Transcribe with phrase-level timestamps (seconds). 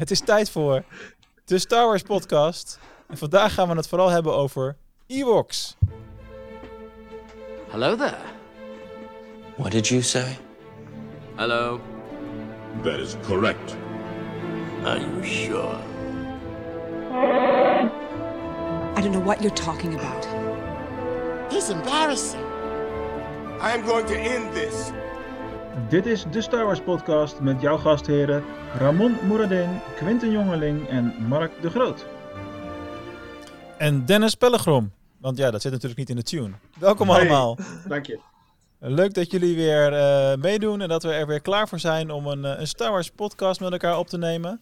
[0.00, 0.82] Het is tijd voor
[1.44, 2.78] de Star Wars podcast.
[3.08, 4.76] En vandaag gaan we het vooral hebben over
[5.06, 5.76] Ewoks.
[7.68, 8.16] Hello there.
[9.56, 10.38] What did you say?
[11.34, 11.80] Hello.
[12.82, 13.76] That is correct.
[14.84, 15.76] Are you sure?
[18.96, 20.26] I don't know what you're talking about.
[21.52, 22.44] He's embarrassing.
[23.60, 24.90] I am going to end this.
[25.88, 28.44] Dit is de Star Wars podcast met jouw gastheren
[28.78, 32.06] Ramon Moeradin, Quinten Jongeling en Mark de Groot.
[33.78, 34.92] En Dennis Pellegrom.
[35.18, 36.50] Want ja, dat zit natuurlijk niet in de tune.
[36.78, 37.58] Welkom allemaal.
[37.88, 38.18] Dank je.
[38.78, 42.26] Leuk dat jullie weer eh, meedoen en dat we er weer klaar voor zijn om
[42.26, 44.60] een, eh, een Star Wars podcast met elkaar op te nemen.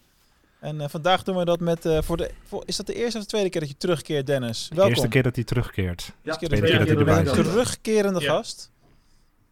[0.60, 3.16] En eh, vandaag doen we dat met, eh, voor de, voor, is dat de eerste
[3.18, 4.68] of de tweede keer dat je terugkeert, Dennis?
[4.68, 4.88] Welkom.
[4.88, 6.02] Eerste keer dat hij terugkeert.
[6.06, 8.32] Ja, Eerste tweede keer dat hij je erbij een terugkerende Ja.
[8.32, 8.70] gast,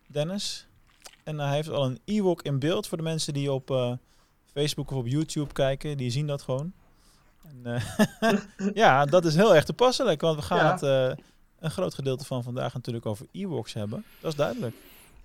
[0.06, 0.66] Dennis.
[1.24, 3.92] En hij heeft al een Ewok in beeld voor de mensen die op eh,
[4.56, 5.96] Facebook of op YouTube kijken.
[5.96, 6.72] Die zien dat gewoon.
[7.44, 7.74] En,
[8.20, 8.32] eh,
[8.74, 10.72] ja, dat is heel erg toepasselijk, want we gaan Ja.
[10.72, 11.24] het eh,
[11.60, 14.04] een groot gedeelte van vandaag natuurlijk over Ewoks hebben.
[14.20, 14.74] Dat is duidelijk.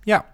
[0.04, 0.26] Ja,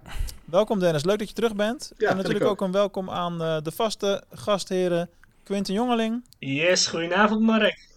[0.44, 1.92] Welkom Dennis, leuk dat je terug bent.
[1.98, 2.60] Ja, en natuurlijk ook.
[2.60, 5.10] een welkom aan eh, de vaste gastheren
[5.42, 6.24] Quinten Jongeling.
[6.38, 7.88] Yes, goedenavond Mark.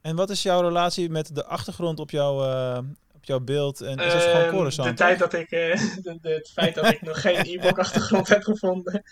[0.00, 2.78] En wat is jouw relatie met de achtergrond op jouw, eh,
[3.14, 3.80] op jouw beeld?
[3.80, 4.88] En is dat gewoon Ehm, Coruscant?
[4.88, 8.28] de tijd dat ik, eh, de, de- het feit dat ik nog geen e-book achtergrond
[8.28, 9.02] heb gevonden.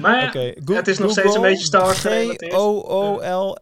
[0.00, 2.52] Maar het is nog steeds een beetje Star gerelateerd.
[2.52, 3.56] G-O-O-L-E.nl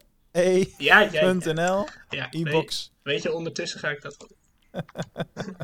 [0.77, 2.93] ja, ja, ja, ja, e-box.
[3.03, 4.37] Weet, weet je, ondertussen ga ik dat doen.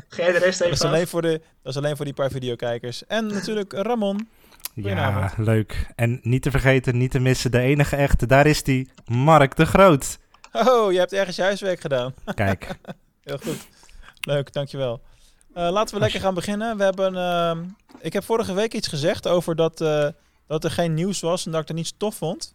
[0.09, 0.87] Ga jij de rest Dat even is, af?
[0.87, 3.05] alleen voor de, dat is alleen voor die paar videokijkers.
[3.07, 4.27] En natuurlijk Ramon.
[4.73, 5.87] ja, leuk.
[5.95, 9.65] En niet te vergeten, niet te missen, de enige echte, daar is die, Mark de
[9.65, 10.17] Groot.
[10.51, 12.13] Oh, je hebt ergens je huiswerk gedaan.
[12.35, 12.67] Kijk,
[13.23, 13.67] Heel goed.
[14.19, 15.01] Leuk, dankjewel.
[15.53, 16.77] Eh laten we lekker gaan beginnen.
[16.77, 17.63] We hebben, ehm,
[17.99, 20.07] ik heb vorige week iets gezegd over dat, eh,
[20.47, 22.53] dat er geen nieuws was en dat ik het niet tof vond.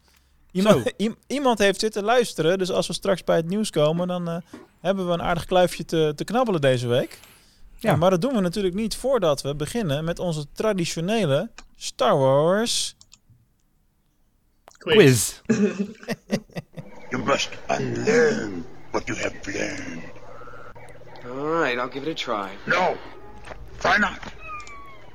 [0.52, 0.92] Iemand,
[1.26, 4.36] iemand heeft zitten luisteren, dus als we straks bij het nieuws komen, dan eh,
[4.80, 7.18] hebben we een aardig kluifje te, te knabbelen deze week.
[7.76, 7.90] Ja.
[7.90, 7.96] Ja.
[7.96, 12.96] maar dat doen we natuurlijk niet voordat we beginnen met onze traditionele Star Wars.
[14.78, 15.32] quiz.
[17.10, 20.02] You must unlearn what you have learned.
[21.24, 22.50] All right, I'll give it a try.
[22.66, 22.96] No.
[23.78, 24.18] Try not.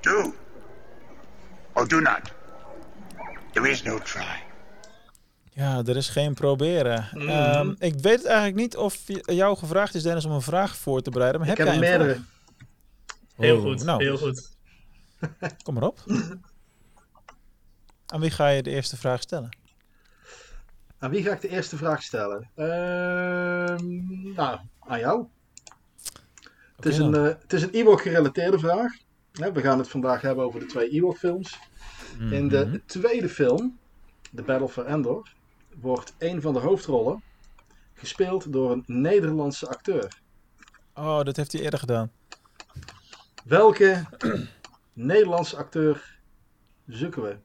[0.02, 0.34] Do.
[1.74, 2.35] Or do not.
[3.56, 4.44] There is no try.
[5.52, 7.08] Ja, er is geen proberen.
[7.14, 7.30] Mhm.
[7.30, 11.02] Ehm, ik weet het eigenlijk niet of jou gevraagd is, Dennis, om een vraag voor
[11.02, 11.42] te bereiden.
[11.42, 12.20] Maar Ik heb heb er jij een meerdere.
[12.20, 12.34] vraag?
[13.36, 14.04] Heel Oh, goed, nou.
[14.04, 14.50] heel goed.
[15.64, 16.00] Kom maar op.
[18.06, 19.58] Aan wie ga je de eerste vraag stellen?
[21.00, 22.50] Aan wie ga ik de eerste vraag stellen?
[22.56, 25.26] Ehm, nou, aan jou.
[26.76, 28.92] Het is, een, eh, het is een Ewok gerelateerde vraag.
[29.32, 31.60] Hè, we gaan het vandaag hebben over de twee Ewok films.
[32.20, 32.48] In Mhm.
[32.48, 33.78] de tweede film,
[34.36, 35.28] The Battle for Endor,
[35.80, 37.22] wordt een van de hoofdrollen
[37.94, 40.20] gespeeld door een Nederlandse acteur.
[40.94, 42.12] Oh, dat heeft hij eerder gedaan.
[43.46, 44.04] Welke
[44.94, 46.18] Nederlandse acteur
[46.88, 47.38] zoeken we?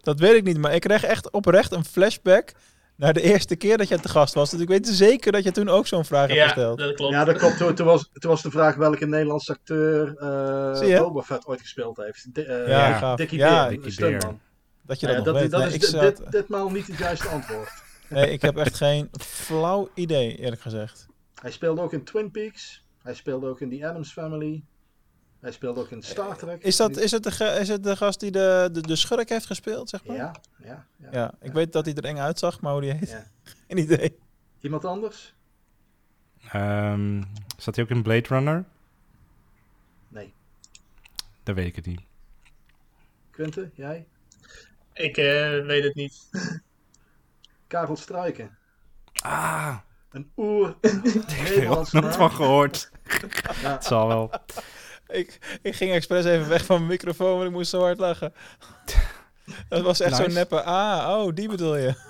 [0.00, 2.52] Dat weet ik niet, maar ik kreeg echt oprecht een flashback
[2.96, 4.50] naar de eerste keer dat jij te gast was.
[4.50, 6.78] Dus ik weet zeker dat je toen ook zo'n vraag hebt Ja, gesteld.
[6.78, 7.12] dat klopt.
[7.12, 7.56] Ja, dat klopt.
[7.56, 10.98] Toen, toen was, toen was de vraag welke Nederlandse acteur eh je?
[10.98, 12.28] Boba Fett ooit gespeeld heeft.
[12.32, 13.16] Eh, Ja.
[13.16, 14.18] Dickie Ja, Beer, Dickie.
[14.86, 15.50] Dat je Nou dat ja, nog weet.
[15.50, 17.70] dat Nee, is ik, dit, zat- dit, ditmaal niet het juiste antwoord.
[18.08, 21.06] nee, ik heb echt geen flauw idee, eerlijk gezegd.
[21.40, 22.84] Hij speelde ook in Twin Peaks.
[23.02, 24.62] Hij speelde ook in The Addams Family.
[25.44, 26.62] Hij speelde ook in Star Trek.
[26.62, 29.46] Is, dat, is, het, de, is het de gast die de, de, de schurk heeft
[29.46, 30.16] gespeeld, zeg maar?
[30.16, 31.08] Ja, ja, ja.
[31.12, 33.26] Ja, ik weet dat hij er eng uitzag, maar hoe die heet, Ja.
[33.68, 34.18] geen idee.
[34.60, 35.34] Iemand anders?
[36.50, 37.22] Ehm,
[37.56, 38.64] zat hij ook in Blade Runner?
[40.08, 40.32] Nee.
[41.42, 42.00] Dat weet ik het niet.
[43.30, 44.06] Quinten, jij?
[44.92, 46.28] Ik eh, weet het niet.
[47.66, 48.56] Karel Struiken.
[49.22, 49.76] Ah,
[50.10, 52.90] Een oer ik heb er Nederlandse nooit van gehoord.
[53.62, 54.30] Ja, Het zal wel.
[55.06, 58.32] Ik, ik ging expres even weg van mijn microfoon, want ik moest zo hard lachen.
[59.68, 60.22] Dat was echt Nice.
[60.22, 60.62] zo'n neppe.
[60.62, 61.94] Ah, oh, die bedoel je.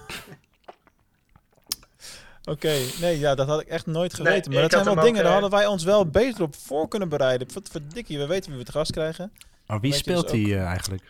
[2.50, 4.50] Oké, nee, ja, dat had ik echt nooit geweten.
[4.50, 6.88] Nee, maar dat zijn wel dingen, daar eh, hadden wij ons wel beter op voor
[6.88, 7.48] kunnen bereiden.
[7.54, 9.32] Wat verdikkie, we weten wie we te gast krijgen.
[9.66, 11.02] Maar wie speelt dus hij eh, eigenlijk?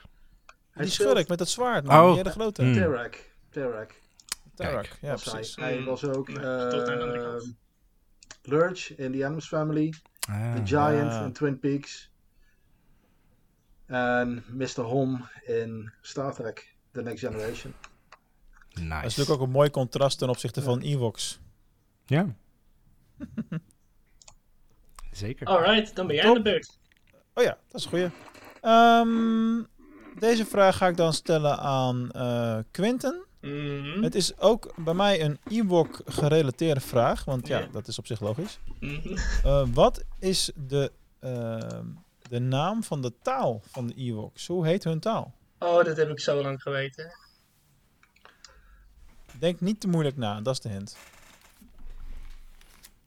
[0.70, 2.00] hij die schurk met dat zwaard, man.
[2.00, 2.06] Oh.
[2.06, 2.62] Die hele grote.
[2.62, 2.72] Hmm.
[2.74, 3.18] Terak.
[3.50, 3.98] Terak
[4.56, 4.98] Kijk.
[5.00, 5.16] ja, hij.
[5.16, 5.56] precies.
[5.56, 5.84] Hij Mm.
[5.84, 7.50] was ook de eh.
[8.42, 9.94] Lurch in The Addams Family.
[10.28, 11.24] Ah, The Giant Ah.
[11.24, 12.10] in Twin Peaks.
[13.86, 14.80] En Mr.
[14.80, 17.74] Hom in Star Trek The Next Generation.
[18.68, 19.02] Dat is nice.
[19.02, 21.40] natuurlijk ook een mooi contrast ten opzichte van Ewoks.
[22.06, 22.26] Ja.
[25.10, 25.46] Zeker.
[25.46, 26.78] Alright, dan ben jij aan de beurt.
[27.34, 28.10] Oh ja, dat is een goeie.
[28.60, 29.62] Ehm,
[30.18, 33.24] deze vraag ga ik dan stellen aan eh Quinten.
[33.44, 34.02] Mhm.
[34.02, 38.20] Het is ook bij mij een Ewok gerelateerde vraag, want ja, dat is op zich
[38.20, 38.58] logisch.
[38.80, 39.16] Mhm.
[39.44, 41.86] Eh, wat is de, ehm,
[42.28, 44.46] de naam van de taal van de Ewoks?
[44.46, 45.34] Hoe heet hun taal?
[45.58, 47.12] Oh, dat heb ik zo lang geweten.
[49.38, 50.96] Denk niet te moeilijk na, dat is de hint.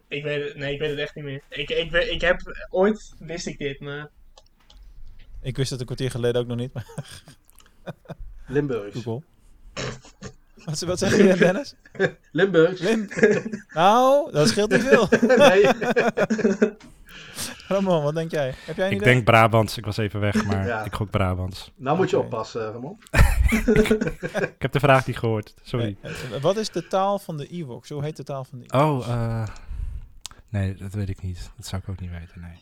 [0.07, 1.41] Ik weet het, nee, ik weet het echt niet meer.
[1.49, 4.09] Ik, ik, ik heb, ooit wist ik dit, maar...
[5.41, 7.23] Ik wist het een kwartier geleden ook nog niet, maar
[8.47, 9.01] Limburgs.
[9.01, 9.23] Google.
[10.65, 11.75] Wat, wat zeg je, Dennis?
[12.31, 12.81] Limburgs.
[12.81, 13.07] Lim
[13.74, 15.07] nou, dat scheelt niet veel.
[15.38, 15.65] nee.
[17.68, 18.53] Ramon, wat denk jij?
[18.65, 19.13] Heb jij een Ik idee?
[19.13, 19.77] denk Brabants.
[19.77, 20.83] Ik was even weg, maar Ja.
[20.83, 21.71] ik gok Brabants.
[21.75, 22.97] Nou moet je oppassen, Ramon.
[24.41, 25.53] Ik heb de vraag niet gehoord.
[25.63, 25.97] Sorry.
[26.01, 27.89] Nee, eh, wat is de taal van de Ewoks?
[27.89, 29.06] Hoe heet de taal van de Ewoks?
[29.07, 29.47] Oh, eh
[30.50, 31.50] nee, dat weet ik niet.
[31.57, 32.59] Dat zou ik ook niet weten, nee.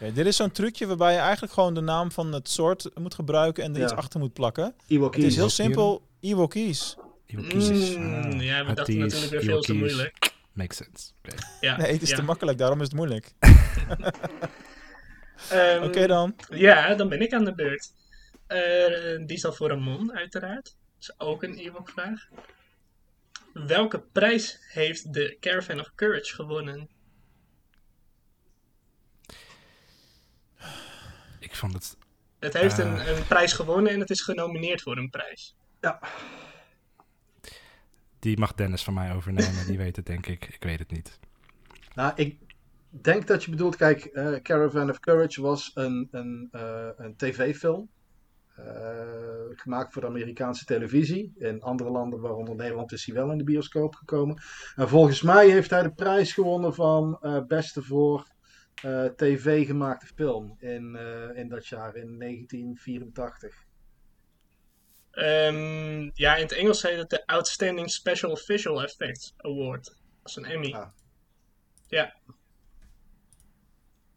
[0.00, 3.14] Oké, dit is zo'n trucje waarbij je eigenlijk gewoon de naam van het soort moet
[3.14, 3.84] gebruiken en er Ja.
[3.84, 4.64] iets achter moet plakken.
[4.64, 5.24] Het Iwokies.
[5.24, 6.02] is heel simpel.
[6.20, 6.96] Ewokies.
[7.26, 7.96] Iwokies.
[7.96, 9.92] Mm, ah, ja, we dachten natuurlijk weer veel te Iwokies.
[9.94, 10.32] moeilijk.
[10.52, 11.12] Makes sense.
[11.24, 11.36] Oké.
[11.60, 12.16] Ja, Nee, het is ja.
[12.16, 13.32] te makkelijk, daarom is het moeilijk.
[15.50, 16.34] Ehm, Oké dan.
[16.50, 17.92] Ja, dan ben ik aan de beurt.
[18.46, 20.64] Eh, die is dan voor Ramon, uiteraard.
[20.64, 22.28] Dat is ook een Ewok-vraag.
[23.52, 26.88] Welke prijs heeft de Caravan of Courage gewonnen?
[31.38, 31.96] Ik vond het...
[32.38, 32.84] Het heeft Eh.
[32.86, 35.54] een, een prijs gewonnen en het is genomineerd voor een prijs.
[38.18, 39.66] Die mag Dennis van mij overnemen.
[39.66, 40.46] Die weet het, denk ik.
[40.46, 41.18] Ik weet het niet.
[41.94, 42.38] Nou, ik
[42.90, 47.88] denk dat je bedoelt, kijk, eh, Caravan of Courage was een, een, eh, een tv-film.
[48.54, 48.66] eh,
[49.50, 51.32] gemaakt voor de Amerikaanse televisie.
[51.38, 54.42] In andere landen, waaronder Nederland, is hij wel in de bioscoop gekomen.
[54.76, 57.18] En volgens mij heeft hij de prijs gewonnen van
[57.48, 58.26] beste voor
[59.16, 60.96] tv gemaakte film in,
[61.34, 63.64] in dat jaar, in 1984.
[65.10, 69.84] Ehm, ja, in het Engels heet het de Outstanding Special Visual Effects Award.
[69.84, 70.72] Dat is een Emmy.
[70.72, 70.88] Ah.
[71.88, 72.14] Ja.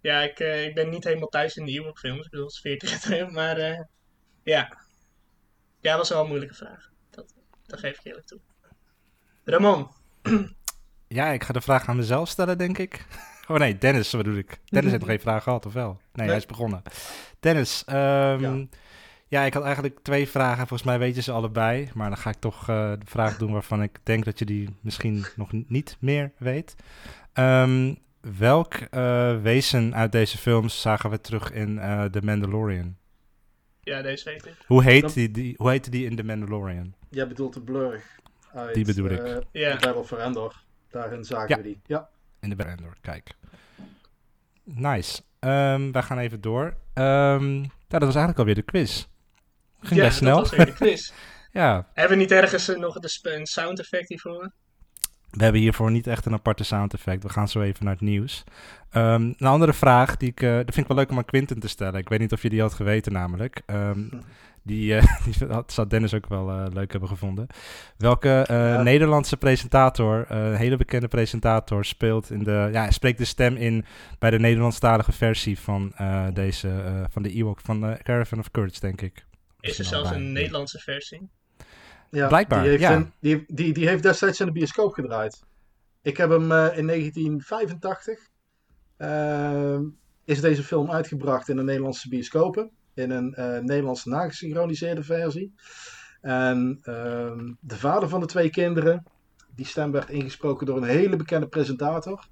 [0.02, 2.26] Ja, ik, eh, ik ben niet helemaal thuis in de Ewok films.
[2.26, 3.80] Ik bedoel, het is 40 jaar, maar eh,
[4.44, 4.78] ja.
[5.80, 6.90] Ja, dat was wel een moeilijke vraag.
[7.10, 7.34] Dat,
[7.66, 8.40] dat geef ik eerlijk toe.
[9.44, 9.88] Ramon.
[11.08, 13.06] Ja, ik ga de vraag aan mezelf stellen, denk ik.
[13.48, 14.60] Oh nee, Dennis bedoel ik.
[14.66, 16.02] Dennis heeft nog geen vraag gehad, of wel?
[16.14, 16.82] Nee, hij is begonnen.
[17.40, 18.66] Dennis, ehm, Ja.
[19.34, 19.44] Ja.
[19.44, 20.58] ik had eigenlijk twee vragen.
[20.68, 21.90] Volgens mij weet je ze allebei.
[21.94, 24.70] Maar dan ga ik toch eh, de vraag doen waarvan ik denk dat je die
[24.82, 26.76] misschien nog niet meer weet.
[27.34, 27.94] Ehm,
[28.38, 32.96] welk eh, wezen uit deze films zagen we terug in eh The Mandalorian?
[33.82, 34.56] Ja, deze weet ik.
[34.68, 36.94] Hoe, heet Dan- die, die, hoe heette die in The Mandalorian?
[37.10, 38.20] Jij bedoelt de Blurg
[38.54, 39.20] uit Die bedoel ik.
[39.20, 39.78] eh, Ja.
[39.80, 40.62] Battle for Endor.
[40.90, 41.58] Daarin zagen Ja.
[41.58, 41.80] we die.
[41.86, 42.10] Ja.
[42.40, 43.36] In de Brandor, kijk.
[44.64, 45.22] Nice.
[45.40, 46.74] Ehm wij gaan even door.
[46.94, 49.06] Ehm nou, dat was eigenlijk alweer de quiz.
[49.84, 50.38] Ging ja, best snel.
[50.38, 51.12] dat was quiz.
[51.52, 54.52] ja, Hebben we niet ergens eh, nog een sound effect hiervoor?
[55.34, 57.24] we hebben hiervoor niet echt een aparte sound effect.
[57.24, 58.44] We gaan zo even naar het nieuws.
[58.90, 61.60] Ehm, een andere vraag, die ik, eh, dat vind ik wel leuk om aan Quinten
[61.60, 62.00] te stellen.
[62.00, 63.62] Ik weet niet of je die had geweten namelijk.
[63.66, 64.00] Ehm,
[64.64, 67.48] die, eh, die had, zou Dennis ook wel leuk hebben gevonden.
[67.98, 68.82] Welke Ja.
[68.82, 73.86] Nederlandse presentator, een hele bekende presentator, speelt in de, ja, spreekt de stem in
[74.20, 75.94] bij de Nederlandstalige versie van
[76.34, 79.26] deze, van de Ewok, van Caravan of Courage, denk ik.
[79.64, 81.30] Is er zelfs een Nederlandse versie?
[82.10, 82.96] Ja, Blijkbaar, Die heeft, ja.
[82.96, 85.44] een- die, die, die heeft destijds in de bioscoop gedraaid.
[86.02, 88.20] Ik heb hem eh, in 1985.
[88.98, 89.80] eh,
[90.26, 92.72] is deze film uitgebracht in de Nederlandse bioscopen.
[92.94, 95.54] In een eh, Nederlandse nagesynchroniseerde versie.
[96.22, 99.04] En ehm, de vader van de twee kinderen.
[99.56, 102.28] Die stem werd ingesproken door een hele bekende presentator.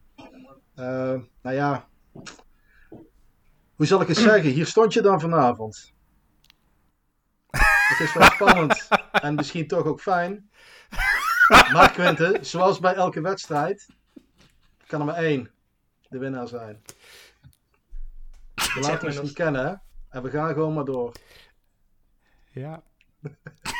[0.76, 0.86] Eh,
[1.42, 1.88] nou ja.
[3.76, 4.50] Hoe zal ik het zeggen?
[4.52, 5.94] Hier stond je dan vanavond.
[7.92, 8.88] Het is wel spannend.
[9.12, 10.50] En misschien toch ook fijn.
[11.72, 13.88] Maar Quinten, zoals bij elke wedstrijd,
[14.88, 15.52] kan er maar één
[16.10, 16.82] de winnaar zijn.
[18.56, 19.74] We laten ons niet kennen, hè?
[20.10, 21.12] En we gaan gewoon maar door.
[22.52, 22.84] Ja.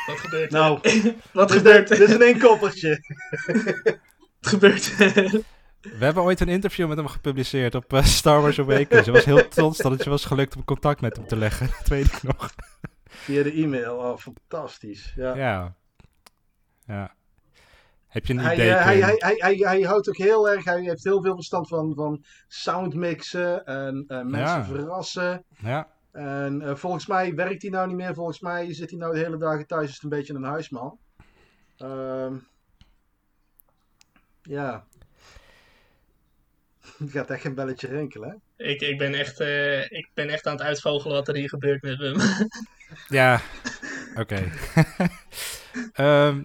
[0.06, 0.58] Wat gebeurt er?
[0.58, 0.80] Nou,
[1.32, 2.08] Wat dit, gebeurt dit er?
[2.08, 3.00] is een inkoppertje.
[4.40, 5.42] Wat gebeurt er?
[5.80, 9.06] We hebben ooit een interview met hem gepubliceerd op eh, Star Wars Awakens.
[9.06, 11.66] Je was heel trots dat het je was gelukt om contact met hem te leggen.
[11.78, 12.54] Dat weet ik nog.
[13.22, 13.96] Via de e-mail.
[13.96, 15.12] Oh, fantastisch.
[15.16, 15.34] Ja.
[15.36, 15.74] Ja.
[16.86, 17.14] Ja.
[18.08, 18.70] Heb je een Hij, idee?
[18.70, 21.68] eh, hij, hij, hij, hij, hij houdt ook heel erg, hij heeft heel veel verstand
[21.68, 24.64] van, van soundmixen en eh, mensen Ja.
[24.64, 25.44] verrassen.
[25.58, 25.88] Ja.
[26.12, 28.14] En eh, volgens mij werkt hij nou niet meer.
[28.14, 29.88] Volgens mij zit hij nou de hele dagen thuis.
[29.88, 30.98] Is het een beetje een huisman.
[31.76, 32.34] Ehm,
[34.42, 34.84] ja.
[36.98, 38.42] Het gaat echt een belletje rinkelen.
[38.56, 38.64] hè?
[38.64, 41.82] ik, ik, ben echt, eh, ik ben echt aan het uitvogelen wat er hier gebeurt
[41.82, 42.16] met hem.
[43.08, 43.40] Ja.
[44.14, 44.42] Oké.
[45.92, 46.44] Ehm,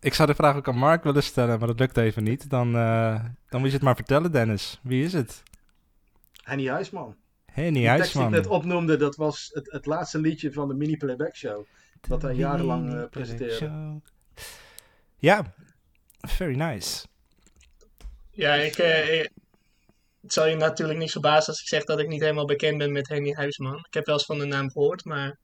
[0.00, 2.50] Ik zou de vraag ook aan Mark willen stellen, maar dat lukt even niet.
[2.50, 4.80] Dan, eh, dan moet je het maar vertellen, Dennis.
[4.82, 5.42] Wie is het?
[6.42, 7.16] Henny Huisman.
[7.46, 8.24] Henny Die tekst die Huisman.
[8.26, 11.64] ik net opnoemde, dat was het, het laatste liedje van de mini playback show.
[12.00, 14.00] Dat hij jarenlang eh, presenteerde.
[15.18, 15.52] Ja,
[16.20, 17.06] very nice.
[18.30, 19.26] Ja, ik, eh,
[20.22, 22.92] het zal je natuurlijk niet verbazen als ik zeg dat ik niet helemaal bekend ben
[22.92, 23.76] met Henny Huisman.
[23.76, 25.38] Ik heb wel eens van de naam gehoord, maar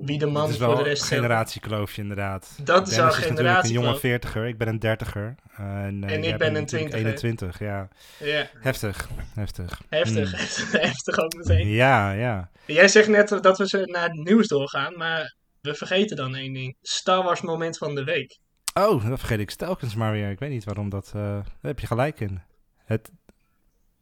[0.00, 2.58] wie de man is voor wel de een rest generatiekloofje inderdaad.
[2.62, 5.34] Dat is Dennis wel een natuurlijk een jonge veertiger, ik ben een dertiger.
[5.56, 6.98] eh, en eh, En ik ben een twintiger.
[7.06, 7.88] 21, ja.
[8.18, 8.46] Ja.
[8.60, 9.82] Heftig, heftig.
[9.88, 10.80] Heftig, Hmm.
[10.80, 11.68] heftig ook meteen.
[11.68, 12.50] Ja, ja.
[12.66, 16.76] Jij zegt net dat we naar het nieuws doorgaan, maar we vergeten dan één ding.
[16.82, 18.38] Star Wars moment van de week.
[18.74, 20.30] Oh, dat vergeet ik telkens maar weer.
[20.30, 21.06] Ik weet niet waarom dat...
[21.06, 22.40] eh, daar heb je gelijk in.
[22.84, 23.10] Het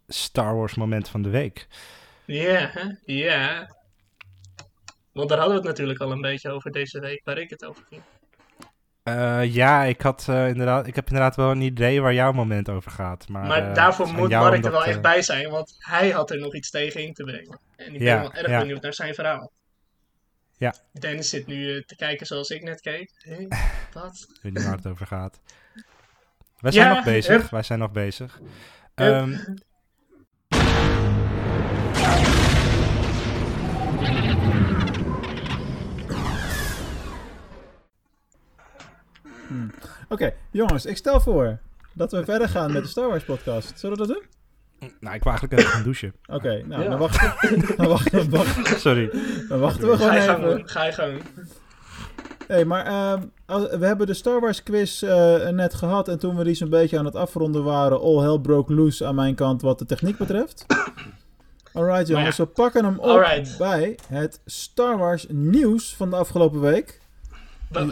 [0.08, 1.66] Star Wars moment van de week.
[2.24, 3.12] Ja, hè?
[3.12, 3.74] ja.
[5.16, 7.64] Want daar hadden we het natuurlijk al een beetje over deze week, waar ik het
[7.64, 8.02] over ging.
[9.02, 12.68] Eh, ja, ik, had, eh, inderdaad, ik heb inderdaad wel een idee waar jouw moment
[12.68, 13.28] over gaat.
[13.28, 16.38] Maar, Maar eh, daarvoor moet Mark er wel echt bij zijn, want hij had er
[16.38, 17.58] nog iets tegen in te brengen.
[17.76, 18.58] En ik Ja, ben wel erg ja.
[18.58, 19.52] benieuwd naar zijn verhaal.
[20.56, 20.74] Ja.
[20.92, 23.10] Dennis zit nu te kijken zoals ik net keek.
[23.18, 23.46] Hé,
[24.00, 24.26] wat?
[24.34, 25.40] Ik weet niet waar het over gaat.
[26.58, 27.40] Wij zijn Ja, nog bezig.
[27.40, 27.50] hup.
[27.50, 28.40] Wij zijn nog bezig.
[39.50, 39.68] Ehm,
[40.08, 41.58] Oké, jongens, ik stel voor
[41.92, 43.78] dat we verder gaan met de Star Wars podcast.
[43.78, 44.24] Zullen we dat doen?
[45.00, 46.12] nou, ik wil eigenlijk even gaan douchen.
[46.26, 46.88] Oké, nou, Ja.
[46.88, 47.34] dan, wachten,
[47.76, 49.10] dan, wachten, dan, wachten, Sorry.
[49.48, 50.56] dan wachten we Ga je gewoon gang even.
[50.58, 51.22] doen, ga je gang.
[52.46, 56.08] Hey, maar ehm, als- we hebben de Star Wars quiz eh, net gehad.
[56.08, 59.14] En toen we die zo'n beetje aan het afronden waren, all hell broke loose aan
[59.14, 60.66] mijn kant wat de techniek betreft.
[61.72, 63.58] Alright jongens, we pakken hem op Alright.
[63.58, 67.00] bij het Star Wars nieuws van de afgelopen week.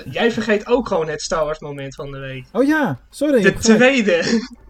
[0.05, 2.47] Jij vergeet ook gewoon het Star Wars moment van de week.
[2.53, 3.43] Oh ja, sorry.
[3.43, 4.23] De tweede.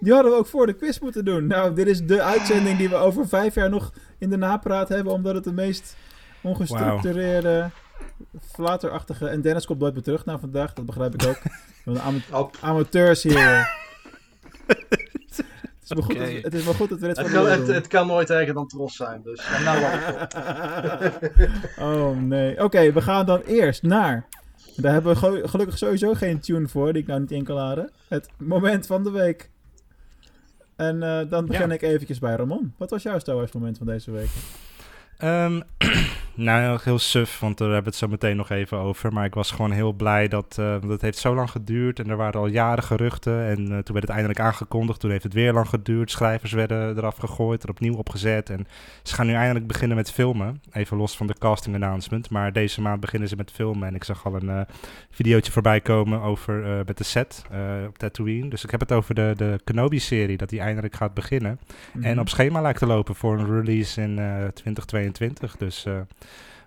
[0.00, 1.46] Die hadden we ook voor de quiz moeten doen.
[1.46, 5.12] Nou, dit is de uitzending die we over vijf jaar nog in de napraat hebben,
[5.12, 5.96] omdat het de meest
[6.40, 7.70] ongestructureerde,
[8.52, 9.28] flaterachtige...
[9.28, 11.38] En Dennis komt nooit meer terug na vandaag, dat begrijp ik ook.
[11.94, 12.56] De Op.
[12.60, 13.68] amateurs hier.
[15.88, 17.42] het, is maar goed dat, we- het is maar goed dat we dit Het van
[17.42, 21.70] kan, het, het kan nooit erger dan Tros zijn, dus en nou wacht ik op.
[21.84, 22.64] Oh nee.
[22.64, 24.26] Oké, we gaan dan eerst naar...
[24.76, 27.56] Daar hebben we ge- gelukkig sowieso geen tune voor, die ik nou niet in kan
[27.56, 27.90] laden.
[28.08, 29.50] Het moment van de week.
[30.76, 31.74] En eh, dan begin Ja.
[31.74, 32.74] ik eventjes bij Ramon.
[32.78, 34.28] Wat was jouw Star Wars moment van deze week?
[35.18, 35.60] Ehm,
[36.34, 39.12] nou, heel- suf, want daar hebben we het zo meteen nog even over.
[39.12, 42.10] Maar ik was gewoon heel blij dat, eh, want het heeft zo lang geduurd en
[42.10, 43.44] er waren al jaren geruchten.
[43.46, 46.10] En eh, toen werd het eindelijk aangekondigd, toen heeft het weer lang geduurd.
[46.10, 48.50] Schrijvers werden eraf gegooid, er opnieuw opgezet.
[48.50, 48.66] En
[49.02, 50.62] ze gaan nu eindelijk beginnen met filmen.
[50.72, 52.30] Even los van de casting announcement.
[52.30, 53.88] Maar deze maand beginnen ze met filmen.
[53.88, 54.60] En ik zag al een eh
[55.10, 57.44] videootje voorbij komen over met de set
[57.86, 58.48] op Tatooine.
[58.48, 61.58] Dus ik heb het over de, de Kenobi-serie, dat die eindelijk gaat beginnen.
[61.92, 62.04] Mhm.
[62.04, 65.56] En op schema lijkt te lopen voor een release in eh 2022.
[65.56, 65.86] Dus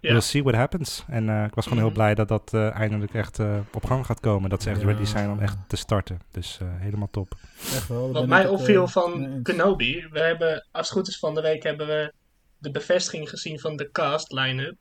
[0.06, 0.12] Ja.
[0.12, 1.04] we'll see what happens.
[1.08, 1.96] En eh, ik was gewoon heel Mhm.
[1.98, 4.50] blij dat dat eh, eindelijk echt eh, op gang gaat komen.
[4.50, 4.86] Dat ze echt Ja.
[4.88, 6.20] ready zijn om echt te starten.
[6.32, 7.36] Dus eh, helemaal top.
[7.60, 9.40] Echt wel, Wat mij opviel van.
[9.44, 12.14] Kenobi, we hebben, als het goed is van de week, hebben we
[12.58, 14.76] de bevestiging gezien van de cast line-up.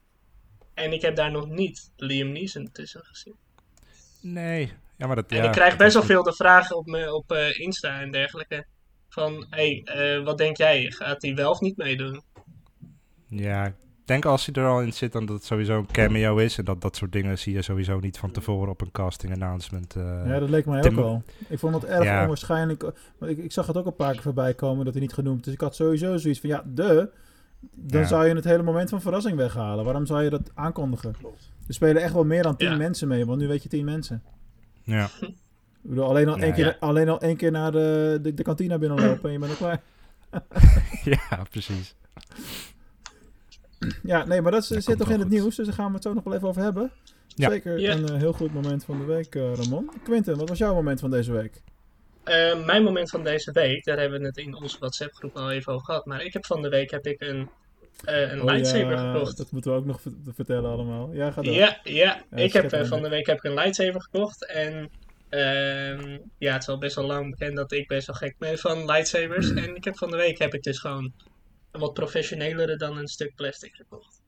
[0.75, 3.35] En ik heb daar nog niet Liam Neeson tussen gezien.
[4.21, 4.73] Nee.
[4.97, 7.33] Ja, maar dat, En ja, ik krijg best wel veel de vragen op, me, op
[7.33, 8.67] eh, Insta en dergelijke.
[9.09, 10.91] Van, hé, hey, eh, wat denk jij?
[10.91, 12.23] Gaat hij wel of niet meedoen?
[13.29, 16.37] Ja, ik denk als hij er al in zit, dan dat het sowieso een cameo
[16.37, 16.59] is.
[16.59, 19.95] En dat dat soort dingen zie je sowieso niet van tevoren op een casting announcement.
[19.97, 20.03] eh.
[20.27, 21.23] Ja, dat leek mij Tim- ook wel.
[21.49, 22.21] Ik vond het erg Ja.
[22.23, 22.83] onwaarschijnlijk.
[23.19, 25.45] Want ik, ik zag het ook een paar keer voorbij komen dat hij niet genoemd.
[25.45, 27.11] Dus ik had sowieso zoiets van, ja, de.
[27.75, 28.07] Dan Ja.
[28.07, 29.85] zou je het hele moment van verrassing weghalen.
[29.85, 31.15] Waarom zou je dat aankondigen?
[31.69, 32.77] Er spelen echt wel meer dan tien Ja.
[32.77, 34.23] mensen mee, want nu weet je tien mensen.
[34.83, 35.09] Ja.
[35.21, 36.77] Ik bedoel, alleen al, Ja, één, keer, ja.
[36.81, 39.81] alleen al één keer naar de, de, de kantine binnenlopen en je bent er klaar.
[41.29, 41.95] ja, precies.
[44.03, 45.31] Ja, nee, maar dat zit toch in het goed.
[45.31, 46.91] nieuws, dus daar gaan we het zo nog wel even over hebben.
[47.27, 47.51] Ja.
[47.51, 47.93] Zeker Ja.
[47.93, 49.91] een eh, heel goed moment van de week, eh, Ramon.
[50.03, 51.63] Quinten, wat was jouw moment van deze week?
[52.25, 55.51] Eh, mijn moment van deze week, daar hebben we het in onze WhatsApp groep al
[55.51, 56.07] even over gehad.
[56.07, 57.49] Maar ik heb van de week heb ik een,
[58.05, 59.37] eh, een Oh lightsaber ja, gekocht.
[59.37, 61.13] Dat moeten we ook nog ver- vertellen allemaal.
[61.13, 61.55] Ja, ga door.
[61.55, 62.23] Ja, ja.
[62.35, 64.47] ik heb van de week heb ik een lightsaber gekocht.
[64.47, 64.91] En
[65.29, 68.59] ehm, ja, het is al best wel lang bekend dat ik best wel gek ben
[68.59, 69.51] van lightsabers.
[69.55, 71.13] en ik heb van de week heb ik dus gewoon
[71.75, 74.23] een wat professionelere dan een stuk plastic gekocht.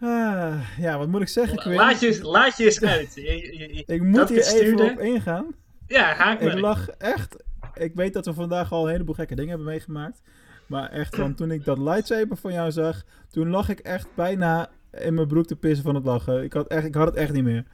[0.00, 1.76] Ah, ja, wat moet ik zeggen, Quint?
[1.76, 3.14] Laat je, laat je eens uit.
[3.14, 5.54] Je- je- je- Ik moet hier ik even op ingaan.
[5.86, 7.36] Ja, haak Ik lag echt...
[7.74, 10.22] Ik weet dat we vandaag al een heleboel gekke dingen hebben meegemaakt.
[10.66, 13.02] Maar echt, van toen ik dat lightsaber van jou zag...
[13.28, 16.42] Toen lag ik echt bijna in mijn broek te pissen van het lachen.
[16.42, 17.64] Ik had, echt, ik had het echt niet meer.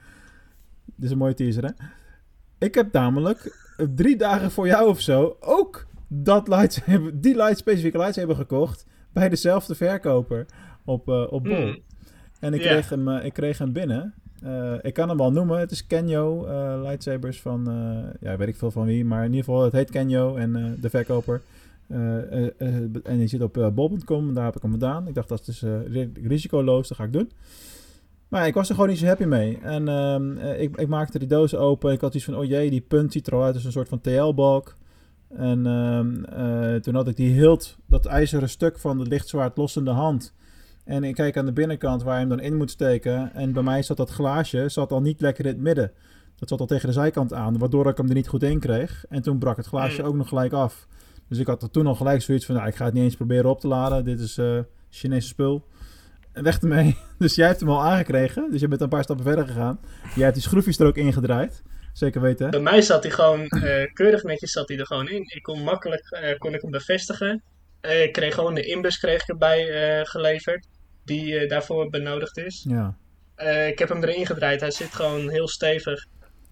[0.84, 1.70] Dit is een mooie teaser, hè?
[2.58, 3.56] Ik heb namelijk
[3.94, 8.86] drie dagen voor jou of zo ook dat lightsaber, die light, specifieke lightsaber gekocht
[9.18, 10.46] bij dezelfde verkoper
[10.84, 11.54] op, eh, op Bol.
[11.56, 11.78] Hmm.
[12.40, 14.14] En ik, kreeg hem, eh, ik kreeg hem binnen.
[14.42, 15.58] Eh, ik kan hem wel noemen.
[15.58, 17.64] Het is Kenyo eh, lightsabers van,
[18.20, 20.90] ja, weet ik veel van wie, maar in ieder geval het heet Kenyo en de
[20.90, 21.40] verkoper.
[21.88, 25.08] En die zit op bol.com, daar heb ik hem gedaan.
[25.08, 27.30] Ik dacht dat is dus ri- risicoloos, dat ga ik doen.
[28.28, 29.58] Maar ik was er gewoon niet zo happy mee.
[29.62, 31.92] En ehm, eh, ik, ik maakte die doos open.
[31.92, 33.88] Ik had iets van, oh jee, die punt ziet er al uit als een soort
[33.88, 34.74] van TL-balk.
[35.28, 39.76] En ehm, eh, toen had ik die hilt, dat ijzeren stuk van het lichtzwaard los
[39.76, 40.34] in de hand.
[40.84, 43.34] En ik kijk aan de binnenkant waar je hem dan in moet steken.
[43.34, 45.92] En bij mij zat dat glaasje zat al niet lekker in het midden.
[46.36, 49.04] Dat zat al tegen de zijkant aan, waardoor ik hem er niet goed in kreeg.
[49.08, 50.08] En toen brak het glaasje Mm.
[50.08, 50.86] ook nog gelijk af.
[51.28, 53.16] Dus ik had er toen al gelijk zoiets van, nou, ik ga het niet eens
[53.16, 54.04] proberen op te laden.
[54.04, 54.58] Dit is eh
[54.90, 55.64] Chinese spul.
[56.32, 56.96] En weg ermee.
[57.18, 58.50] Dus jij hebt hem al aangekregen.
[58.50, 59.78] Dus je bent een paar stappen verder gegaan.
[60.14, 61.62] Jij hebt die schroefjes er ook ingedraaid.
[61.96, 62.50] Zeker weten.
[62.50, 65.22] Bij mij zat hij gewoon eh, keurig netjes zat hij er gewoon in.
[65.34, 67.42] Ik kon makkelijk eh, kon ik hem bevestigen.
[67.80, 69.66] Eh, ik kreeg gewoon de inbus kreeg ik erbij
[70.06, 70.66] geleverd.
[71.04, 72.66] Die daarvoor benodigd is.
[72.68, 72.96] Ja.
[73.66, 74.60] Ik heb hem erin gedraaid.
[74.60, 76.06] Hij zit gewoon heel stevig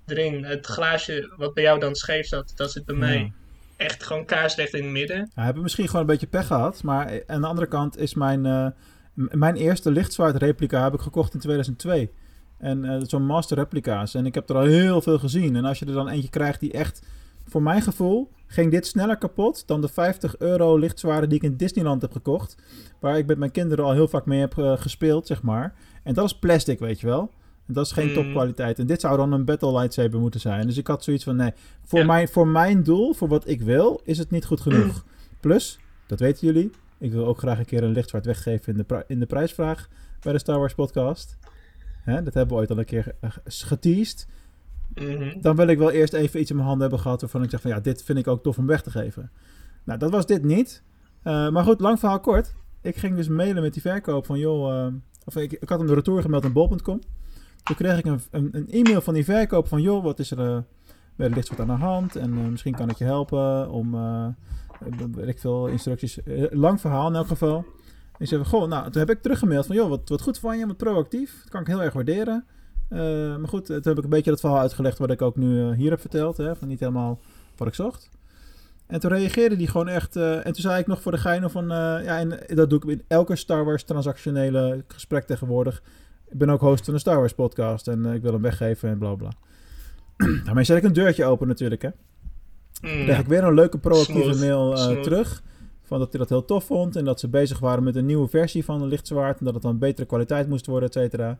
[0.06, 0.44] erin.
[0.44, 3.00] Het glaasje wat bij jou dan scheef zat, dat zit bij Ja.
[3.00, 3.32] mij
[3.76, 5.16] echt gewoon kaarsrecht in het midden.
[5.16, 6.82] Ja, we hebben misschien gewoon een beetje pech gehad.
[6.82, 8.74] Maar aan de andere kant is mijn,
[9.14, 12.10] mijn eerste lichtzwaard replica heb ik gekocht in 2002.
[12.64, 14.14] En eh, zo'n master replica's.
[14.14, 15.56] En ik heb er al heel veel gezien.
[15.56, 17.02] En als je er dan eentje krijgt die echt,
[17.48, 21.56] voor mijn gevoel, ging dit sneller kapot dan de 50 euro lichtzwaarden die ik in
[21.56, 22.56] Disneyland heb gekocht.
[23.00, 25.74] Waar ik met mijn kinderen al heel vaak mee heb eh, gespeeld, zeg maar.
[26.02, 27.30] En dat is plastic, weet je wel.
[27.66, 28.14] En dat is geen Mm.
[28.14, 28.78] topkwaliteit.
[28.78, 30.66] En dit zou dan een battle lightsaber moeten zijn.
[30.66, 31.52] Dus ik had zoiets van, nee,
[31.84, 32.04] voor, Ja.
[32.04, 35.04] mijn, voor mijn doel, voor wat ik wil, is het niet goed genoeg.
[35.40, 39.04] Plus, dat weten jullie, ik wil ook graag een keer een lichtzwaard weggeven in de,
[39.06, 39.88] in de prijsvraag
[40.20, 41.36] bij de Star Wars podcast.
[42.04, 44.26] Hè, dat hebben we ooit al een keer eh, geteased.
[44.94, 45.40] Mhm.
[45.40, 47.60] Dan wil ik wel eerst even iets in mijn handen hebben gehad waarvan ik zeg
[47.60, 49.30] van ja, dit vind ik ook tof om weg te geven.
[49.84, 50.82] Nou, dat was dit niet.
[51.22, 52.54] Eh, maar goed, lang verhaal kort.
[52.80, 54.92] Ik ging dus mailen met die verkoop van joh, eh,
[55.24, 57.00] of ik, ik had hem de retour gemeld aan bol.com.
[57.62, 60.64] Toen kreeg ik een, een, een e-mail van die verkoop van joh, wat is er
[61.16, 63.96] de lichtzwaard aan de hand en misschien kan ik je helpen om,
[65.12, 66.18] weet ik veel, instructies.
[66.50, 67.64] Lang verhaal in elk geval.
[68.18, 70.66] Ik zei, goh, nou, toen heb ik teruggemaild van, joh, wat, wat goed van je,
[70.66, 71.38] wat proactief.
[71.40, 72.44] Dat kan ik heel erg waarderen.
[72.88, 72.98] Eh,
[73.36, 75.76] maar goed, toen heb ik een beetje dat verhaal uitgelegd wat ik ook nu eh,
[75.76, 76.36] hier heb verteld.
[76.36, 77.20] Hè, van niet helemaal
[77.56, 78.08] wat ik zocht.
[78.86, 80.16] En toen reageerde die gewoon echt.
[80.16, 81.62] eh, en toen zei ik nog voor de gein van.
[81.70, 85.82] eh, ja, en dat doe ik in elke Star Wars transactionele gesprek tegenwoordig.
[86.28, 88.88] Ik ben ook host van een Star Wars podcast en eh, ik wil hem weggeven
[88.88, 89.30] en bla bla.
[90.44, 91.88] Daarmee zet ik een deurtje open natuurlijk, hè.
[91.88, 92.88] Mm.
[92.96, 95.42] Dan krijg ik weer een leuke proactieve Smooth, mail eh, terug.
[95.84, 96.96] Van dat hij dat heel tof vond.
[96.96, 99.38] En dat ze bezig waren met een nieuwe versie van de lichtzwaard.
[99.38, 101.38] En dat het dan betere kwaliteit moest worden, et cetera.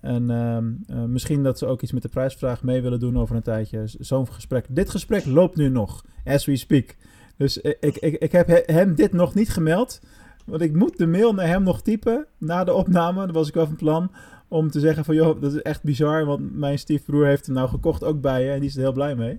[0.00, 3.36] En ehm, eh, misschien dat ze ook iets met de prijsvraag mee willen doen over
[3.36, 3.82] een tijdje.
[3.98, 4.66] Zo'n gesprek.
[4.68, 6.96] Dit gesprek loopt nu nog, as we speak.
[7.36, 10.00] Dus ik, ik, ik, heb he- hem dit nog niet gemeld.
[10.46, 13.26] Want ik moet de mail naar hem nog typen na de opname.
[13.26, 14.10] Dat was ik wel van plan.
[14.48, 16.24] Om te zeggen van, joh, dat is echt bizar.
[16.24, 18.50] Want mijn stiefbroer heeft hem nou gekocht ook bij je.
[18.50, 19.38] En die is er heel blij mee.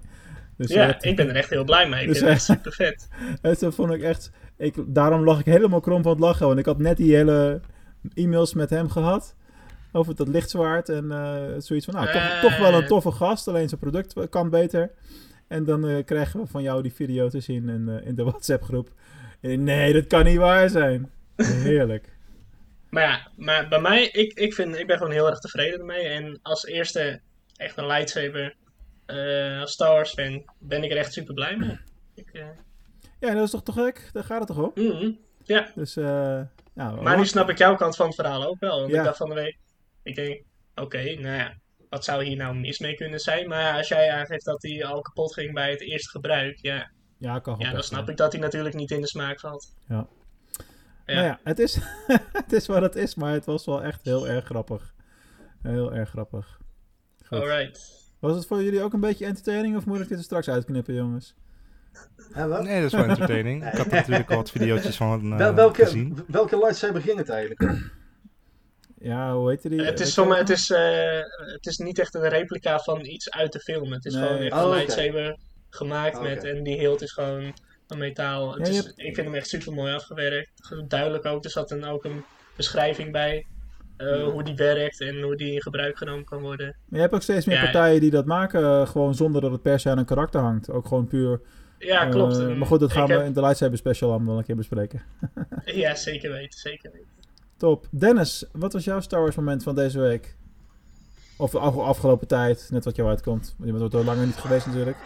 [0.58, 2.02] Dus ja, ik ben er echt heel blij mee.
[2.02, 3.08] Ik Dus, vind het echt eh, super vet.
[3.42, 4.32] het dat vond ik echt.
[4.58, 6.48] Ik, daarom lag ik helemaal krom van het lachen.
[6.48, 7.62] Want ik had net die hele
[8.14, 9.36] e-mails met hem gehad.
[9.92, 10.90] Over dat lichtzwaard.
[10.90, 11.94] En eh, zoiets van.
[11.94, 12.42] Nou, toch, Eh.
[12.42, 13.48] toch wel een toffe gast.
[13.48, 14.92] Alleen zijn product kan beter.
[15.48, 18.90] En dan eh, krijgen we van jou die video te zien in, in de WhatsApp-groep.
[19.42, 21.10] En nee, dat kan niet waar zijn.
[21.36, 22.06] Heerlijk.
[22.90, 26.08] Maar ja, maar bij mij, ik, ik, vind, ik ben gewoon heel erg tevreden ermee.
[26.08, 27.20] En als eerste
[27.56, 28.56] echt een lightsaber,
[29.08, 31.80] eh, als Star Wars fan, ben ik er echt super blij mee.
[32.16, 32.46] Ik, eh,
[33.20, 34.10] Ja, dat is toch te gek?
[34.14, 34.72] Daar gaat het toch om?
[34.84, 35.12] mhm.
[35.44, 36.42] Ja, Dus, eh
[36.74, 38.80] nou, maar nu snap ik jouw kant van het verhaal ook wel.
[38.80, 38.98] Want Ja.
[38.98, 39.58] ik dacht van de week,
[40.04, 40.44] ik denk,
[40.76, 41.54] oké, nou ja,
[41.90, 43.48] wat zou hier nou mis mee kunnen zijn?
[43.48, 47.40] Maar als jij aangeeft dat hij al kapot ging bij het eerste gebruik, ja, Ja,
[47.40, 48.12] kan ja dan snap ja.
[48.12, 49.74] ik dat hij natuurlijk niet in de smaak valt.
[49.88, 50.08] Ja.
[51.06, 51.14] Ja.
[51.14, 51.78] Nou ja, het is,
[52.42, 54.94] het is wat het is, maar het was wel echt heel erg grappig.
[55.62, 56.60] Heel erg grappig.
[57.26, 57.40] Goed.
[57.40, 58.06] Alright.
[58.20, 60.94] Was het voor jullie ook een beetje entertaining of moet ik dit er straks uitknippen,
[60.94, 61.36] jongens?
[62.34, 62.64] En wat?
[62.64, 63.66] Nee, dat is wel entertaining.
[63.72, 66.18] Ik had natuurlijk al wat video's van eh, Wel- welke, gezien.
[66.28, 67.82] welke lightsaber ging het eigenlijk?
[69.00, 69.82] Ja, hoe heette die?
[69.82, 73.06] Het is, Weet sommige, je het, is, eh, het is niet echt een replica van
[73.06, 73.92] iets uit de film.
[73.92, 74.24] Het is Nee.
[74.28, 74.76] gewoon echt Oh, een oké.
[74.76, 75.38] lightsaber
[75.70, 76.28] gemaakt Oké.
[76.28, 77.54] met en die hield is gewoon
[77.88, 78.54] een metaal.
[78.54, 80.76] Het Ja, je is, hebt- Ik vind hem echt super mooi afgewerkt.
[80.88, 82.24] Duidelijk ook, er zat dan ook een
[82.56, 83.46] beschrijving bij
[83.98, 86.66] eh, hoe die werkt en hoe die in gebruik genomen kan worden.
[86.66, 87.64] Maar je hebt ook steeds meer Ja.
[87.64, 90.70] partijen die dat maken, eh, gewoon zonder dat het per se aan een karakter hangt.
[90.70, 91.42] Ook gewoon puur.
[91.80, 92.38] Ja, eh, klopt.
[92.40, 94.56] En maar goed, dat gaan we heb- in de Lightsaber Special allemaal wel een keer
[94.56, 95.02] bespreken.
[95.66, 97.08] Ja, zeker weten, zeker weten.
[97.58, 97.88] Top.
[97.92, 100.36] Dennis, wat was jouw Star Wars moment van deze week?
[101.38, 103.56] Of de af- afgelopen tijd, net wat jou uitkomt.
[103.64, 104.98] Je bent er langer niet geweest natuurlijk.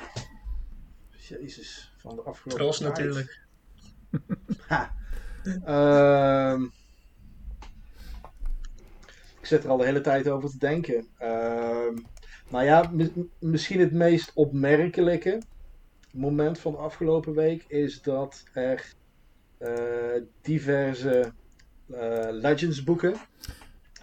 [1.12, 2.82] Jezus, van de afgelopen tijd.
[2.82, 3.40] natuurlijk.
[4.68, 4.94] Ha.
[5.66, 6.62] Ehm,
[9.52, 11.08] zit er al de hele tijd over te denken.
[11.18, 11.96] Ehm,
[12.50, 15.42] nou ja, mi- misschien het meest opmerkelijke
[16.14, 18.94] moment van de afgelopen week is dat er
[19.58, 21.34] eh, diverse
[21.92, 23.14] eh, Legends boeken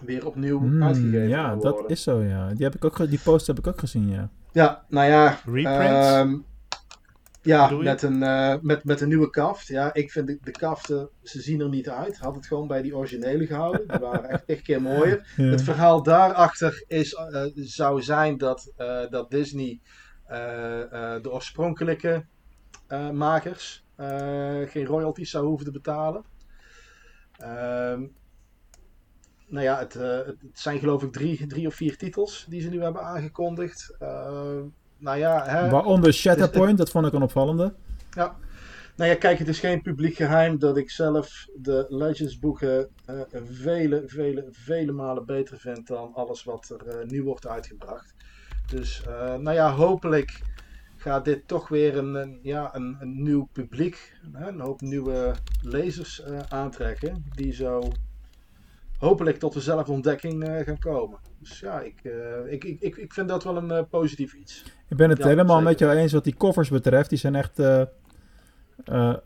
[0.01, 2.49] weer opnieuw Hmm, uitgegeven ja, dat is zo, ja.
[2.49, 4.31] Die, heb ik ook die post heb ik ook gezien, ja.
[4.53, 5.39] Ja, nou ja.
[5.45, 6.07] Reprints?
[6.07, 6.37] ehm,
[7.49, 9.67] ja, met een, eh, met, met een nieuwe kaft.
[9.67, 12.19] Ja, ik vind de, de kaften, ze zien er niet uit.
[12.19, 13.89] Had het gewoon bij die originele gehouden.
[13.89, 15.27] Die waren echt echt keer mooier.
[15.37, 15.45] Ja.
[15.45, 19.81] Het verhaal daarachter is, eh, zou zijn dat, eh, dat Disney
[21.23, 22.25] de oorspronkelijke
[23.13, 23.85] makers
[24.67, 26.25] geen royalties zou hoeven te betalen.
[27.39, 28.07] Ehm,
[29.47, 32.69] nou ja, het, het het zijn geloof ik drie, drie of vier titels die ze
[32.69, 33.97] nu hebben aangekondigd.
[34.99, 37.75] Nou ja, hè, Waaronder Shatterpoint, dat vond ik een opvallende.
[38.11, 38.37] ja.
[38.99, 43.21] Nou ja, kijk, het is geen publiek geheim dat ik zelf de Legends boeken eh,
[43.45, 48.15] vele, vele, vele malen beter vind dan alles wat er eh, nu wordt uitgebracht.
[48.67, 50.41] Dus, eh, nou ja, hopelijk
[50.97, 55.35] gaat dit toch weer een, een, ja, een, een nieuw publiek, hè, een hoop nieuwe
[55.63, 57.93] lezers aantrekken, die zo
[58.99, 61.19] hopelijk tot de zelfontdekking gaan komen.
[61.41, 64.65] Dus ja, ik, eh, ik, ik, ik, vind dat wel een eh, positief iets.
[64.89, 65.71] Ik ben het Ja, helemaal zeker.
[65.71, 67.09] met jou eens wat die covers betreft.
[67.09, 67.59] Die zijn echt...
[67.59, 67.83] eh,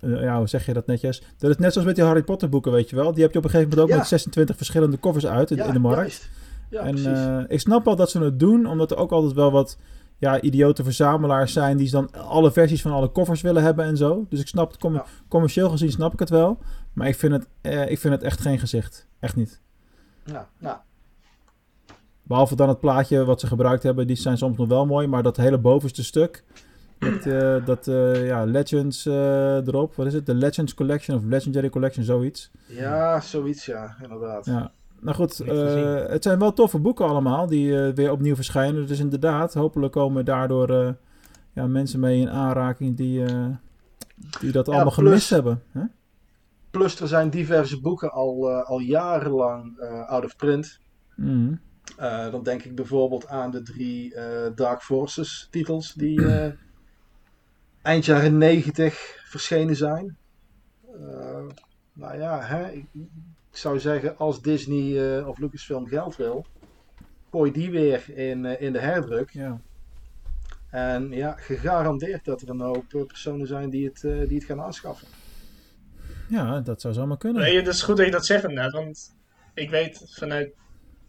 [0.00, 1.22] ja, hoe zeg je dat netjes?
[1.38, 3.12] Dat is net zoals met die Harry Potter boeken, weet je wel.
[3.12, 4.00] Die heb je op een gegeven moment ook Ja.
[4.00, 6.30] met 26 verschillende covers uit in, Ja, in de markt.
[6.70, 9.78] en ik snap wel dat ze het doen, omdat er ook altijd wel wat
[10.18, 14.26] ja, idiote verzamelaars zijn die dan alle versies van alle covers willen hebben en zo.
[14.28, 16.58] Dus ik snap het, commer- commercieel gezien snap ik het wel.
[16.92, 17.46] Maar ik vind het,
[17.90, 19.06] ik vind het echt geen gezicht.
[19.20, 19.60] Echt niet.
[20.24, 20.76] Ja, nou,
[22.32, 25.06] Behalve dan het plaatje wat ze gebruikt hebben, die zijn soms nog wel mooi.
[25.06, 26.44] Maar dat hele bovenste stuk,
[26.98, 29.94] met eh, dat eh, ja, Legends eh, erop.
[29.94, 30.26] Wat is het?
[30.26, 32.50] De Legends Collection of Legendary Collection, zoiets.
[32.66, 34.46] Ja, zoiets ja, inderdaad.
[34.46, 34.72] Ja.
[35.00, 38.86] Nou goed, eh, het zijn wel toffe boeken allemaal die eh, weer opnieuw verschijnen.
[38.86, 40.88] Dus inderdaad, hopelijk komen daardoor eh,
[41.52, 43.46] ja, mensen mee in aanraking die, eh,
[44.40, 45.62] die dat Ja, allemaal plus- gemist hebben.
[45.72, 45.82] Hè?
[46.70, 50.78] Plus er zijn diverse boeken al, eh, al jarenlang eh, out of print.
[51.16, 51.54] Mhm.
[51.96, 56.52] Eh, dan denk ik bijvoorbeeld aan de drie eh, Dark Forces titels die eh,
[57.82, 60.16] eind jaren 90 verschenen zijn.
[60.86, 61.46] Eh,
[61.92, 62.86] nou ja, hè, ik,
[63.50, 66.46] ik zou zeggen als Disney eh, of Lucasfilm geld wil,
[67.30, 69.30] gooi die weer in, eh, in de herdruk.
[69.30, 69.60] Ja.
[70.70, 74.60] En ja, gegarandeerd dat er een hoop personen zijn die het, eh, die het gaan
[74.60, 75.08] aanschaffen.
[76.28, 77.42] ja, dat zou zomaar kunnen.
[77.42, 78.72] Nee, het is goed dat je dat zegt inderdaad.
[78.72, 79.14] Want
[79.54, 80.54] ik weet vanuit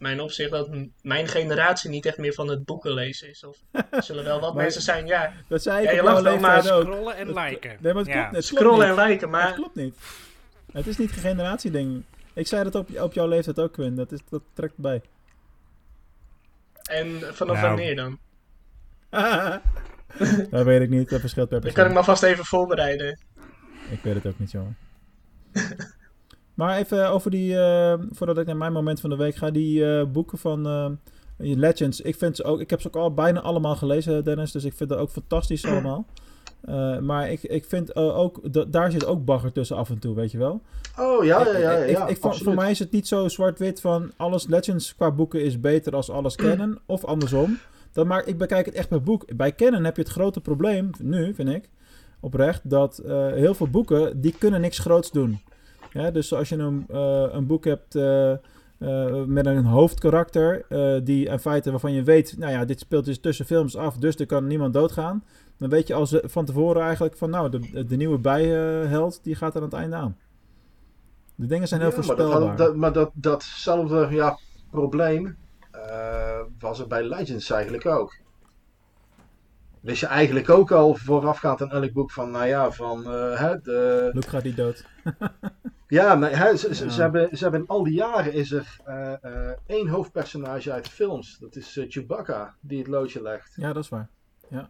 [0.04, 0.68] mijn opzicht dat
[1.02, 3.44] mijn generatie niet echt meer van het boeken lezen is.
[3.44, 3.58] Of
[3.90, 5.32] er zullen wel wat Maar- mensen zijn, ja.
[5.48, 6.62] Dat zei ik ja, op je wel, maar.
[6.62, 7.76] Scrollen en Dat- liken.
[7.80, 8.20] Nee, maar het Ja.
[8.22, 8.98] klopt, het klopt Scrollen niet.
[8.98, 9.94] en liken, maar- Het klopt niet.
[10.72, 12.04] Het is niet een generatieding.
[12.32, 13.94] Ik zei dat op, op jouw leeftijd ook, Quinn.
[13.96, 15.02] Dat, is, dat trekt bij.
[16.90, 17.66] En vanaf Nou.
[17.68, 18.18] wanneer dan?
[20.50, 21.08] dat weet ik niet.
[21.10, 21.72] Dat verschilt per Dan persoon.
[21.74, 23.18] kan ik me alvast even voorbereiden.
[23.90, 24.76] Ik weet het ook niet, jongen.
[26.54, 29.96] maar even over die, eh, voordat ik naar mijn moment van de week ga, die
[29.96, 30.90] eh, boeken van eh,
[31.36, 32.00] Legends.
[32.00, 34.74] Ik, vind ze ook, ik heb ze ook al bijna allemaal gelezen, Dennis, dus ik
[34.74, 36.06] vind dat ook fantastisch allemaal.
[37.00, 40.30] Maar ik, ik vind ook, da- daar zit ook bagger tussen af en toe, weet
[40.30, 40.60] je wel.
[40.98, 41.72] Oh ja, ja, ja.
[41.72, 45.42] ja, Ik- ik, voor mij is het niet zo zwart-wit van alles Legends qua boeken
[45.44, 47.58] is beter als alles Canon, of andersom.
[47.92, 49.36] Dat maakt, ik bekijk het echt per boek.
[49.36, 51.68] Bij Canon heb je het grote probleem, nu vind ik,
[52.20, 53.02] oprecht, dat
[53.34, 55.40] heel veel boeken, die kunnen niks groots doen.
[55.94, 60.64] Ja, dus als je een, eh, een boek hebt eh, eh, met een hoofdkarakter,
[61.04, 64.16] die in feite waarvan je weet, nou ja, dit speelt dus tussen films af, dus
[64.16, 65.24] er kan niemand doodgaan.
[65.58, 69.54] Dan weet je als van tevoren eigenlijk van, nou, de, de nieuwe bijheld, die gaat
[69.54, 70.16] er aan het einde aan.
[71.34, 72.48] De dingen zijn heel Ja, maar dat, voorspelbaar.
[72.48, 74.38] had- dat, maar dat, datzelfde ja,
[74.70, 75.36] probleem
[76.58, 78.16] was er bij Legends eigenlijk ook.
[79.80, 84.10] Wist je eigenlijk ook al voorafgaand aan elk boek van, nou ja, van hè, de...
[84.12, 84.84] Luke gaat niet dood.
[85.94, 86.90] Ja, maar hè, ze, ze, Ja.
[86.90, 90.84] ze hebben, ze hebben in al die jaren is er eh, eh, één hoofdpersonage uit
[90.84, 91.36] de films.
[91.40, 93.52] Dat is eh, Chewbacca, die het loodje legt.
[93.56, 94.08] Ja, dat is waar.
[94.48, 94.68] Ja.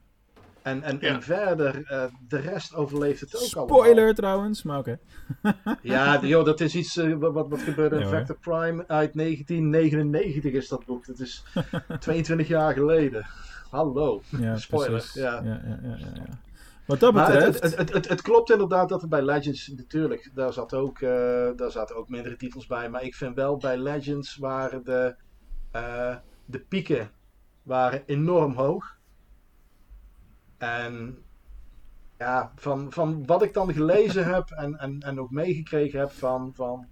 [0.62, 1.08] En, en, Ja.
[1.08, 3.78] en verder, eh, de rest overleeft het ook allemaal.
[3.78, 4.98] Spoiler trouwens, maar oké.
[5.82, 8.08] Ja, joh, dat is iets wat, wat, wat gebeurde in Ja.
[8.08, 11.06] Vector Prime uit 1999 is dat boek.
[11.06, 11.44] Dat is
[12.00, 13.26] 22 jaar geleden.
[13.70, 14.22] Hallo.
[14.38, 14.90] Ja, Spoiler.
[14.90, 15.14] precies.
[15.14, 15.40] Ja.
[15.44, 16.38] Ja, ja, ja, ja, ja.
[16.86, 17.44] Wat dat betreft...
[17.44, 21.00] het, het, het, het, het klopt inderdaad dat er bij Legends, natuurlijk, daar, zat ook,
[21.00, 22.90] eh, daar zaten ook mindere titels bij.
[22.90, 25.16] Maar ik vind wel bij Legends waren de,
[25.70, 27.10] eh, de pieken
[27.62, 28.96] waren enorm hoog.
[30.58, 31.18] En
[32.18, 36.52] ja, van, van wat ik dan gelezen heb en, en, en ook meegekregen heb van,
[36.54, 36.86] van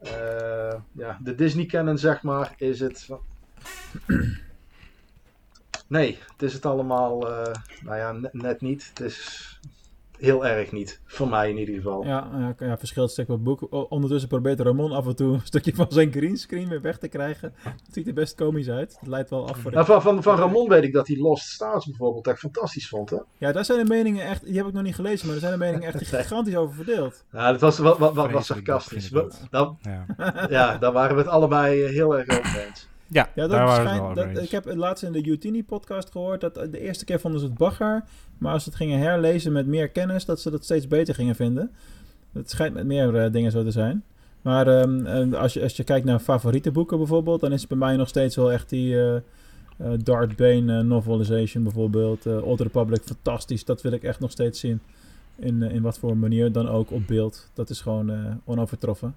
[0.00, 3.04] eh, ja, de Disney canon, zeg maar, is het.
[3.04, 3.30] van-
[5.92, 8.88] Nee, het is het allemaal, eh, nou ja, net, niet.
[8.88, 9.48] Het is
[10.18, 11.00] heel erg niet.
[11.06, 12.04] Voor mij in ieder geval.
[12.04, 12.28] Ja,
[12.58, 13.66] ja, ja verschilt stuk per boek.
[13.90, 17.52] Ondertussen probeert Ramon af en toe een stukje van zijn greenscreen weer weg te krijgen.
[17.62, 18.96] Het ziet er best komisch uit.
[19.00, 19.76] Het leidt wel af voor de...
[19.76, 23.10] Nou, van, van, van Ramon weet ik dat hij Lost Stars bijvoorbeeld echt fantastisch vond.
[23.10, 23.16] Hè?
[23.38, 24.44] Ja, daar zijn de meningen echt...
[24.44, 27.24] Die heb ik nog niet gelezen, maar daar zijn de meningen echt gigantisch over verdeeld.
[27.32, 29.08] Ja, dat was, wat, wat, wat, was dat sarcastisch.
[29.10, 30.06] dat- Ja,
[30.48, 32.90] ja, daar waren we het allebei eh, heel erg over eens.
[33.12, 36.80] Ja, Ja, dat daar waren ik heb het laatst in de Utini-podcast gehoord dat de
[36.80, 38.04] eerste keer vonden ze het bagger.
[38.38, 41.34] Maar als ze het gingen herlezen met meer kennis, dat ze dat steeds beter gingen
[41.34, 41.70] vinden.
[42.32, 44.04] Het schijnt met meer eh, dingen zo te zijn.
[44.42, 47.78] Maar ehm, als, je, als je kijkt naar favoriete boeken bijvoorbeeld, dan is het bij
[47.78, 49.16] mij nog steeds wel echt die eh
[49.82, 52.26] eh, Darth Bane eh, novelization bijvoorbeeld.
[52.26, 53.64] eh Old Republic, fantastisch.
[53.64, 54.80] Dat wil ik echt nog steeds zien.
[55.36, 57.50] In, eh, in wat voor manier dan ook op beeld.
[57.54, 59.14] Dat is gewoon eh, onovertroffen.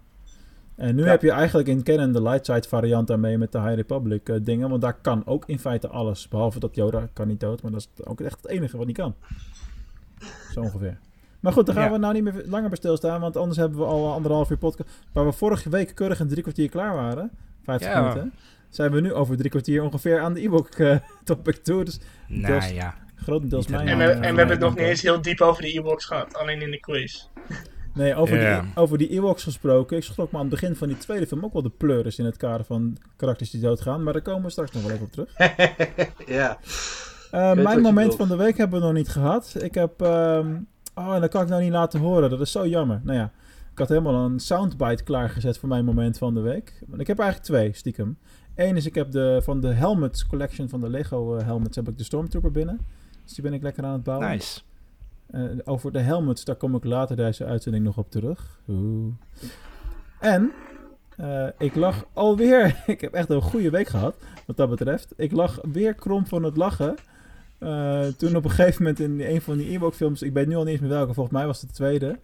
[0.76, 1.10] En nu Ja.
[1.10, 4.70] heb je eigenlijk in Canon de Lightside variant daarmee met de High Republic eh, dingen.
[4.70, 6.28] Want daar kan ook in feite alles.
[6.28, 7.62] Behalve dat Yoda kan niet dood.
[7.62, 9.16] Maar dat is ook echt het enige wat niet kan.
[10.54, 10.98] Zo ongeveer.
[11.40, 11.92] Maar goed, daar gaan Ja.
[11.92, 13.22] we nou niet meer langer bij stilstaan.
[13.22, 14.90] Want anders hebben we al anderhalf uur podcast.
[15.12, 17.32] Waar we vorige week keurig in drie kwartier klaar waren.
[17.64, 18.02] 50 Ja.
[18.02, 18.34] minuten.
[18.70, 21.84] Zijn we nu over drie kwartier ongeveer aan de e-book eh, topic toe.
[21.84, 23.88] Dus Nou deels- ja, grotendeels mijn...
[23.88, 26.06] En we, eh, en we hebben het nog niet eens heel diep over de e-box
[26.06, 27.28] gehad, alleen in de quiz.
[27.96, 29.98] Nee, over, die, over die Ewoks gesproken.
[29.98, 32.26] Ik schrok me aan het begin van die tweede film ook wel de pleuris in
[32.26, 34.04] het kader van karakters die doodgaan.
[34.04, 35.34] Maar daar komen we straks nog wel even op terug.
[36.38, 36.58] ja.
[37.32, 39.56] Eh, mijn moment van de week hebben we nog niet gehad.
[39.60, 40.02] Ik heb...
[40.02, 40.58] ehm,
[40.96, 42.30] oh, en dat kan ik nou niet laten horen.
[42.30, 43.02] Dat is zo jammer.
[43.04, 43.32] Nou ja,
[43.72, 46.84] ik had helemaal een soundbite klaargezet voor mijn moment van de week.
[46.98, 48.18] Ik heb eigenlijk twee, stiekem.
[48.56, 51.88] Eén is, ik heb de, van de Helmets collection van de Lego eh, Helmets heb
[51.88, 52.80] ik de Stormtrooper binnen.
[53.24, 54.30] Dus die ben ik lekker aan het bouwen.
[54.30, 54.62] nice.
[55.32, 58.60] Eh, over de helmets, daar kom ik later deze uitzending nog op terug.
[60.20, 60.52] En
[61.18, 62.76] eh, ik lag alweer.
[62.88, 65.14] ik heb echt een goede week gehad, wat dat betreft.
[65.18, 66.96] Ik lag weer krom van het lachen.
[67.58, 70.56] Eh, toen op een gegeven moment in een van die Ewok films, ik weet nu
[70.56, 72.20] al niet eens meer welke, volgens mij was het de tweede.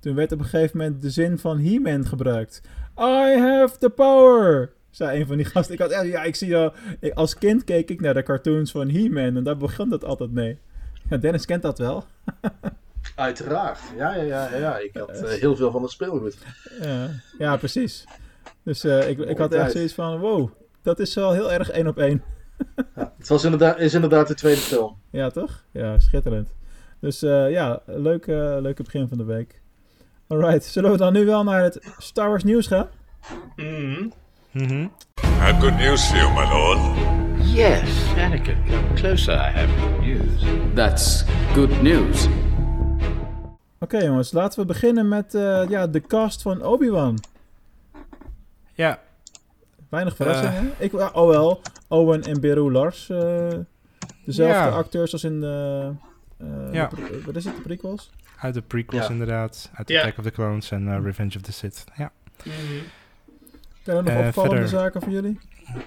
[0.00, 2.60] Toen werd op een gegeven moment de zin van He-Man gebruikt.
[2.98, 4.72] I have the power!
[4.90, 5.74] Zei een van die gasten.
[5.74, 6.72] Ik had ja, ik zie al.
[7.14, 10.58] als kind keek ik naar de cartoons van He-Man en daar begon dat altijd mee.
[11.08, 12.04] Ja, Dennis kent dat wel.
[13.14, 13.78] Uiteraard.
[13.96, 14.78] Ja, ja, ja, ja.
[14.78, 16.36] Ik had eh, heel veel van het speelgoed.
[16.80, 18.04] Ja, ja precies.
[18.62, 20.50] Dus eh, ik, ik had echt zoiets van, wow,
[20.82, 22.22] dat is wel heel erg één op één.
[22.94, 24.96] Ja, het was inderdaad, is inderdaad de tweede film.
[25.10, 25.64] Ja, toch?
[25.72, 26.54] Ja, schitterend.
[27.00, 29.60] Dus eh, ja, leuk, eh, leuke begin van de week.
[30.28, 32.88] Alright, zullen we dan nu wel naar het Star Wars nieuws gaan?
[33.56, 34.08] Mhm.
[34.50, 34.82] Mhm.
[34.82, 34.88] I
[35.38, 37.25] have good news for you, my lord.
[37.54, 39.34] Yes, Anakin, come closer.
[39.34, 40.44] I have good news.
[40.74, 42.26] That's good news.
[43.78, 47.18] Oké jongens, laten we beginnen met eh, ja, de cast van Obi-Wan.
[48.74, 49.00] Ja,
[49.88, 50.72] Weinig verrassingen.
[50.78, 53.08] ik, ja, oh wel, Owen en Beru Lars.
[53.10, 53.48] eh,
[54.24, 54.68] dezelfde Ja.
[54.68, 55.90] acteurs als in de...
[56.38, 56.88] eh, Ja.
[56.88, 58.10] de wat is het, de prequels?
[58.40, 59.12] uit de prequels Ja.
[59.12, 59.70] inderdaad.
[59.74, 60.00] Uit Ja.
[60.00, 61.84] Attack of the Clones en eh, Revenge of the Sith.
[61.96, 62.12] Ja.
[62.44, 62.52] Mhm.
[63.82, 65.38] Zijn er nog Eh, opvallende verder- zaken voor jullie?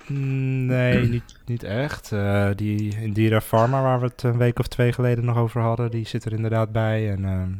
[0.07, 2.11] Nee, niet, niet echt.
[2.11, 5.91] Eh, die Indira Pharma, waar we het een week of twee geleden nog over hadden,
[5.91, 7.11] die zit er inderdaad bij.
[7.11, 7.51] En, ehm,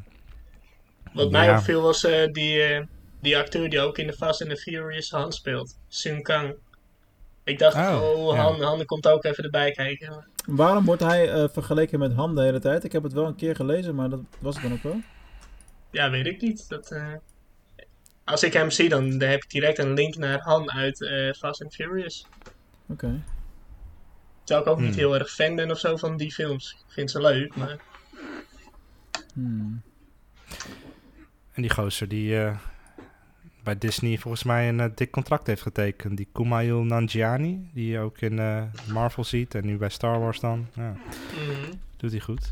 [1.13, 1.57] Wat mij ja.
[1.57, 2.85] opviel was eh, die, eh,
[3.21, 5.77] die acteur die ook in de Fast and the Furious Han speelt.
[5.87, 6.55] Sun Kang.
[7.43, 8.41] Ik dacht, Oh, oh, ja.
[8.41, 10.25] Han, Han komt ook even erbij kijken.
[10.45, 12.83] Waarom wordt hij eh, vergeleken met Han de hele tijd?
[12.83, 15.01] Ik heb het wel een keer gelezen, maar dat was het dan ook wel.
[15.91, 16.69] Ja, weet ik niet.
[16.69, 17.13] Dat, eh,
[18.29, 21.33] als ik hem zie, dan, dan heb ik direct een link naar Han uit eh,
[21.33, 22.27] Fast and Furious.
[22.87, 23.21] Oké.
[24.43, 24.97] Terwijl ik ook niet Hmm.
[24.97, 26.71] heel erg fan ben of zo van die films.
[26.87, 27.77] Ik vind ze leuk, maar...
[29.33, 29.81] Hmm.
[31.53, 32.57] en die gozer die eh,
[33.63, 36.17] bij Disney volgens mij een eh, dik contract heeft getekend.
[36.17, 38.63] Die Kumail Nanjiani, die je ook in eh,
[38.93, 40.67] Marvel ziet en nu bij Star Wars dan.
[40.73, 41.73] Ja, mhm.
[41.97, 42.51] doet hij goed.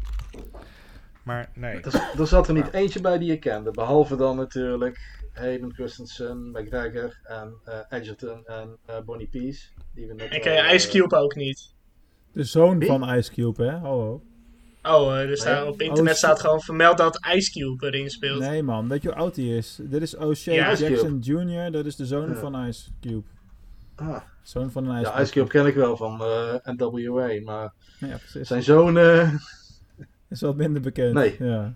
[1.24, 1.82] Maar nee.
[1.82, 3.72] Er, er zat er niet eentje bij die je kende.
[3.72, 9.68] Behalve dan natuurlijk Hayden Christensen, McGregor en eh, Edgerton en eh, Bonnie Peace.
[9.94, 11.74] Die we net Ik al, ken eh, Ice Cube ook niet.
[12.32, 12.88] De zoon Wie?
[12.88, 13.76] van Ice Cube, hè?
[13.76, 14.22] Oh, oh.
[14.84, 15.72] Oh, eh, er staat, Nee.
[15.74, 18.40] op internet Oh, staat gewoon vermeld dat Ice Cube erin speelt.
[18.40, 19.80] Nee man, weet je hoe oud hij is?
[19.82, 20.74] Dit is O'Shea Ja.
[20.76, 23.28] Jackson Jr., dat is de zoon van Ice Cube.
[23.96, 27.74] Ah, Zoon van een Ice ja, Ice Cube ken ik wel van eh, NWA, maar
[28.00, 28.48] Ja, precies.
[28.48, 28.98] zijn zoon...
[28.98, 29.34] eh,
[30.30, 31.14] Is wat minder bekend.
[31.14, 31.36] Nee.
[31.40, 31.76] Ja.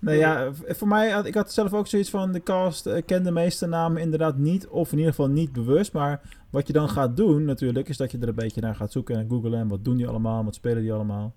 [0.00, 3.24] Nee, ja, voor mij, had- ik had zelf ook zoiets van, de cast eh, kent
[3.24, 5.92] de meeste namen inderdaad niet, of in ieder geval niet bewust.
[5.92, 8.92] Maar wat je dan gaat doen natuurlijk, is dat je er een beetje naar gaat
[8.92, 9.58] zoeken en googlen.
[9.58, 11.34] En wat doen die allemaal, wat spelen die allemaal.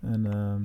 [0.00, 0.60] En ehm,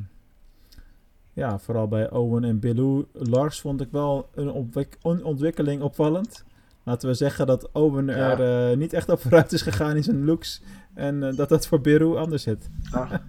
[1.34, 6.44] ja, vooral bij Owen en Bilou Lars vond ik wel een, ontwik- een ontwikkeling opvallend.
[6.84, 8.40] Laten we zeggen dat Owen Ja.
[8.40, 10.62] er eh, niet echt op vooruit is gegaan in zijn looks.
[10.94, 12.70] En eh, dat dat voor Bilou anders zit.
[12.92, 13.12] Ah.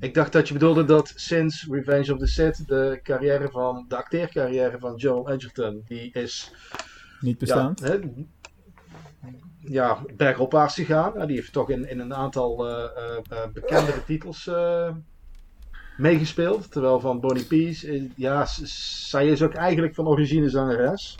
[0.00, 3.96] Ik dacht dat je bedoelde dat sinds Revenge of the Sith de carrière van de
[3.96, 6.52] acteercarrière van Joel Edgerton die is
[7.20, 7.80] Niet bestaand.
[7.80, 7.98] Ja, hè,
[9.60, 11.26] ja bergopwaarts gegaan.
[11.26, 13.12] Die heeft toch in, in een aantal eh,
[13.52, 14.50] bekendere titels
[15.96, 16.72] meegespeeld.
[16.72, 21.16] Terwijl van Bonnie Peace, ja, zij is ook eigenlijk van origine zangeres.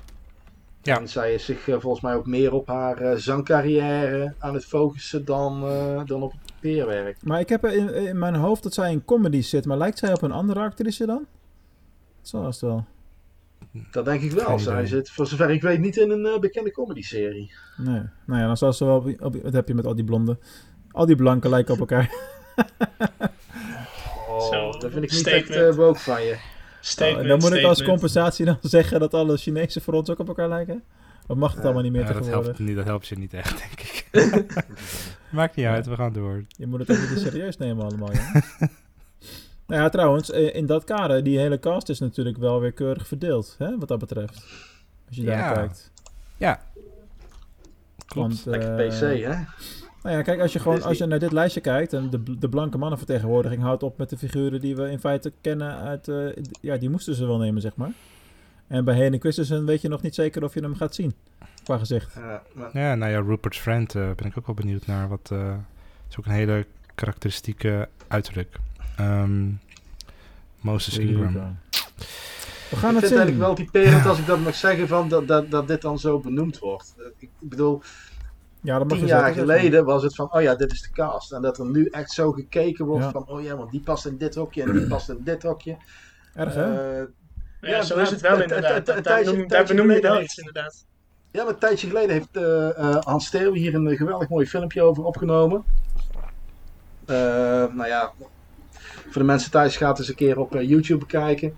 [0.87, 1.01] Ja.
[1.01, 4.65] En zij is zich eh, volgens mij ook meer op haar eh, zangcarrière aan het
[4.65, 7.17] focussen dan, eh, dan op het peerwerk.
[7.23, 9.65] Maar ik heb in, in mijn hoofd dat zij in comedy zit.
[9.65, 11.27] Maar lijkt zij op een andere actrice dan?
[12.23, 12.85] Zo is het wel.
[13.91, 14.59] Dat denk ik wel.
[14.59, 17.53] Zij zit, voor zover ik weet, niet in een bekende comedy-serie.
[17.77, 18.03] Nee.
[18.27, 18.97] Nou ja, dan zal ze wel...
[18.97, 20.39] Op, op- wat heb je met al die blonden?
[20.93, 22.15] Al die blanken lijken op elkaar.
[24.29, 25.49] Oh, Zo, dat vind ik niet statement.
[25.51, 26.37] echt uh, woke van je.
[26.87, 30.29] Statement, en dan moet ik als compensatie dan zeggen dat alle Chinese fronts ook op
[30.29, 30.83] elkaar lijken?
[31.27, 33.59] Of mag het allemaal niet meer Ja, dat, helpt niet, dat helpt je niet echt,
[33.59, 34.07] denk ik.
[35.31, 36.45] Maakt niet uit, we gaan door.
[36.49, 38.33] Je moet het ook niet te serieus nemen allemaal, ja.
[39.67, 43.07] nou ja, trouwens, eh, in dat kader, die hele cast is natuurlijk wel weer keurig
[43.07, 44.35] verdeeld, hè, wat dat betreft.
[45.09, 45.53] Als je daar Ja.
[45.53, 45.91] kijkt.
[46.37, 46.61] Ja.
[48.15, 49.35] Want, Lekker eh, PC, hè?
[50.07, 50.91] Nou ja, kijk, als je gewoon Disney.
[50.93, 54.19] als je naar dit lijstje kijkt en de, de blanke mannenvertegenwoordiging houdt op met de
[54.19, 56.17] figuren die we in feite kennen uit, eh,
[56.61, 57.91] ja, die moesten ze wel nemen, zeg maar.
[58.67, 61.15] En bij Hayden Christensen weet je nog niet zeker of je hem gaat zien,
[61.65, 62.15] qua gezicht.
[62.15, 65.09] Ja, maar- Ja, nou ja, Rupert's Friend eh, ben ik ook wel benieuwd naar.
[65.09, 65.55] Wat eh,
[66.11, 68.57] is ook een hele karakteristieke uiterlijk.
[68.97, 69.47] Ehm,
[70.61, 71.33] Moses Ingram.
[71.33, 71.39] We
[72.71, 73.67] ik gaan vind het het eigenlijk wel zien.
[73.67, 76.95] typerend als ik dat mag zeggen van dat, dat, dat dit dan zo benoemd wordt.
[77.19, 77.83] Ik bedoel,
[78.61, 81.33] Ja, dat mag tien jaar geleden was het van, oh ja, dit is de cast.
[81.33, 83.11] En dat er nu echt zo gekeken wordt Ja.
[83.11, 85.77] van, oh ja, want die past in dit hokje en die past in dit hokje.
[86.35, 86.99] Erg, hè?
[87.01, 87.07] Eh,
[87.61, 88.87] Ja, zo maar is het wel inderdaad.
[88.87, 90.85] Daar benoem- je wel heeft- iets, inderdaad.
[91.31, 94.83] Ja, maar een tijdje geleden heeft eh, eh, Hans Steeuw hier een geweldig mooi filmpje
[94.83, 95.65] over opgenomen.
[97.07, 97.17] Eh,
[97.73, 98.13] nou ja,
[99.11, 101.57] voor de mensen thuis gaat eens een keer op YouTube bekijken.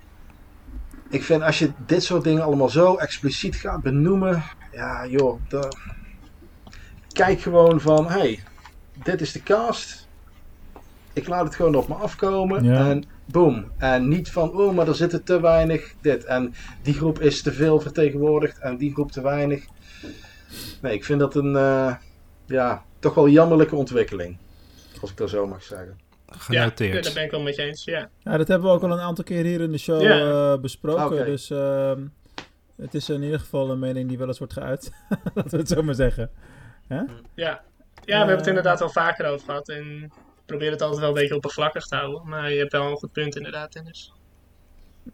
[1.10, 5.40] Ik vind als je dit soort dingen allemaal zo expliciet gaat benoemen, ja joh.
[7.24, 8.42] Kijk gewoon van, hey,
[9.02, 10.06] dit is de cast.
[11.12, 12.88] Ik laat het gewoon op me afkomen Ja.
[12.90, 13.70] en boom.
[13.78, 16.24] En niet van, oh, maar er zitten te weinig dit.
[16.24, 19.64] En die groep is te veel vertegenwoordigd en die groep te weinig.
[20.82, 21.94] Nee, ik vind dat een, eh,
[22.46, 24.36] ja, toch wel jammerlijke ontwikkeling.
[25.00, 25.98] Als ik dat zo mag zeggen.
[26.48, 27.84] Ja, ja, daar ben ik wel met je eens.
[27.84, 28.10] Ja.
[28.22, 30.52] Ja, dat hebben we ook al een aantal keer hier in de show Ja.
[30.52, 31.24] eh, besproken.
[31.26, 32.00] Dus ehm,
[32.76, 34.90] het is in ieder geval een mening die wel eens wordt geuit.
[35.34, 36.30] Laten we het zo maar zeggen.
[36.88, 36.96] Hè?
[36.96, 37.06] Ja.
[37.34, 37.60] ja,
[38.04, 38.48] we hebben het Eh.
[38.48, 39.68] inderdaad al vaker over gehad.
[39.68, 40.10] En ik
[40.46, 42.28] probeer het altijd wel een beetje oppervlakkig te houden.
[42.28, 44.12] Maar je hebt wel een goed punt inderdaad, Dennis.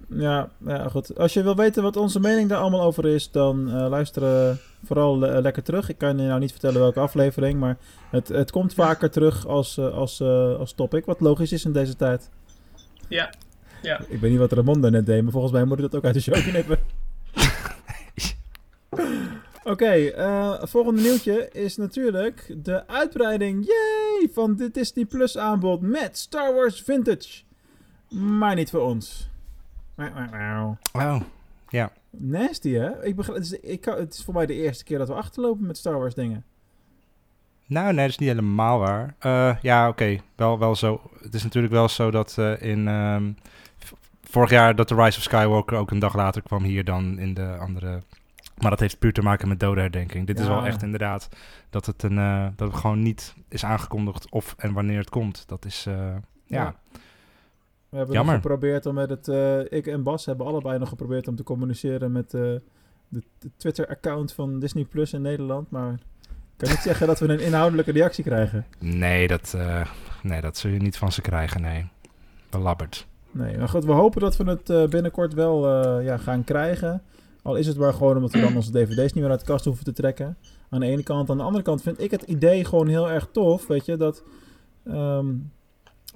[0.08, 1.18] Ja, ja, goed.
[1.18, 5.26] Als je wil weten wat onze mening daar allemaal over is, dan eh luister vooral
[5.26, 5.88] eh, lekker terug.
[5.88, 7.76] Ik kan je nou niet vertellen welke aflevering, maar
[8.10, 11.72] het, het komt vaker terug als, eh, als, eh, als topic, wat logisch is in
[11.72, 12.30] deze tijd.
[13.08, 13.32] Ja,
[13.82, 14.00] ja.
[14.08, 16.14] Ik weet niet wat Ramon daarnet deed, maar volgens mij moet ik dat ook uit
[16.14, 16.78] de show knippen.
[19.64, 26.18] Oké, eh, volgende nieuwtje is natuurlijk de uitbreiding yay, van de Disney Plus aanbod met
[26.18, 27.42] Star Wars Vintage.
[28.10, 29.30] Maar niet voor ons.
[29.94, 30.76] Wauw.
[30.92, 31.20] Oh,
[31.68, 31.92] ja.
[32.10, 33.04] Nasty, hè?
[33.04, 35.14] Ik begrijp, het, is, ik, kan- het is voor mij de eerste keer dat we
[35.14, 36.44] achterlopen met Star Wars dingen.
[37.66, 39.14] Nou, nee, dat is niet helemaal waar.
[39.18, 41.00] Eh, ja, oké, wel, wel zo.
[41.22, 42.88] Het is natuurlijk wel zo dat eh, in...
[42.88, 43.32] ehm,
[44.22, 47.34] vorig jaar dat The Rise of Skywalker ook een dag later kwam hier dan in
[47.34, 48.02] de andere...
[48.60, 50.26] Maar dat heeft puur te maken met dodenherdenking.
[50.26, 51.28] Dit is wel echt inderdaad
[51.70, 55.48] dat het, een, eh, dat het gewoon niet is aangekondigd of en wanneer het komt.
[55.48, 56.16] Dat is, eh, ja.
[56.46, 56.74] Ja.
[57.88, 58.34] We hebben Jammer.
[58.34, 59.28] geprobeerd om met het...
[59.28, 62.62] eh, ik en Bas hebben allebei nog geprobeerd om te communiceren met de,
[63.08, 63.22] de
[63.56, 65.70] Twitter-account van Disney Plus in Nederland.
[65.70, 65.98] Maar ik
[66.56, 68.66] kan niet zeggen dat we een inhoudelijke reactie krijgen.
[68.78, 69.56] Nee, dat,
[70.22, 71.88] nee, dat zul je niet van ze krijgen, nee.
[72.50, 73.06] Belabberd.
[73.30, 75.68] Nee, maar goed, we hopen dat we het binnenkort wel
[76.00, 77.02] ja, gaan krijgen.
[77.44, 79.64] Al is het maar gewoon omdat we dan onze dvd's niet meer uit de kast
[79.64, 80.36] hoeven te trekken.
[80.70, 81.30] Aan de ene kant.
[81.30, 83.66] Aan de andere kant vind ik het idee gewoon heel erg tof.
[83.66, 84.22] Weet je, dat,
[84.84, 85.26] ehm,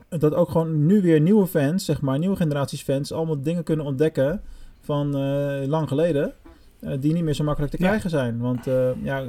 [0.09, 3.87] dat ook gewoon nu weer nieuwe fans, zeg maar, nieuwe generaties fans, allemaal dingen kunnen
[3.87, 4.41] ontdekken
[4.81, 6.33] van eh, lang geleden.
[6.81, 8.39] eh, die niet meer zo makkelijk te krijgen zijn.
[8.39, 9.25] Want eh, ja,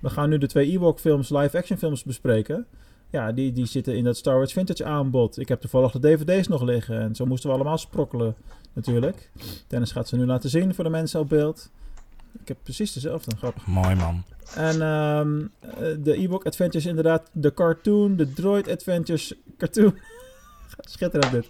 [0.00, 2.66] we gaan nu de twee Ewok films, live action films bespreken.
[3.10, 5.38] ja, die, die zitten in dat Star Wars Vintage aanbod.
[5.38, 7.00] Ik heb toevallig de dvd's nog liggen.
[7.00, 8.34] En zo moesten we allemaal sprokkelen,
[8.76, 9.30] natuurlijk.
[9.68, 11.70] Dennis gaat ze nu laten zien voor de mensen op beeld.
[12.42, 13.66] Ik heb precies dezelfde, grappig.
[13.66, 14.22] Mooi man.
[14.54, 19.94] En ehm, eh, de Ewok Adventures inderdaad, de cartoon, de Droid Adventures cartoon.
[20.80, 21.48] Schitterend dit.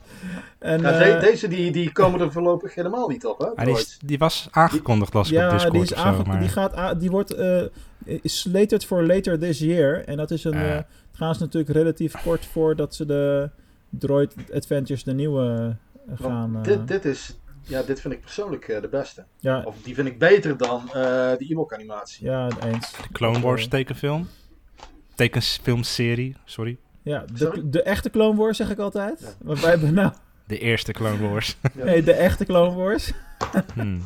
[0.58, 3.46] En, Ja, eh, de- deze die, die komen er voorlopig helemaal niet op, hè?
[3.46, 6.04] Ah, die, is- die was aangekondigd, las ik ja, op Discord die is of zo.
[6.04, 7.62] aange- maar- die, gaat die wordt eh
[8.04, 10.04] is slated for later this year.
[10.04, 10.54] En dat is een.
[10.54, 13.50] Eh, het gaan ze natuurlijk relatief kort voordat ze de
[13.90, 15.76] Droid Adventures, de nieuwe,
[16.06, 16.56] Want gaan.
[16.56, 17.38] eh, dit, dit is...
[17.62, 19.24] Ja, dit vind ik persoonlijk eh, de beste.
[19.38, 22.24] ja, Of die vind ik beter dan eh de Ewok animatie.
[22.26, 22.92] ja, eens.
[22.92, 24.28] De Clone Wars tekenfilm.
[25.14, 26.78] Tekenfilmserie, sorry.
[27.02, 27.62] Ja, de, Sorry?
[27.64, 29.36] de echte Clone Wars zeg ik altijd.
[29.44, 30.12] Maar wij hebben nou.
[30.46, 31.56] De eerste Clone Wars.
[31.72, 33.12] Nee, de echte Clone Wars.
[33.74, 34.00] Hmm.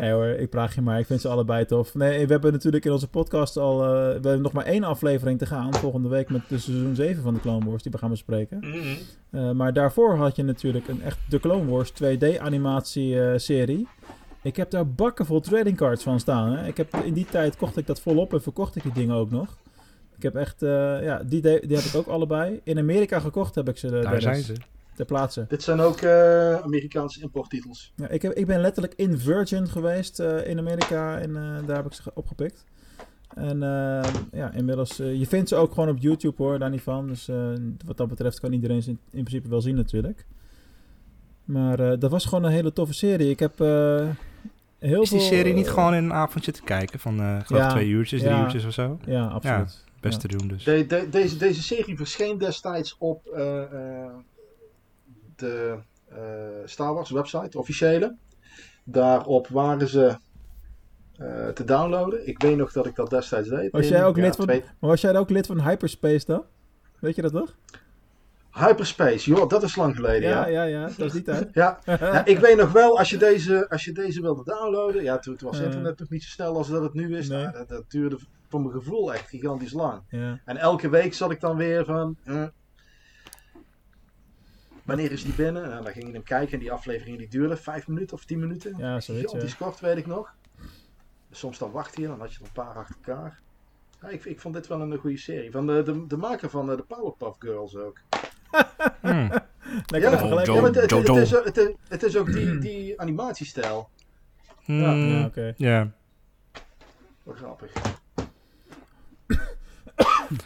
[0.00, 0.98] Nee hoor, ik praat je maar.
[0.98, 1.94] Ik vind ze allebei tof.
[1.94, 3.82] Nee, we hebben natuurlijk in onze podcast al...
[3.82, 5.74] eh, we hebben nog maar één aflevering te gaan.
[5.74, 7.82] Volgende week met de seizoen 7 van de Clone Wars.
[7.82, 8.58] Die we gaan bespreken.
[8.60, 8.76] Mhm.
[9.30, 13.88] Eh, maar daarvoor had je natuurlijk een echt de Clone Wars 2D animatie eh, serie.
[14.42, 16.52] Ik heb daar bakken vol trading cards van staan.
[16.52, 16.66] Hè.
[16.66, 19.30] Ik heb, in die tijd kocht ik dat volop en verkocht ik die dingen ook
[19.30, 19.56] nog.
[20.16, 20.62] Ik heb echt...
[20.62, 22.60] eh, ja, die, die heb ik ook allebei.
[22.64, 23.90] In Amerika gekocht heb ik ze.
[23.90, 24.54] Daar zijn ze.
[25.00, 25.44] Ter plaatse.
[25.48, 27.92] Dit zijn ook eh, Amerikaanse importtitels.
[27.96, 31.76] Ja, ik, heb, ik ben letterlijk in Virgin geweest eh, in Amerika en eh, daar
[31.76, 32.64] heb ik ze ge- opgepikt.
[33.34, 37.06] En eh, ja, inmiddels, je vindt ze ook gewoon op YouTube hoor, daar niet van.
[37.06, 37.36] Dus eh,
[37.86, 40.26] wat dat betreft kan iedereen ze in, in principe wel zien natuurlijk.
[41.44, 43.30] Maar eh, dat was gewoon een hele toffe serie.
[43.30, 44.08] Ik heb eh,
[44.78, 46.98] heel Is die veel, serie niet gewoon in een avondje te kijken?
[46.98, 48.42] Van eh geloof ja, twee uurtjes, drie ja.
[48.42, 48.98] uurtjes of zo?
[49.06, 49.84] Ja, absoluut.
[50.00, 50.28] Best Ja.
[50.28, 50.64] te doen dus.
[50.64, 54.10] De, de- deze, deze serie verscheen destijds op eh, eh,
[55.40, 55.76] de
[56.08, 56.18] eh,
[56.64, 58.16] Star Wars website, officiële.
[58.84, 60.16] Daarop waren ze
[61.16, 62.26] eh, te downloaden.
[62.26, 63.70] Ik weet nog dat ik dat destijds deed.
[63.70, 66.26] Was in, jij ook ja, lid van, twee- maar was jij ook lid van Hyperspace
[66.26, 66.44] dan?
[66.98, 67.54] Weet je dat toch?
[68.50, 70.28] Hyperspace, joh, dat is lang geleden.
[70.28, 71.48] Ja, Ja, ja, ja, dat is die tijd.
[71.54, 75.02] Ja, ja, ik weet nog wel, als je deze, als je deze wilde downloaden.
[75.02, 77.28] Ja, toen, toen was internet nog niet zo snel als dat het nu is.
[77.28, 77.42] Nee.
[77.42, 78.18] Nou, dat, dat duurde
[78.48, 80.02] voor mijn gevoel echt gigantisch lang.
[80.08, 80.40] Ja.
[80.44, 82.16] En elke week zat ik dan weer van.
[84.90, 85.68] Wanneer is die binnen?
[85.68, 88.38] Nou, dan ging je hem kijken en die afleveringen die duurden vijf minuten of tien
[88.38, 88.74] minuten.
[88.78, 89.64] Ja, zoiets, Gigantisch ja.
[89.64, 90.34] kort, weet ik nog.
[91.30, 93.40] Soms dan wacht je, dan had je er een paar achter elkaar.
[94.02, 95.50] Ja, ik, ik vond dit wel een goede serie.
[95.50, 97.98] Van de, de, de maker van eh, de Powerpuff Girls ook.
[99.00, 99.30] Hmm.
[99.86, 101.14] Lekker Ja, ja, het, het, Jojo.
[101.14, 103.88] het is, ook- het, is- het is ook die, die animatiestijl.
[104.64, 105.54] Hmm, Ja, oké.
[105.56, 105.90] ja.
[107.22, 107.72] Wel grappig.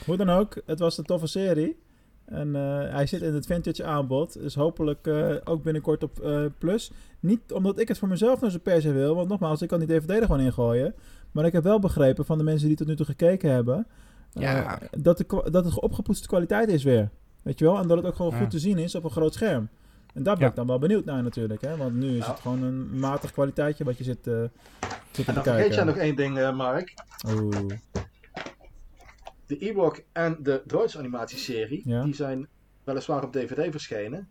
[0.06, 1.78] Hoe dan ook, het was een toffe serie.
[2.24, 2.62] En eh,
[2.94, 4.32] hij zit in het vintage aanbod.
[4.40, 6.90] Dus hopelijk eh, ook binnenkort op eh, Plus.
[7.20, 9.14] Niet omdat ik het voor mezelf nou zo per se wil.
[9.14, 10.94] Want nogmaals, ik kan die DVD er gewoon ingooien.
[11.32, 13.86] Maar ik heb wel begrepen van de mensen die tot nu toe gekeken hebben.
[14.32, 14.78] eh, Ja.
[14.98, 17.10] dat, de, dat het opgepoetste kwaliteit is weer.
[17.42, 17.78] Weet je wel?
[17.78, 18.38] En dat het ook gewoon Ja.
[18.38, 19.68] goed te zien is op een groot scherm.
[20.14, 20.50] En daar ben Ja.
[20.50, 21.60] ik dan wel benieuwd naar natuurlijk.
[21.60, 21.76] Hè?
[21.76, 22.30] Want nu is Ja.
[22.30, 24.50] het gewoon een matig kwaliteitje wat je zit, eh zit
[25.12, 25.86] te En dan vergeet jij bekijken.
[25.86, 26.94] nog één ding, eh, Mark.
[27.28, 27.56] Oeh.
[29.46, 32.02] De Ewok en de Droids animatieserie, Ja.
[32.04, 32.48] die zijn
[32.84, 34.30] weliswaar op DVD verschenen,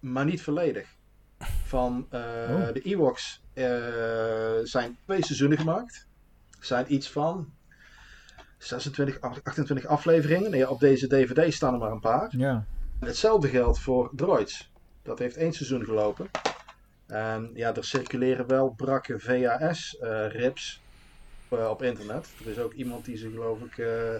[0.00, 0.88] maar niet volledig.
[1.64, 2.72] Van eh, Oh.
[2.72, 3.64] de Ewoks eh,
[4.62, 6.06] zijn twee seizoenen gemaakt.
[6.60, 7.52] Zijn iets van
[8.58, 10.50] 26, 28 afleveringen.
[10.50, 12.36] Nee, op deze DVD staan er maar een paar.
[12.36, 12.64] Ja.
[13.00, 14.70] Hetzelfde geldt voor Droids.
[15.02, 16.30] Dat heeft één seizoen gelopen.
[17.06, 20.81] En ja, er circuleren wel brakke VHS-rips
[21.52, 22.28] eh, op internet.
[22.44, 24.14] Er is ook iemand die ze, geloof ik, eh,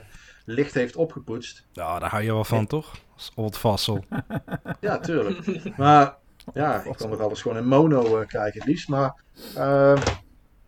[0.45, 1.67] licht heeft opgepoetst.
[1.73, 2.95] Ja, daar hou je wel van, toch?
[3.15, 4.05] Als old fossil.
[4.81, 5.77] Ja, tuurlijk.
[5.77, 6.17] Maar
[6.55, 8.89] ja, ik kan nog alles gewoon in mono eh, kijken het liefst.
[8.89, 9.23] Maar
[9.57, 10.03] eh,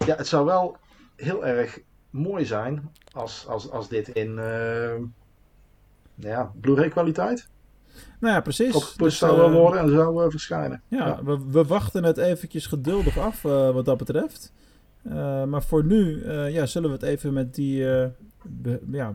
[0.07, 0.77] ja, het zou wel
[1.17, 1.79] heel erg
[2.11, 4.95] mooi zijn als, als, als dit in eh,
[6.15, 7.49] ja, Blu-ray kwaliteit
[8.21, 8.75] Nou ja, precies.
[8.75, 10.83] opgepoetst Dus, zou wel worden en zou eh, verschijnen.
[10.89, 14.53] Ja, We, we wachten het eventjes geduldig af eh, wat dat betreft.
[15.05, 18.09] Eh, maar voor nu eh, ja, zullen we het even met die eh,
[18.42, 19.14] be- ja,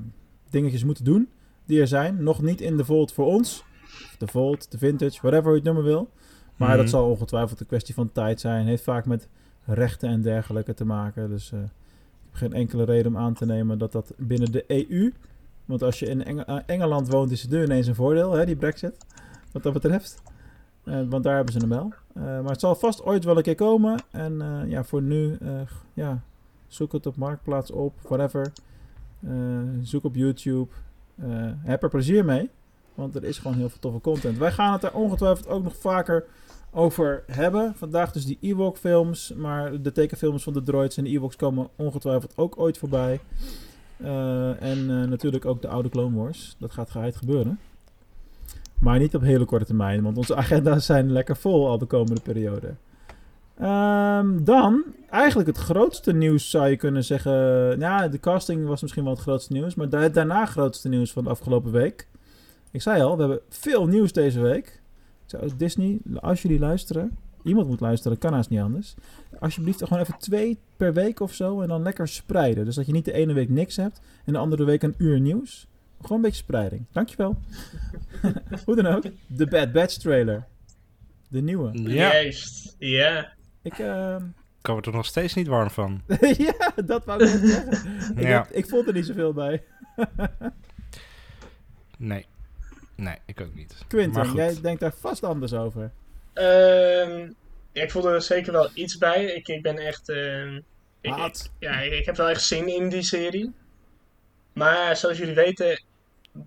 [0.50, 1.30] dingetjes moeten doen
[1.66, 2.24] die er zijn.
[2.24, 3.64] Nog niet in de Volt voor ons.
[4.18, 6.10] De Volt, de Vintage, whatever je het noemen wil.
[6.56, 6.78] Maar Mhm.
[6.78, 8.66] dat zal ongetwijfeld een kwestie van tijd zijn.
[8.66, 9.28] Heeft vaak met
[9.66, 11.30] rechten en dergelijke te maken.
[11.30, 11.70] Dus ik heb
[12.32, 15.12] geen enkele reden om aan te nemen dat dat binnen de EU...
[15.66, 18.56] Want als je in Eng- Engeland woont is het nu ineens een voordeel, hè, die
[18.56, 18.98] brexit.
[19.52, 20.22] Wat dat betreft.
[20.90, 21.94] Eh, want daar hebben ze hem wel.
[22.14, 24.04] Eh, maar het zal vast ooit wel een keer komen.
[24.12, 25.38] En eh, ja, voor nu,
[25.94, 26.22] ja,
[26.68, 28.52] zoek het op Marktplaats op, whatever.
[29.82, 30.68] Zoek op YouTube.
[31.62, 32.50] Heb er plezier mee.
[32.96, 34.38] Want er is gewoon heel veel toffe content.
[34.38, 36.26] Wij gaan het daar ongetwijfeld ook nog vaker
[36.72, 37.74] over hebben.
[37.76, 39.34] Vandaag dus die Ewok films.
[39.34, 43.20] Maar de tekenfilms van de droids en de Ewoks komen ongetwijfeld ook ooit voorbij.
[44.60, 46.56] En natuurlijk ook de oude Clone Wars.
[46.60, 47.60] Dat gaat geheid gebeuren.
[48.80, 52.22] Maar niet op hele korte termijn, want onze agenda's zijn lekker vol al de komende
[52.22, 52.74] periode.
[53.60, 57.32] Ehm, dan, eigenlijk het grootste nieuws zou je kunnen zeggen.
[57.80, 59.76] Ja, de casting was misschien wel het grootste nieuws.
[59.76, 62.08] Maar da daarna grootste nieuws van de afgelopen week.
[62.72, 64.82] Ik zei al, we hebben veel nieuws deze week.
[65.26, 68.96] Zou Disney, als jullie luisteren, iemand moet luisteren, kan haast niet anders.
[69.40, 72.66] Alsjeblieft, gewoon even twee per week of zo en dan lekker spreiden.
[72.66, 75.20] Dus dat je niet de ene week niks hebt en de andere week een uur
[75.20, 75.68] nieuws.
[76.02, 76.86] Gewoon een beetje spreiding.
[76.92, 77.38] Dankjewel.
[78.66, 80.46] Hoe dan ook, de Bad Batch trailer.
[81.28, 81.70] De nieuwe.
[81.74, 82.14] Ja.
[82.14, 83.34] Juist, ja.
[83.62, 84.16] Ik, uh...
[84.62, 86.02] kan er nog steeds niet warm van.
[86.38, 88.18] ja, dat wou ik zeggen.
[88.18, 88.48] ik, ja.
[88.52, 89.64] ik vond er niet zoveel bij.
[91.98, 92.26] nee.
[92.96, 93.76] Nee, ik ook niet.
[93.88, 95.92] Quinten, jij denkt daar vast anders over.
[96.34, 97.36] Um,
[97.72, 99.26] ja, ik voelde er zeker wel iets bij.
[99.26, 100.10] Ik, ik ben echt...
[100.10, 100.56] Uh,
[101.02, 103.54] ik, ik, ja, ik, heb wel echt zin in die serie.
[104.54, 105.82] Maar zoals jullie weten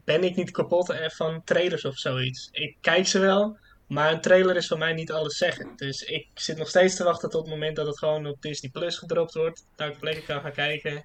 [0.05, 2.49] ben ik niet kapot van trailers of zoiets.
[2.53, 5.73] Ik kijk ze wel, maar een trailer is voor mij niet alles zeggen.
[5.77, 8.71] Dus ik zit nog steeds te wachten tot het moment dat het gewoon op Disney
[8.71, 9.67] Plus gedropt wordt.
[9.77, 11.05] Dat ik lekker kan gaan kijken.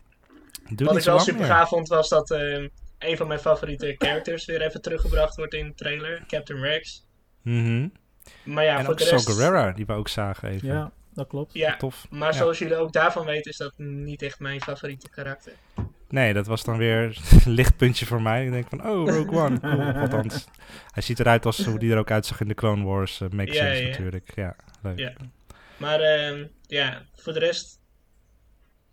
[0.69, 2.67] Doe Wat ik wel super gaaf vond was dat uh,
[2.99, 6.23] een van mijn favoriete characters weer even teruggebracht wordt in de trailer.
[6.27, 7.05] Captain Rex.
[7.41, 7.87] Mhm.
[8.43, 9.29] maar ja, en voor ook de rest...
[9.29, 10.67] Guerrera, die we ook zagen even.
[10.67, 11.53] Ja, dat klopt.
[11.53, 12.07] Ja, Tof.
[12.09, 15.53] maar zoals jullie ook daarvan weten is dat niet echt mijn favoriete karakter.
[16.09, 18.45] Nee, dat was dan weer een lichtpuntje voor mij.
[18.45, 19.81] Ik denk van, oh, Rogue One, cool.
[19.81, 20.47] Althans,
[20.91, 23.19] hij ziet eruit als hoe die er ook uitzag in de Clone Wars.
[23.19, 23.87] Uh, makes ja, sense ja.
[23.87, 24.31] natuurlijk.
[24.35, 24.99] Ja, leuk.
[24.99, 25.13] Ja.
[25.77, 27.79] Maar uh, ja, voor de rest,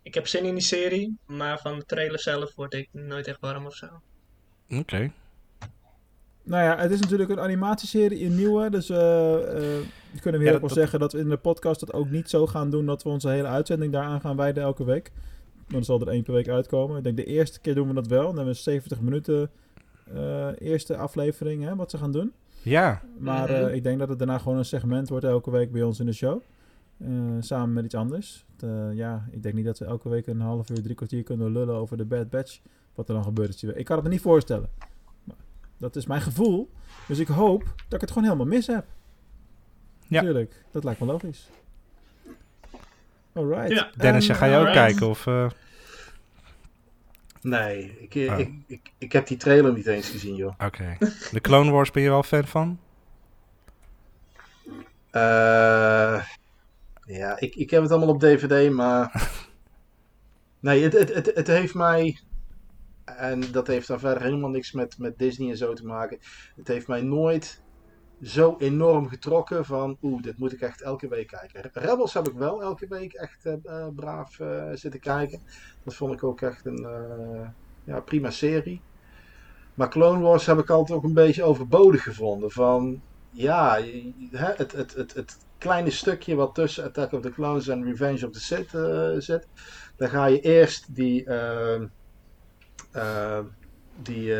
[0.02, 1.18] ik heb zin in die serie.
[1.26, 3.86] Maar van de trailer zelf word ik nooit echt warm of zo.
[4.68, 4.78] Oké.
[4.78, 5.12] Okay.
[6.44, 8.70] Nou ja, het is natuurlijk een animatieserie, een nieuwe.
[8.70, 9.40] Dus uh, uh,
[10.20, 12.46] kunnen we heel ja, wel zeggen dat we in de podcast het ook niet zo
[12.46, 15.12] gaan doen dat we onze hele uitzending daaraan gaan wijden elke week.
[15.68, 16.96] Dan zal er één per week uitkomen.
[16.96, 18.24] Ik denk de eerste keer doen we dat wel.
[18.24, 19.50] Dan hebben we 70 minuten
[20.14, 22.32] uh, eerste aflevering, hè, wat ze gaan doen.
[22.62, 23.02] Ja.
[23.18, 23.66] Maar mm -hmm.
[23.66, 26.06] uh, ik denk dat het daarna gewoon een segment wordt elke week bij ons in
[26.06, 26.40] de show.
[26.98, 27.08] Uh,
[27.40, 28.44] samen met iets anders.
[28.92, 31.74] ja, ik denk niet dat we elke week een half uur, drie kwartier kunnen lullen
[31.74, 32.60] over de Bad Batch.
[32.94, 33.62] Wat er dan gebeurt.
[33.62, 34.68] Ik kan het me niet voorstellen.
[35.24, 35.36] Maar
[35.78, 36.70] dat is mijn gevoel.
[37.08, 38.86] Dus ik hoop dat ik het gewoon helemaal mis heb.
[40.08, 40.20] Ja.
[40.20, 41.50] Natuurlijk, dat lijkt me logisch.
[43.34, 43.70] Alright.
[43.70, 43.90] Ja.
[43.96, 45.08] Dennis, um, ga je ook kijken?
[45.08, 45.50] Of, uh...
[47.40, 48.38] Nee, ik, oh.
[48.38, 50.52] ik, ik, ik heb die trailer niet eens gezien, joh.
[50.52, 50.64] Oké.
[50.64, 50.96] Okay.
[51.32, 52.78] De Clone Wars ben je wel fan van?
[55.12, 56.24] Uh,
[57.04, 59.30] ja, ik, ik heb het allemaal op DVD, maar...
[60.60, 62.18] nee, het, het, het, het heeft mij...
[63.04, 66.18] En dat heeft dan verder helemaal niks met, met Disney en zo te maken.
[66.56, 67.62] Het heeft mij nooit
[68.22, 71.70] zo enorm getrokken van, oeh, dit moet ik echt elke week kijken.
[71.72, 75.40] Rebels heb ik wel elke week echt uh, braaf uh, zitten kijken.
[75.84, 76.86] Dat vond ik ook echt een
[77.84, 78.80] ja, prima serie.
[79.74, 82.50] Maar Clone Wars heb ik altijd ook een beetje overbodig gevonden.
[82.50, 83.80] Van, ja,
[84.30, 88.32] het, het, het, het kleine stukje wat tussen Attack of the Clones en Revenge of
[88.32, 88.70] the Sith
[89.24, 89.46] zit.
[89.96, 91.26] Dan ga je eerst die,
[94.02, 94.34] die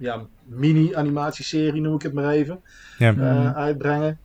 [0.00, 2.60] ja, mini-animatieserie, noem ik het maar even,
[2.98, 3.12] ja.
[3.12, 4.18] uh, uitbrengen.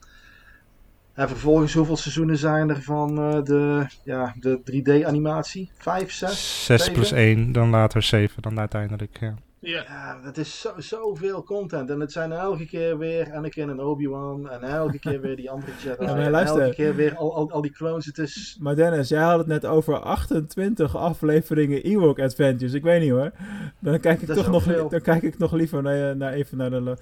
[1.14, 5.70] En vervolgens, hoeveel seizoenen zijn er van uh, de, ja, de 3D-animatie?
[5.78, 6.66] Vijf, zes?
[6.66, 9.36] Zes plus één, dan later zeven, dan uiteindelijk, ja.
[9.66, 9.84] Ja.
[9.88, 11.90] ja, dat is zo, zoveel content.
[11.90, 14.50] En het zijn elke keer weer Anakin en Obi-Wan.
[14.50, 16.04] En elke keer weer die andere Jedi.
[16.06, 18.06] Ja, maar en elke keer weer al, al, al die clones.
[18.06, 18.58] Het is...
[18.60, 22.74] Maar Dennis, jij had het net over 28 afleveringen Ewok Adventures.
[22.74, 23.32] Ik weet niet hoor.
[23.80, 24.90] Dan kijk ik, Dat toch nog, veel.
[24.90, 26.98] dan kijk ik nog liever naar, naar even naar de...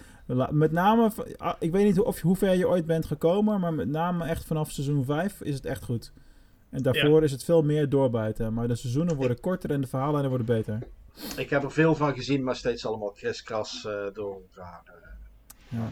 [0.52, 3.60] met name, ah, ik weet niet hoe, of, hoe ver je ooit bent gekomen.
[3.60, 6.12] Maar met name echt vanaf seizoen 5 is het echt goed.
[6.70, 8.54] En daarvoor is het veel meer doorbuiten.
[8.54, 10.80] Maar de seizoenen worden korter en de verhalen worden beter.
[11.38, 14.84] Ik heb er veel van gezien, maar steeds allemaal kriskras uh, door elkaar.
[15.68, 15.90] Ja.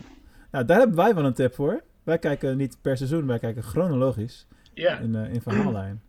[0.51, 1.83] Nou, daar hebben wij wel een tip voor.
[2.03, 4.97] Wij kijken niet per seizoen, wij kijken chronologisch Ja.
[4.97, 6.01] in, uh, in verhaallijn.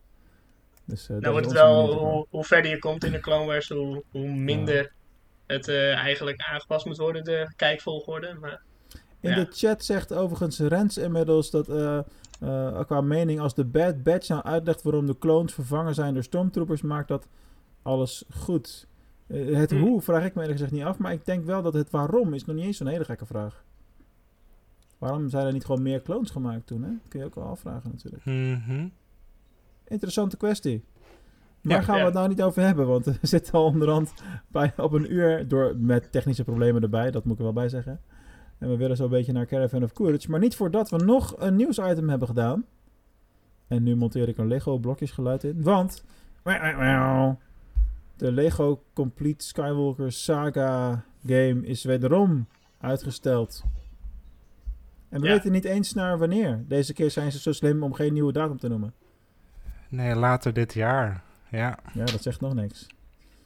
[0.84, 3.46] Dus, uh, dat Nou wordt het wel, hoe, hoe verder je komt in de Clone
[3.46, 4.92] Wars, hoe, hoe minder
[5.46, 8.36] het uh, eigenlijk aangepast moet worden, de kijkvolgorde.
[8.40, 8.62] Maar,
[9.20, 9.34] In ja.
[9.34, 12.00] de chat zegt overigens Rens inmiddels dat uh,
[12.42, 16.22] uh, qua mening als de Bad Batch nou uitlegt waarom de clones vervangen zijn door
[16.22, 17.28] stormtroopers, maakt dat
[17.82, 18.86] alles goed.
[19.32, 19.80] Uh, het Hmm.
[19.80, 22.34] hoe vraag ik me eerlijk gezegd niet af, maar ik denk wel dat het waarom
[22.34, 23.64] is nog niet eens zo'n hele gekke vraag.
[24.98, 26.82] Waarom zijn er niet gewoon meer clones gemaakt toen?
[26.82, 26.88] Hè?
[26.88, 28.24] Dat kun je ook wel afvragen natuurlijk.
[28.24, 28.86] Mhm.
[29.84, 30.84] Interessante kwestie.
[31.62, 32.04] Maar Ja, gaan we ja.
[32.06, 34.12] het nou niet over hebben, want we zitten al onderhand
[34.48, 37.68] bij, op een uur door, met technische problemen erbij, dat moet ik er wel bij
[37.68, 38.00] zeggen.
[38.58, 41.56] En we willen zo'n beetje naar Caravan of Courage, maar niet voordat we nog een
[41.56, 42.64] nieuwsitem hebben gedaan.
[43.68, 46.04] En nu monteer ik een Lego blokjesgeluid in, want
[48.22, 52.46] De Lego Complete Skywalker Saga game is wederom
[52.80, 53.62] uitgesteld.
[55.08, 55.32] En we Ja.
[55.32, 56.64] weten niet eens naar wanneer.
[56.68, 58.94] Deze keer zijn ze zo slim om geen nieuwe datum te noemen.
[59.88, 61.22] Nee, later dit jaar.
[61.50, 61.78] Ja.
[61.94, 62.86] Ja, dat zegt nog niks.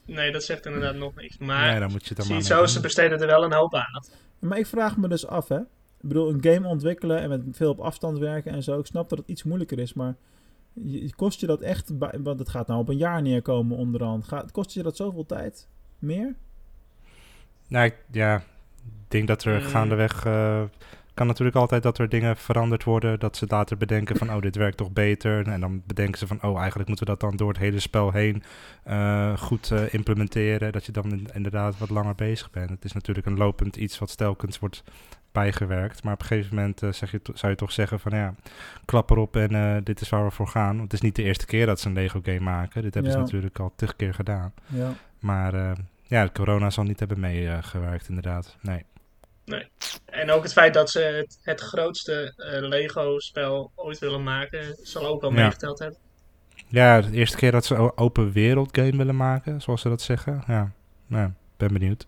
[0.06, 1.38] Nee, dat zegt inderdaad nog niks.
[1.38, 4.04] Maar Nee, dan moet je het zie zo, ze besteden er wel een hoop aan.
[4.38, 5.58] Maar ik vraag me dus af, hè.
[6.00, 8.78] Ik bedoel, een game ontwikkelen en met veel op afstand werken en zo.
[8.78, 10.16] Ik snap dat het iets moeilijker is, maar
[11.16, 11.92] kost je dat echt...
[12.22, 14.24] Want het gaat nou op een jaar neerkomen onderhand.
[14.24, 15.68] Gaat, kost je dat zoveel tijd?
[15.98, 16.34] Meer?
[17.68, 18.42] Nou, ik- ja, ik
[19.08, 19.66] denk dat er Mm.
[19.66, 20.24] gaandeweg...
[20.24, 20.62] eh
[21.14, 23.18] kan natuurlijk altijd dat er dingen veranderd worden.
[23.20, 25.48] Dat ze later bedenken van, oh, dit werkt toch beter.
[25.48, 28.10] En dan bedenken ze van, oh, eigenlijk moeten we dat dan door het hele spel
[28.12, 28.42] heen
[28.84, 30.72] eh, goed eh, implementeren.
[30.72, 32.70] Dat je dan in- inderdaad wat langer bezig bent.
[32.70, 34.82] Het is natuurlijk een lopend iets wat telkens wordt
[35.42, 36.02] bijgewerkt.
[36.02, 38.34] Maar op een gegeven moment eh, zeg je, zou je toch zeggen van, ja,
[38.84, 40.68] klap erop en eh, dit is waar we voor gaan.
[40.70, 42.82] Want het is niet de eerste keer dat ze een Lego game maken.
[42.82, 43.24] Dit hebben ze Ja.
[43.24, 44.52] natuurlijk al tig keer gedaan.
[44.66, 44.92] Ja.
[45.18, 45.72] Maar eh,
[46.02, 48.56] ja, corona zal niet hebben meegewerkt, inderdaad.
[48.60, 48.84] Nee.
[49.44, 49.68] Nee.
[50.04, 55.06] En ook het feit dat ze het, het grootste eh, Lego-spel ooit willen maken, zal
[55.06, 55.36] ook wel Ja.
[55.42, 55.98] meegeteld hebben.
[56.68, 60.02] Ja, de eerste keer dat ze een open wereld game willen maken, zoals ze dat
[60.02, 60.42] zeggen.
[60.46, 60.70] Ja,
[61.06, 62.06] nou, ben benieuwd.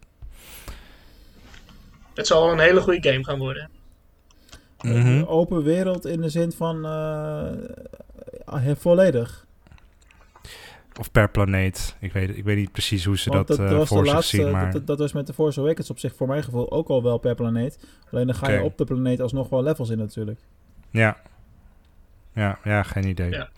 [2.18, 3.70] Het zal wel een hele goede game gaan worden.
[4.80, 5.22] Mhm.
[5.22, 6.84] Open wereld in de zin van...
[6.84, 7.50] eh,
[8.46, 9.46] eh, volledig.
[10.98, 11.96] Of per planeet.
[12.00, 14.36] Ik weet, ik weet niet precies hoe ze Want dat, eh, de voor zich laatste,
[14.36, 14.72] zien, maar...
[14.72, 17.18] dat, dat was met de Force Awakens op zich voor mijn gevoel ook al wel
[17.18, 17.78] per planeet.
[18.10, 20.40] Alleen dan ga je op de planeet alsnog wel levels in natuurlijk.
[20.90, 21.16] Ja.
[22.34, 23.30] Ja, ja, geen idee.
[23.30, 23.48] Ja.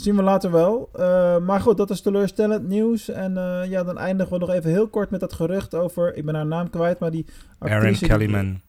[0.00, 0.90] Zien we later wel.
[0.94, 3.08] Uh, maar goed, dat is teleurstellend nieuws.
[3.08, 6.16] En uh, ja, dan eindigen we nog even heel kort met dat gerucht over...
[6.16, 7.26] Ik ben haar naam kwijt, maar die
[7.58, 8.06] Aaron actrice...
[8.06, 8.60] Kellyman.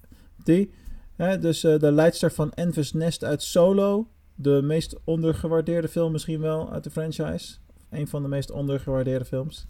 [0.43, 0.73] Die, die
[1.15, 4.07] hè, dus uh, de leidster van Envis Nest uit Solo.
[4.35, 7.55] De meest ondergewaardeerde film misschien wel uit de franchise.
[7.89, 9.67] Een van de meest ondergewaardeerde films.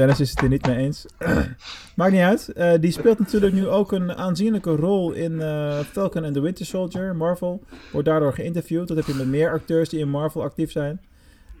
[0.00, 1.06] Dennis is het er niet mee eens.
[1.96, 2.52] Maakt niet uit.
[2.56, 6.66] Uh, die speelt natuurlijk nu ook een aanzienlijke rol in uh, Falcon and the Winter
[6.66, 7.64] Soldier, Marvel.
[7.92, 8.88] Wordt daardoor geïnterviewd.
[8.88, 11.00] Dat heb je met meer acteurs die in Marvel actief zijn.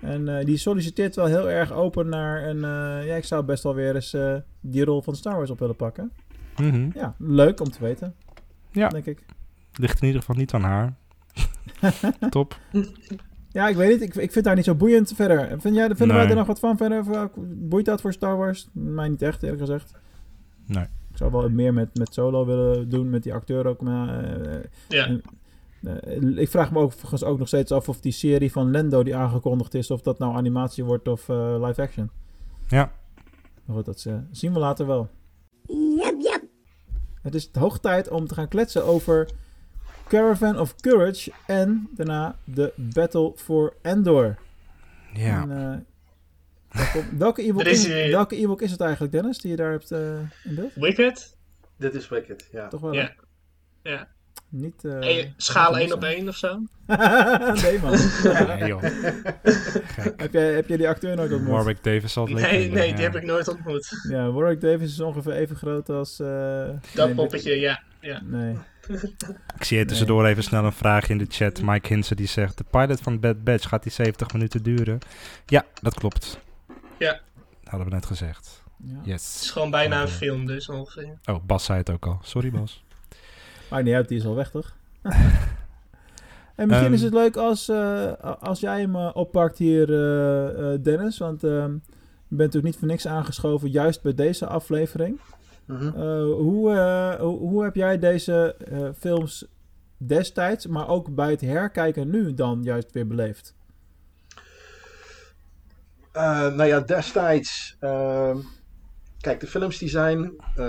[0.00, 2.56] En uh, die solliciteert wel heel erg open naar een...
[2.56, 5.58] uh, ja, ik zou best wel weer eens uh, die rol van Star Wars op
[5.58, 6.12] willen pakken.
[6.56, 6.90] Mm -hmm.
[6.94, 8.14] Ja, leuk om te weten.
[8.72, 8.88] Ja.
[8.88, 9.18] Denk ik.
[9.74, 10.94] Ligt in ieder geval niet aan haar.
[12.30, 12.58] Top.
[13.52, 14.02] Ja, ik weet niet.
[14.02, 15.60] Ik, ik vind haar niet zo boeiend verder.
[15.60, 16.16] Vind jij, vinden Nee.
[16.16, 17.04] wij er nog wat van verder?
[17.46, 18.68] Boeit dat voor Star Wars?
[18.72, 19.92] Mij niet echt, eerlijk gezegd.
[20.66, 20.84] Nee.
[21.10, 23.80] Ik zou wel meer met, met Solo willen doen, met die acteur ook.
[23.80, 24.54] Maar, uh,
[24.88, 25.06] Ja.
[25.06, 25.22] en,
[25.80, 29.74] uh, ik vraag me ook, nog steeds af of die serie van Lendo die aangekondigd
[29.74, 32.10] is, of dat nou animatie wordt of uh, live action.
[32.68, 32.92] Ja.
[33.64, 35.08] Maar goed, dat uh, zien we later wel.
[35.96, 36.42] Yep, yep.
[37.22, 39.28] Het is hoog tijd om te gaan kletsen over
[40.10, 44.36] Caravan of Courage en daarna de Battle for Endor.
[45.12, 45.42] Ja.
[45.42, 49.56] En, uh, welke, welke e-book is, is, welke e is het eigenlijk, Dennis, die je
[49.56, 50.74] daar hebt uh, in beeld?
[50.74, 51.36] Wicked?
[51.76, 52.68] Dit is Wicked, ja.
[52.68, 52.92] Toch wel?
[52.92, 53.12] Ja.
[53.82, 54.08] ja.
[54.48, 56.48] Niet, uh, schaal 1 op 1 of zo?
[57.62, 57.98] nee, man.
[58.46, 58.82] nee, joh.
[60.22, 61.50] heb, jij, heb jij die acteur nooit ontmoet?
[61.50, 62.94] Warwick Davis zal het Nee, nee, ja.
[62.94, 64.06] die heb ik nooit ontmoet.
[64.08, 66.20] Ja, Warwick Davis is ongeveer even groot als...
[66.20, 67.82] Uh, dat nee, poppetje, ja.
[68.00, 68.20] ja.
[68.24, 68.56] Nee.
[69.56, 71.62] Ik zie je tussendoor even snel een vraagje in de chat.
[71.62, 72.58] Mike Hinsen die zegt...
[72.58, 74.98] De pilot van Bad Batch gaat die 70 minuten duren?
[75.46, 76.38] Ja, dat klopt.
[76.98, 77.20] Ja.
[77.64, 78.62] Hadden we net gezegd.
[78.76, 79.00] Ja.
[79.02, 79.34] Yes.
[79.34, 81.18] Het is gewoon bijna een film dus ongeveer.
[81.24, 82.18] Oh, Bas zei het ook al.
[82.22, 82.84] Sorry Bas.
[83.70, 84.76] Maar niet uit, die is al weg toch?
[86.54, 90.78] en misschien um, is het leuk als, uh, als jij hem uh, oppakt hier, uh,
[90.82, 91.18] Dennis.
[91.18, 91.48] Want je
[92.28, 95.20] bent natuurlijk niet voor niks aangeschoven, juist bij deze aflevering.
[95.72, 95.88] Mhm.
[95.88, 96.22] -hmm.
[96.22, 96.76] hoe,
[97.20, 98.56] hoe, hoe, heb jij deze
[98.98, 99.46] films
[99.96, 103.54] destijds, maar ook bij het herkijken nu dan juist weer beleefd?
[106.12, 107.76] nou ja, destijds.
[107.80, 108.38] ehm,
[109.20, 110.64] Kijk, de films die zijn uh,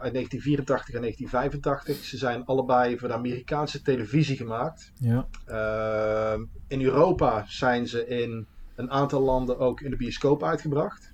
[0.00, 2.04] uit 1984 en 1985.
[2.04, 4.92] Ze zijn allebei voor de Amerikaanse televisie gemaakt.
[4.94, 5.26] Ja.
[5.48, 11.12] Uh, in Europa zijn ze in een aantal landen ook in de bioscoop uitgebracht.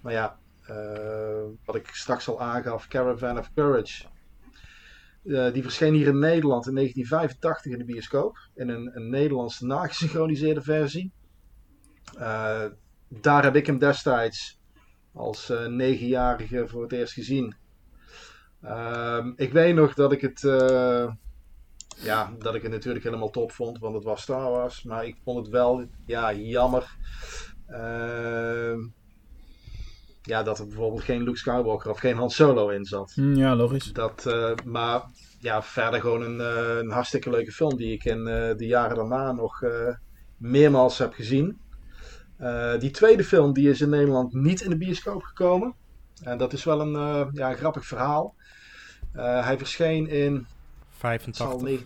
[0.00, 0.38] Maar ja,
[1.64, 4.04] wat ik straks al aangaf, Caravan of Courage.
[5.24, 8.38] Uh, die verscheen hier in Nederland in 1985 in de bioscoop.
[8.54, 11.12] In een, een Nederlandse nagesynchroniseerde versie.
[12.14, 12.64] Uh,
[13.08, 14.60] daar heb ik hem destijds
[15.12, 17.56] als uh, negenjarige voor het eerst gezien.
[18.64, 20.42] Uh, ik weet nog dat ik het.
[20.42, 21.12] Uh,
[21.96, 24.82] ja, dat ik het natuurlijk helemaal top vond, want het was Star Wars.
[24.82, 26.96] Maar ik vond het wel ja, jammer.
[27.66, 28.80] Ehm,
[30.28, 33.12] ja, dat er bijvoorbeeld geen Luke Skywalker of geen Han Solo in zat.
[33.16, 33.92] Mm, ja, logisch.
[33.92, 35.02] Dat, eh, maar
[35.40, 36.40] ja, verder gewoon een,
[36.78, 39.62] een, hartstikke leuke film die ik in de jaren daarna nog
[40.36, 41.58] meermaals heb gezien.
[42.38, 45.74] Eh, die tweede film die is in Nederland niet in de bioscoop gekomen.
[46.22, 48.34] En dat is wel een, uh, ja, een grappig verhaal.
[49.16, 50.46] Uh, hij verscheen in...
[50.90, 51.80] 85.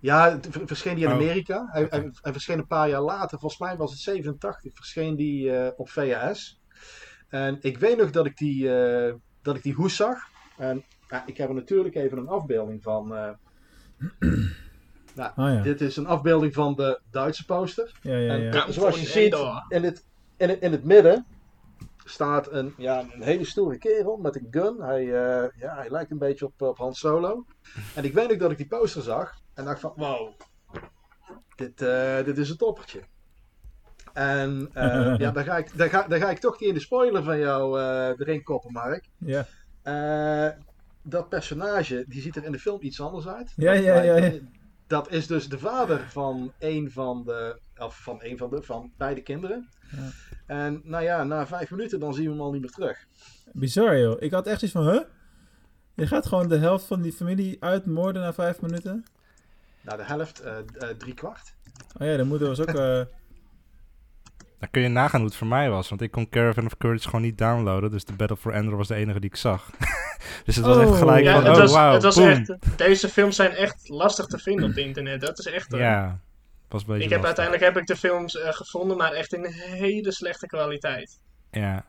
[0.00, 1.16] Ja, verscheen die in oh.
[1.16, 1.68] Amerika.
[1.70, 3.38] Hij, hij, hij, verscheen een paar jaar later.
[3.38, 4.74] Volgens mij was het 87.
[4.74, 6.60] Verscheen die op VHS.
[7.28, 8.68] En ik weet nog dat ik die,
[9.42, 10.18] dat ik die hoes zag.
[10.56, 10.84] En
[11.26, 13.12] ik heb er natuurlijk even een afbeelding van.
[15.14, 15.62] Nou, oh, ja.
[15.62, 17.92] Dit is een afbeelding van de Duitse poster.
[18.02, 18.66] Ja, ja, ja.
[18.66, 19.36] En, zoals je ziet,
[19.68, 20.04] in het,
[20.36, 21.26] in, het, in het midden
[22.04, 24.80] staat een, ja, een hele stoere kerel met een gun.
[24.80, 27.44] Hij, uh, ja, hij lijkt een beetje op, op Han Solo.
[27.94, 30.32] En ik weet ook dat ik die poster zag en dacht van, wow,
[31.56, 33.00] dit, uh, dit is een toppertje.
[34.14, 36.80] En uh, ja, dan ga, ik, dan, ga, dan ga ik toch die in de
[36.80, 37.80] spoiler van jou
[38.18, 39.08] erin koppen, Mark.
[39.18, 39.46] Ja.
[41.02, 43.52] dat personage, die ziet er in de film iets anders uit.
[43.56, 44.16] Ja, ja, ja.
[44.16, 44.32] ja
[44.86, 48.92] dat is dus de vader van een van de, of van een van de, van
[48.96, 49.68] beide kinderen.
[49.90, 50.10] Ja.
[50.46, 53.06] En nou ja, na vijf minuten dan zien we hem al niet meer terug.
[53.52, 54.22] Bizar joh.
[54.22, 55.02] Ik had echt iets van, huh?
[55.94, 59.04] Je gaat gewoon de helft van die familie uitmoorden na vijf minuten?
[59.80, 61.54] Na de helft, uh, uh, drie kwart.
[62.00, 63.06] Oh ja, dan moeten we ook...
[64.64, 67.04] Dan kun je nagaan hoe het voor mij was, want ik kon Caravan of Courage
[67.04, 67.90] gewoon niet downloaden.
[67.90, 69.70] Dus de Battle for Endor was de enige die ik zag.
[70.44, 70.98] Dus het was echt oh.
[70.98, 74.38] gelijk ja, van, het oh, wow, het was echt, Deze films zijn echt lastig te
[74.38, 75.20] vinden op het internet.
[75.20, 75.76] Dat is echt...
[75.76, 76.20] ja,
[76.68, 79.44] was een beetje ik heb, Uiteindelijk heb ik de films uh, gevonden, maar echt in
[79.46, 81.20] hele slechte kwaliteit.
[81.50, 81.84] Ja.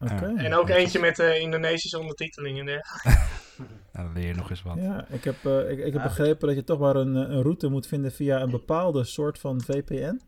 [0.00, 0.34] Okay.
[0.34, 2.64] En ook eentje met uh, Indonesische ondertiteling en
[3.92, 4.76] nou, dan leer je nog eens wat.
[4.76, 7.68] Ja, ik heb, uh, ik, ik heb begrepen dat je toch maar een, een route
[7.68, 10.20] moet vinden via een bepaalde soort van VPN.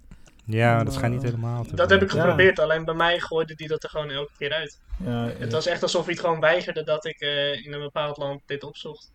[0.44, 3.68] Ja, dat schijnt niet helemaal te Dat heb ik geprobeerd, alleen bij mij gooide die
[3.68, 4.80] dat er gewoon elke keer uit.
[5.04, 8.16] Ja, het was echt alsof hij het gewoon weigerde dat ik uh, in een bepaald
[8.16, 9.12] land dit opzocht.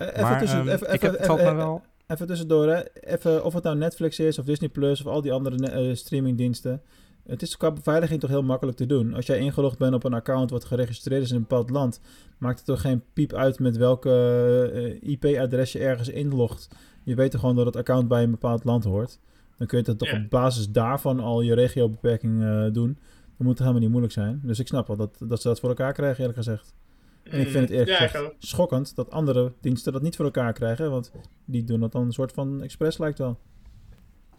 [0.00, 1.82] Uh, even, tussen, um, even, even, even, wel...
[2.06, 2.82] even, tussendoor, hè.
[3.00, 6.82] Even, of het nou Netflix is of Disney Plus of al die andere uh, streamingdiensten.
[7.26, 9.14] Het is qua beveiliging toch heel makkelijk te doen.
[9.14, 12.00] Als jij ingelogd bent op een account wat geregistreerd is in een bepaald land,
[12.38, 16.68] maakt het toch geen piep uit met welke IP-adres je ergens inlogt.
[17.04, 19.18] Je weet toch gewoon dat het account bij een bepaald land hoort.
[19.56, 22.98] Dan kun je dat toch op basis daarvan al je regiobeperking uh, doen.
[23.36, 24.40] Dan moet het helemaal niet moeilijk zijn.
[24.42, 26.74] Dus ik snap wel dat, dat ze dat voor elkaar krijgen, eerlijk gezegd.
[27.22, 30.52] En ik vind het eerlijk ja, gezegd schokkend dat andere diensten dat niet voor elkaar
[30.52, 30.90] krijgen.
[30.90, 31.12] Want
[31.44, 33.38] die doen dat dan een soort van expres, lijkt wel.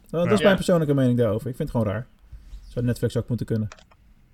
[0.09, 1.49] Dat, is mijn persoonlijke mening daarover.
[1.49, 2.07] Ik vind het gewoon raar.
[2.67, 3.67] Zou Netflix ook moeten kunnen.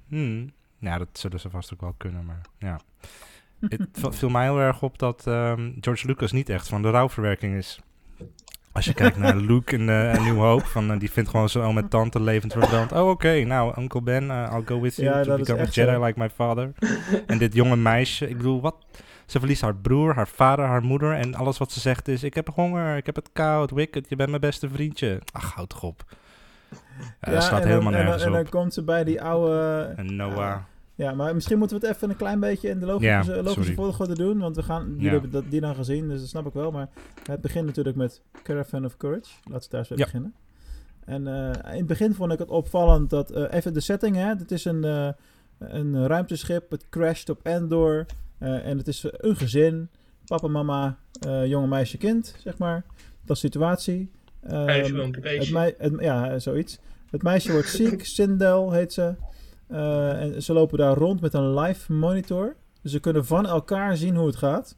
[0.07, 0.49] Hmm.
[0.79, 2.79] Ja, dat zullen ze vast ook wel kunnen, maar ja.
[4.01, 7.55] Het viel mij heel erg op dat um, George Lucas niet echt van de rouwverwerking
[7.55, 7.79] is.
[8.73, 11.73] Als je kijkt naar Luke in uh, New Hope, van, uh, die vindt gewoon zo
[11.73, 12.91] met tante levend verbrand.
[12.91, 15.65] Oh, oké, okay, nou, Uncle Ben, uh, I'll go with you ja, to become a
[15.65, 16.71] Jedi like my father.
[17.27, 18.75] en dit jonge meisje, ik bedoel, wat?
[19.25, 21.13] Ze verliest haar broer, haar vader, haar moeder.
[21.13, 24.15] En alles wat ze zegt is, ik heb honger, ik heb het koud, Wicked, je
[24.15, 25.21] bent mijn beste vriendje.
[25.31, 26.03] Ach, houd toch op.
[27.21, 29.93] Ja, dat staat helemaal nergens en, en, en dan komt ze bij die oude...
[29.95, 30.55] En Noah.
[30.95, 34.15] Ja, maar misschien moeten we het even een klein beetje in de logische, logische volgorde
[34.15, 34.39] doen.
[34.39, 36.71] Want we gaan, jullie hebben dat, die dan gezien, dus dat snap ik wel.
[36.71, 36.89] Maar
[37.23, 39.31] het begint natuurlijk met Caravan of Courage.
[39.43, 40.05] Laten we daar eens ja.
[40.05, 40.33] beginnen.
[41.05, 43.35] En uh, in het begin vond ik het opvallend dat...
[43.37, 44.27] Uh, even de setting, hè.
[44.27, 45.09] Het is een, uh,
[45.59, 46.71] een ruimteschip.
[46.71, 48.05] Het crasht op Endor.
[48.39, 49.89] en het is een gezin.
[50.25, 50.97] Papa, mama,
[51.45, 52.83] jonge meisje, kind, zeg maar.
[53.25, 54.11] Dat is de situatie.
[54.51, 56.79] Um, het, het, ja, zoiets.
[57.09, 58.05] Het meisje wordt ziek.
[58.05, 59.15] Sindel heet ze.
[59.71, 62.55] Uh, en ze lopen daar rond met een live monitor.
[62.81, 64.77] Dus ze kunnen van elkaar zien hoe het gaat.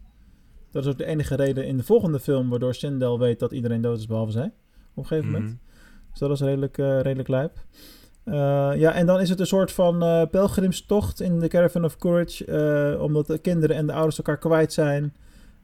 [0.71, 3.81] Dat is ook de enige reden in de volgende film waardoor Sindel weet dat iedereen
[3.81, 4.51] dood is behalve zij.
[4.93, 5.49] Op een gegeven moment.
[5.49, 5.57] Mhm.
[6.09, 7.57] Dus dat is redelijk, uh, redelijk lijp.
[8.25, 8.33] Uh,
[8.75, 12.97] ja, en dan is het een soort van uh, pelgrimstocht in de Caravan of Courage.
[12.99, 15.13] omdat de kinderen en de ouders elkaar kwijt zijn.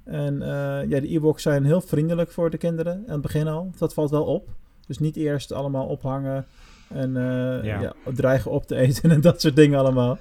[0.04, 0.40] En
[0.88, 2.94] ja, de Ewoks zijn heel vriendelijk voor de kinderen.
[2.94, 3.72] Aan het begin al.
[3.78, 4.50] Dat valt wel op.
[4.88, 6.46] Dus niet eerst allemaal ophangen
[6.94, 7.94] en uh, ja.
[8.14, 10.18] dreigen op te eten en dat soort dingen allemaal.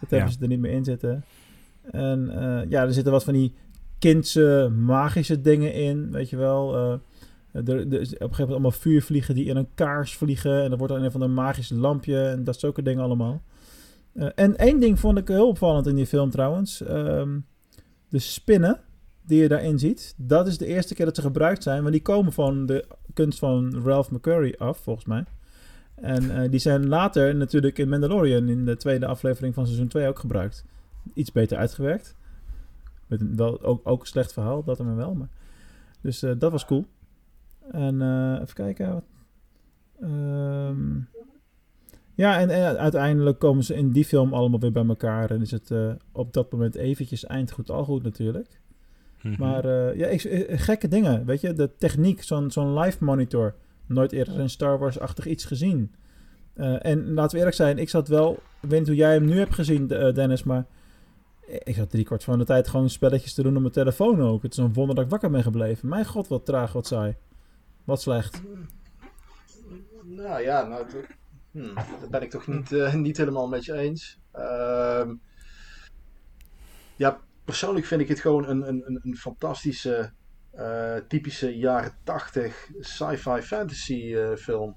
[0.00, 1.24] Dat hebben ze er niet meer in zitten.
[1.90, 3.54] En uh, ja, er zitten wat van die
[3.98, 6.74] kindse magische dingen in, weet je wel.
[6.74, 6.92] Uh,
[7.52, 10.62] er, er, op een gegeven moment allemaal vuurvliegen die in een kaars vliegen.
[10.62, 13.42] En er wordt dan een van een magisch lampje en dat soort dingen allemaal.
[14.34, 16.80] en één ding vond ik heel opvallend in die film trouwens.
[16.90, 17.46] Um,
[18.08, 18.80] de spinnen
[19.22, 21.82] die je daarin ziet, dat is de eerste keer dat ze gebruikt zijn.
[21.82, 25.24] Maar die komen van de kunst van Ralph McCurry af, volgens mij.
[26.00, 30.08] En uh, die zijn later natuurlijk in Mandalorian in de tweede aflevering van seizoen 2
[30.08, 30.64] ook gebruikt.
[31.14, 32.16] Iets beter uitgewerkt.
[33.06, 35.14] Met een, wel ook, ook een slecht verhaal, dat er wel.
[35.14, 35.28] Maar.
[36.00, 36.86] Dus uh, dat was cool.
[37.70, 38.92] En uh, even kijken.
[38.92, 39.04] Wat,
[40.02, 41.08] um,
[42.14, 45.30] ja, en, en, uiteindelijk komen ze in die film allemaal weer bij elkaar.
[45.30, 45.72] En is het
[46.12, 48.60] op dat moment eventjes eindgoed al goed natuurlijk.
[49.22, 49.40] Mm -hmm.
[49.46, 50.20] Maar ja, ik,
[50.60, 51.52] gekke dingen, weet je.
[51.52, 53.54] De techniek, zo'n zo'n live monitor
[53.90, 55.94] nooit eerder een Star Wars-achtig iets gezien.
[56.56, 59.38] Uh, en laten we eerlijk zijn, ik zat wel, ik weet hoe jij hem nu
[59.38, 60.66] hebt gezien, Dennis, maar
[61.50, 64.42] ik zat drie kwart van de tijd gewoon spelletjes te doen op mijn telefoon ook.
[64.42, 65.88] Het is een wonder dat ik wakker ben gebleven.
[65.88, 67.16] Mijn god, wat traag, wat saai.
[67.84, 68.42] Wat slecht.
[70.04, 70.86] Nou ja, nou,
[71.50, 74.18] hmm, dat ben ik toch niet, uh, niet helemaal met je eens.
[74.34, 75.10] Uh,
[76.96, 80.12] ja, persoonlijk vind ik het gewoon een, een, een fantastische,
[81.08, 84.74] typische jaren 80 sci-fi fantasy uh, film.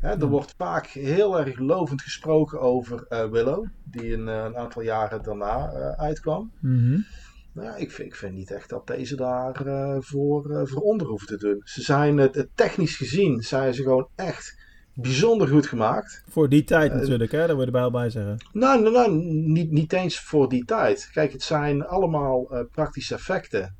[0.00, 4.82] Hè, er wordt vaak heel erg lovend gesproken over uh, Willow, die een, een, aantal
[4.82, 6.52] jaren daarna uitkwam.
[6.60, 7.06] Mm -hmm.
[7.52, 11.06] Nou, ik, vind, ik vind niet echt dat deze daar uh, voor, uh, voor onder
[11.06, 11.60] hoeven te doen.
[11.64, 14.58] Ze zijn het, technisch gezien zijn ze gewoon echt
[14.94, 16.22] bijzonder goed gemaakt.
[16.28, 17.38] Voor die tijd natuurlijk, hè?
[17.46, 18.36] Daar wil je er bij zeggen.
[18.52, 21.10] Nou, nou, nou niet, niet eens voor die tijd.
[21.12, 23.76] Kijk, het zijn allemaal praktische effecten.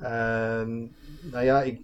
[0.00, 1.78] En nou ja, ik,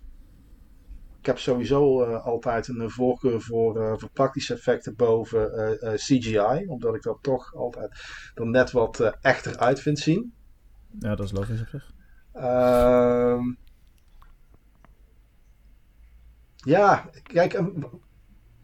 [1.21, 6.65] ik heb sowieso altijd een voorkeur voor, voor praktische effecten boven CGI.
[6.67, 7.91] Omdat ik dat toch altijd
[8.35, 10.35] er net wat echter uit vind zien.
[10.99, 11.95] Ja, dat is logisch op zich.
[12.35, 13.43] Uh,
[16.57, 17.63] ja, kijk,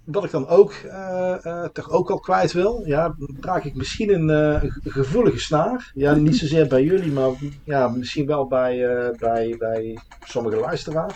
[0.05, 4.15] wat ik dan ook uh, uh, toch ook al kwijt wil, ja, raak ik misschien
[4.15, 5.91] een uh, gevoelige snaar.
[5.95, 7.31] Ja, niet zozeer bij jullie, maar
[7.65, 8.77] ja, misschien wel bij,
[9.19, 11.15] bij, bij sommige luisteraars.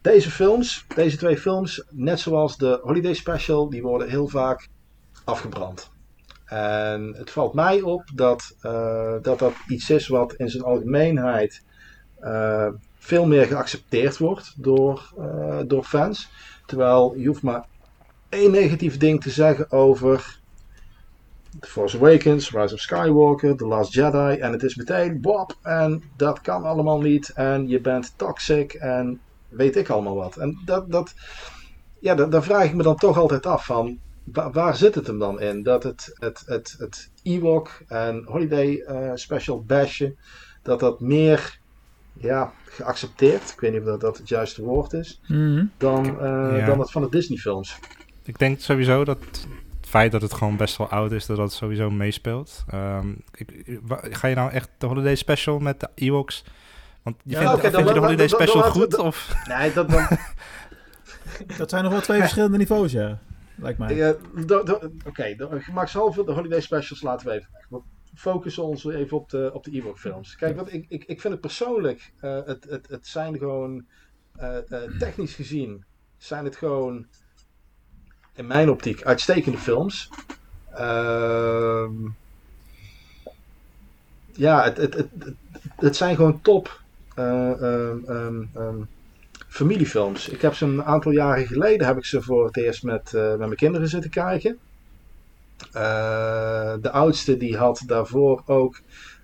[0.00, 4.68] deze films, deze twee films, net zoals de Holiday Special, die worden heel vaak
[5.24, 5.90] afgebrand.
[6.44, 8.56] En het valt mij op dat,
[9.22, 11.62] dat dat iets is wat in zijn algemeenheid
[12.98, 15.12] veel meer geaccepteerd wordt door,
[15.66, 16.30] door fans.
[16.66, 17.64] Terwijl je hoeft maar
[18.28, 20.40] één negatief ding te zeggen over
[21.60, 24.40] The Force Awakens, Rise of Skywalker, The Last Jedi.
[24.40, 27.28] En het is meteen Bob en dat kan allemaal niet.
[27.28, 30.36] En je bent toxic en weet ik allemaal wat.
[30.36, 31.14] En dat, dat,
[31.98, 33.98] ja, dat, daar vraag ik me dan toch altijd af van
[34.32, 35.62] waar, zit het hem dan in?
[35.62, 40.16] Dat het, het, het, het Ewok en Holiday uh, Special Bashen,
[40.62, 41.60] dat dat meer
[42.12, 45.70] ja, geaccepteerd, ik weet niet of dat, dat het juiste woord is, mm -hmm.
[45.76, 46.66] dan, uh, ja.
[46.66, 47.78] dan het van de Disney films.
[48.24, 49.46] Ik denk sowieso dat het
[49.80, 52.64] feit dat het gewoon best wel oud is, dat dat sowieso meespeelt.
[52.74, 53.68] Um, ik,
[54.10, 56.44] ga je nou echt de Holiday Special met de Ewoks...
[57.02, 58.98] Want je ja, vindt, okay, vind je de Holiday dan, Special dan, goed?
[58.98, 59.34] of?
[59.48, 60.06] Nee, dat, dan,
[61.58, 63.18] Dat zijn nog wel twee verschillende niveaus, ja.
[63.54, 64.16] Lijkt mij.
[64.46, 67.80] Do- Oké, de- gemakshalve de holiday specials laten we even weg.
[68.14, 70.36] Focussen ons even op de, op de Ewok films.
[70.36, 73.86] Kijk, wat ik, ik, ik vind het persoonlijk, eh, het, het, het zijn gewoon,
[74.36, 75.84] eh, eh, technisch gezien,
[76.18, 77.06] zijn het gewoon,
[78.34, 80.10] in mijn optiek, uitstekende films.
[80.74, 81.92] Ehm,
[84.32, 85.08] ja, het, het, het,
[85.76, 86.80] het, zijn gewoon top
[87.14, 88.82] eh, ehm, ehm,
[89.48, 90.28] familiefilms.
[90.28, 93.38] Ik heb ze een aantal jaren geleden heb ik ze voor het eerst met, met
[93.38, 94.58] mijn kinderen zitten kijken.
[95.72, 98.82] Eh, de oudste die had daarvoor ook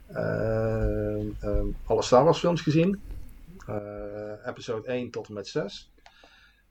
[0.09, 3.01] eh, eh, alle Star Wars films gezien.
[3.67, 5.91] Eh, episode 1 tot en met 6.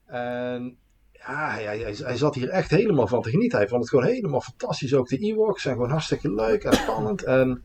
[0.05, 0.77] En
[1.11, 3.57] ja, hij, hij, hij zat hier echt helemaal van te genieten.
[3.57, 4.93] Hij vond het gewoon helemaal fantastisch.
[4.93, 7.23] Ook de Ewoks zijn gewoon hartstikke leuk en spannend.
[7.23, 7.63] En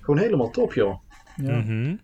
[0.00, 0.98] gewoon helemaal top, joh.
[1.36, 1.56] Ja.
[1.56, 1.96] Mhm.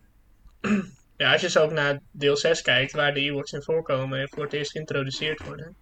[1.16, 4.28] Ja, als je zo ook naar deel 6 kijkt, waar de Ewoks in voorkomen en
[4.28, 5.76] voor het eerst geïntroduceerd worden.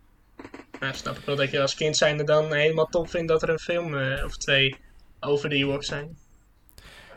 [0.80, 3.48] Nou, snap ik wel dat je als kind zijnde dan helemaal top vindt dat er
[3.48, 4.76] een film eh, of twee
[5.20, 6.16] over de Ewoks zijn.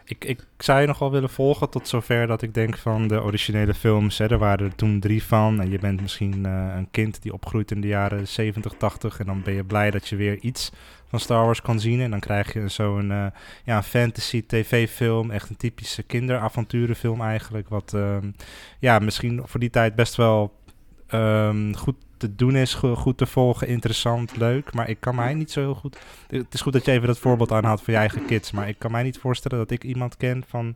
[0.06, 3.22] Ik, ik zou je nog wel willen volgen tot zover dat ik denk van de
[3.22, 4.18] originele films.
[4.18, 5.62] Hè, er waren er toen drie van.
[5.62, 9.20] En je bent misschien eh, een kind die opgroeit in de jaren 70, 80.
[9.20, 10.72] En dan ben je blij dat je weer iets
[11.08, 12.02] van Star Wars kan zien.
[12.02, 13.26] En dan krijg je zo'n eh,
[13.64, 15.32] ja, fantasy tv-film.
[15.32, 17.70] Echt een typische kinderavonturenfilm eigenlijk.
[17.70, 18.32] Wat ehm,
[18.80, 20.60] ja, misschien voor die tijd best wel
[21.08, 24.74] ehm, goed te doen is, go- goed te volgen, interessant, leuk.
[24.74, 25.98] Maar ik kan mij niet zo heel goed...
[26.28, 28.52] Het is goed dat je even dat voorbeeld aanhaalt voor je eigen kids.
[28.52, 30.76] Maar ik kan mij niet voorstellen dat ik iemand ken van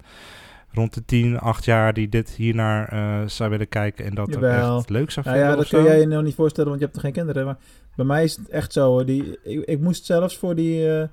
[0.71, 1.93] rond de 10, 8 jaar...
[1.93, 4.77] die dit hiernaar eh zou willen kijken en dat ook Jawel.
[4.77, 6.85] echt leuk zou Nou vinden ja, dat kun jij je nog niet voorstellen, want je
[6.85, 7.45] hebt nog geen kinderen.
[7.45, 7.57] Maar
[7.95, 9.03] bij mij is het echt zo.
[9.03, 10.93] Die, ik, ik moest zelfs voor die...
[10.99, 11.07] eh,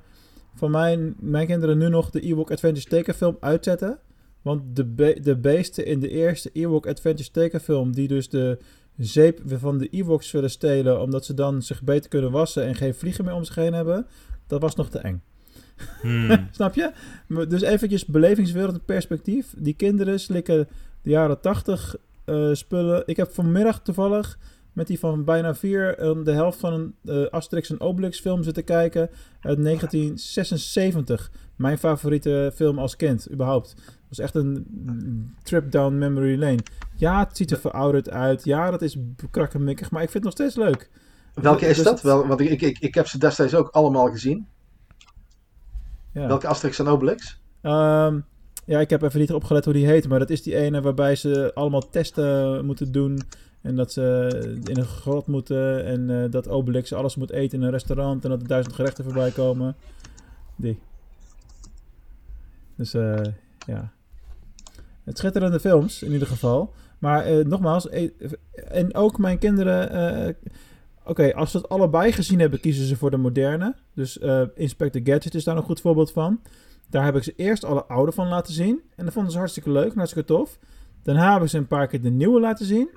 [0.54, 3.98] van mijn, mijn kinderen nu nog de Ewok Adventures tekenfilm uitzetten.
[4.42, 7.92] Want de, be- de beesten in de eerste Ewok Adventures tekenfilm...
[7.94, 8.58] die dus de
[8.96, 11.00] zeep van de Ewoks willen stelen...
[11.00, 12.64] omdat ze dan zich beter kunnen wassen...
[12.64, 14.06] en geen vliegen meer om zich heen hebben...
[14.46, 15.22] dat was nog te eng.
[16.00, 16.48] Hmm.
[16.50, 16.92] Snap je?
[17.48, 19.54] Dus eventjes belevingswereld en perspectief.
[19.58, 20.68] Die kinderen slikken
[21.02, 23.02] de jaren 80 eh, spullen.
[23.06, 24.38] Ik heb vanmiddag toevallig
[24.72, 28.42] met die van bijna vier eh, de helft van een eh, Asterix en Obelix film
[28.42, 31.30] zitten kijken uit 1976.
[31.56, 33.74] mijn favoriete film als kind, überhaupt.
[34.12, 36.58] Was echt een trip down memory lane.
[36.96, 38.44] Ja, het ziet er verouderd uit.
[38.44, 38.96] Ja, dat is
[39.30, 40.90] krakkemikkig, maar ik vind het nog steeds leuk.
[41.34, 42.02] Welke is dus dat?
[42.02, 44.46] Wel, want ik, ik, ik heb ze destijds ook allemaal gezien.
[46.12, 46.26] Ja.
[46.26, 47.40] Welke Asterix en Obelix?
[47.62, 48.24] Um,
[48.64, 51.14] ja, ik heb even niet opgelet hoe die heet, maar dat is die ene waarbij
[51.16, 53.22] ze allemaal testen moeten doen.
[53.60, 54.28] En dat ze
[54.64, 58.30] in een grot moeten en uh, dat Obelix alles moet eten in een restaurant en
[58.30, 59.76] dat er duizend gerechten voorbij komen.
[60.56, 60.78] Die.
[62.76, 63.20] Dus uh,
[63.66, 63.92] ja.
[65.04, 66.74] Het schitterende films in ieder geval.
[66.98, 67.88] Maar uh, nogmaals,
[68.68, 70.36] en ook mijn kinderen.
[71.04, 73.74] Oké, als ze het allebei gezien hebben, kiezen ze voor de moderne.
[73.94, 74.18] Dus
[74.54, 76.40] Inspector Gadget is daar een goed voorbeeld van.
[76.90, 78.80] Daar heb ik ze eerst alle oude van laten zien.
[78.96, 80.58] En dat vonden ze hartstikke leuk hartstikke tof.
[81.02, 82.88] Daarna heb ik ze een paar keer de nieuwe laten zien.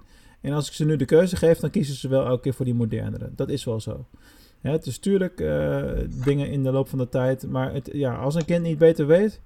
[0.42, 2.66] En als ik ze nu de keuze geef, dan kiezen ze wel elke keer voor
[2.66, 3.30] die modernere.
[3.36, 4.06] Dat is wel zo.
[4.62, 5.82] Ja, het is tuurlijk uh,
[6.24, 7.48] dingen in de loop van de tijd.
[7.50, 9.42] Maar het, ja, als een kind niet beter weet,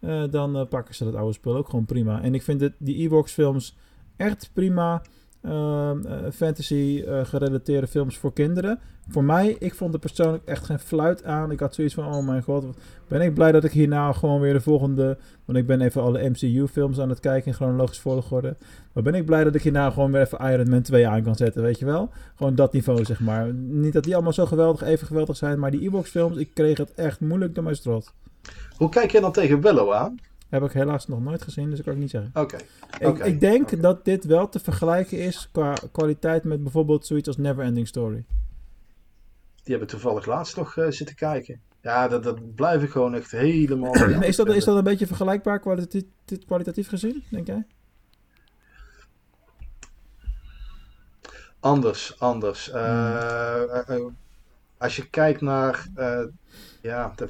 [0.00, 2.22] uh, dan uh, pakken ze dat oude spul ook gewoon prima.
[2.22, 3.76] En ik vind het, die Evox films
[4.16, 5.02] echt prima.
[5.42, 8.78] Ehm, eh, fantasy gerelateerde films voor kinderen.
[9.08, 11.50] Voor mij, ik vond er persoonlijk echt geen fluit aan.
[11.50, 12.64] Ik had zoiets van, oh mijn god,
[13.08, 15.18] ben ik blij dat ik hierna gewoon weer de volgende...
[15.44, 18.56] Want ik ben even alle MCU-films aan het kijken in chronologisch volgorde.
[18.92, 21.34] Maar ben ik blij dat ik hierna gewoon weer even Iron Man 2 aan kan
[21.34, 22.10] zetten, weet je wel?
[22.34, 23.54] Gewoon dat niveau, zeg maar.
[23.54, 26.94] Niet dat die allemaal zo geweldig, even geweldig zijn, maar die Evox-films, ik kreeg het
[26.94, 28.14] echt moeilijk door mijn strot.
[28.78, 30.18] Hoe kijk je dan tegen Willow aan?
[30.48, 32.30] Heb ik helaas nog nooit gezien, dus dat kan ik niet zeggen.
[32.34, 32.56] Oké.
[32.98, 37.36] Ik, ik, denk dat dit wel te vergelijken is qua kwaliteit met bijvoorbeeld zoiets als
[37.36, 38.24] Neverending Story.
[39.62, 41.60] Die hebben toevallig laatst nog uh, zitten kijken.
[41.82, 43.94] Ja, dat, dat blijf ik gewoon echt helemaal...
[44.22, 46.04] is, dat, is dat een beetje vergelijkbaar kwalitatief,
[46.46, 47.66] kwalitatief gezien, denk jij?
[51.60, 52.68] Anders, anders.
[52.68, 54.06] Uh, uh,
[54.78, 55.88] als je kijkt naar...
[56.80, 57.28] ja, de,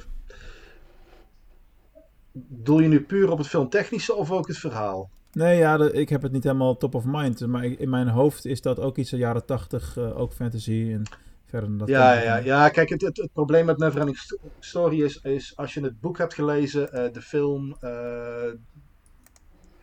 [2.47, 5.09] Doel je nu puur op het filmtechnische of ook het verhaal?
[5.31, 7.47] Nee, ja, ik heb het niet helemaal top of mind.
[7.47, 11.03] Maar in mijn hoofd is dat ook iets van jaren tachtig, uh, ook fantasy en
[11.45, 11.87] verder dat.
[11.87, 14.17] Ja, ja, ja, kijk, het, het, het, probleem met Neverending
[14.59, 18.51] Story is, is als je het boek hebt gelezen, uh, de film, uh,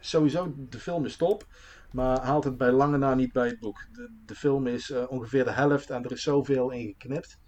[0.01, 1.47] sowieso, de film is top.
[1.91, 3.87] Maar haalt het bij lange na niet bij het boek.
[3.93, 7.39] De, de film is ongeveer de helft en er is zoveel in geknipt.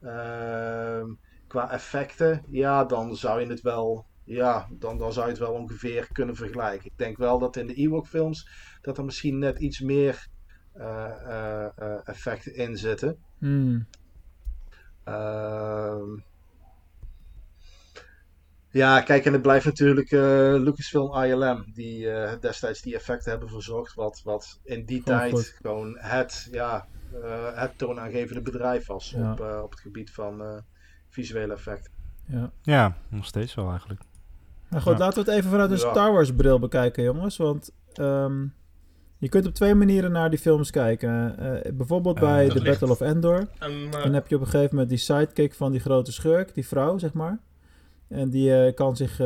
[0.00, 1.06] Ehm,
[1.46, 5.52] qua effecten, ja, dan zou je het wel ja, dan, dan zou je het wel
[5.52, 6.86] ongeveer kunnen vergelijken.
[6.86, 8.48] Ik denk wel dat in de Ewok films
[8.80, 10.26] dat er misschien net iets meer
[10.76, 13.18] uh, uh, effecten in zitten.
[13.38, 13.86] Hmm.
[15.04, 16.18] Ehm,
[18.70, 20.10] ja, kijk, en het blijft natuurlijk
[20.60, 22.08] Lucasfilm ILM, die
[22.40, 26.86] destijds die effecten hebben verzorgd, wat, wat in die tijd gewoon het, ja,
[27.54, 30.62] het toonaangevende bedrijf was op, op het gebied van
[31.08, 31.92] visuele effecten.
[32.26, 32.50] Ja.
[32.62, 34.00] ja, nog steeds wel eigenlijk.
[34.70, 37.36] Nou goed, laten we het even vanuit een Star Wars bril bekijken, jongens.
[37.36, 38.46] Want ehm,
[39.18, 41.36] je kunt op twee manieren naar die films kijken.
[41.40, 43.48] Uh, bijvoorbeeld bij uh, The Battle of Endor.
[43.62, 46.66] Um, dan heb je op een gegeven moment die sidekick van die grote schurk, die
[46.66, 47.38] vrouw, zeg maar.
[48.08, 49.18] En die uh, kan zich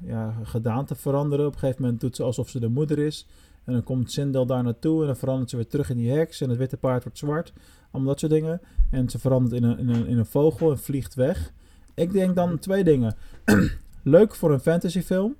[0.00, 1.46] ja, gedaante veranderen.
[1.46, 3.26] Op een gegeven moment doet ze alsof ze de moeder is.
[3.64, 6.40] En dan komt Sindel daar naartoe en dan verandert ze weer terug in die heks.
[6.40, 7.52] En het witte paard wordt zwart.
[7.90, 8.60] Allemaal dat soort dingen.
[8.90, 11.52] En ze verandert in een, in een, in een vogel en vliegt weg.
[11.94, 13.16] Ik denk dan twee dingen.
[14.02, 15.36] leuk voor een fantasyfilm.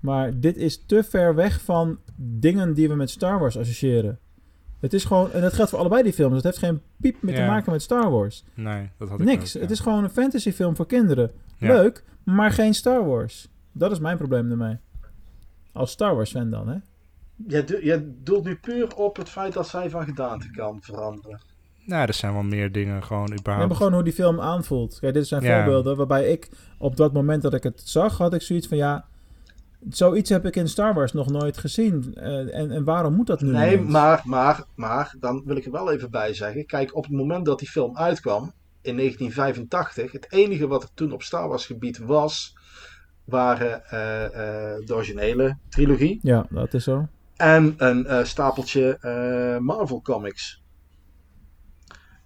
[0.00, 4.18] Maar dit is te ver weg van dingen die we met Star Wars associëren.
[4.80, 6.34] Het is gewoon, en dat geldt voor allebei die films.
[6.34, 8.44] Het heeft geen piep meer te maken met Star Wars.
[8.54, 9.56] Nee, dat had ik Niks.
[9.56, 11.30] Ook, Het is gewoon een fantasyfilm voor kinderen.
[11.58, 13.48] Leuk, maar geen Star Wars.
[13.72, 14.78] Dat is mijn probleem ermee.
[15.72, 16.76] Als Star Wars fan dan, hè?
[17.46, 21.40] Jij, doelt nu puur op het feit dat zij van gedaante kan veranderen.
[21.90, 23.68] Nou, er zijn wel meer dingen gewoon überhaupt.
[23.68, 24.98] We gewoon hoe die film aanvoelt.
[25.00, 28.42] Kijk, dit zijn voorbeelden waarbij ik op dat moment dat ik het zag, had ik
[28.42, 29.04] zoiets van ja,
[29.88, 32.14] zoiets heb ik in Star Wars nog nooit gezien.
[32.16, 33.50] Uh, en, en waarom moet dat nu?
[33.50, 36.66] Nee, maar, maar, maar, dan wil ik er wel even bij zeggen.
[36.66, 41.12] Kijk, op het moment dat die film uitkwam, in 1985, het enige wat er toen
[41.12, 42.56] op Star Wars gebied was,
[43.24, 46.18] waren uh, uh, de originele trilogie.
[46.22, 47.08] Ja, dat is zo.
[47.36, 48.98] En een stapeltje
[49.60, 50.60] Marvel comics.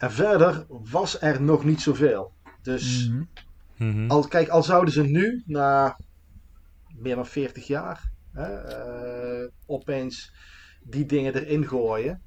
[0.05, 2.33] En verder was er nog niet zoveel.
[2.63, 3.29] Dus mm
[3.77, 4.11] -hmm.
[4.11, 5.99] al, kijk, al zouden ze nu, na
[6.95, 8.79] meer dan 40 jaar, hè,
[9.43, 10.33] uh, opeens
[10.83, 12.23] die dingen erin gooien.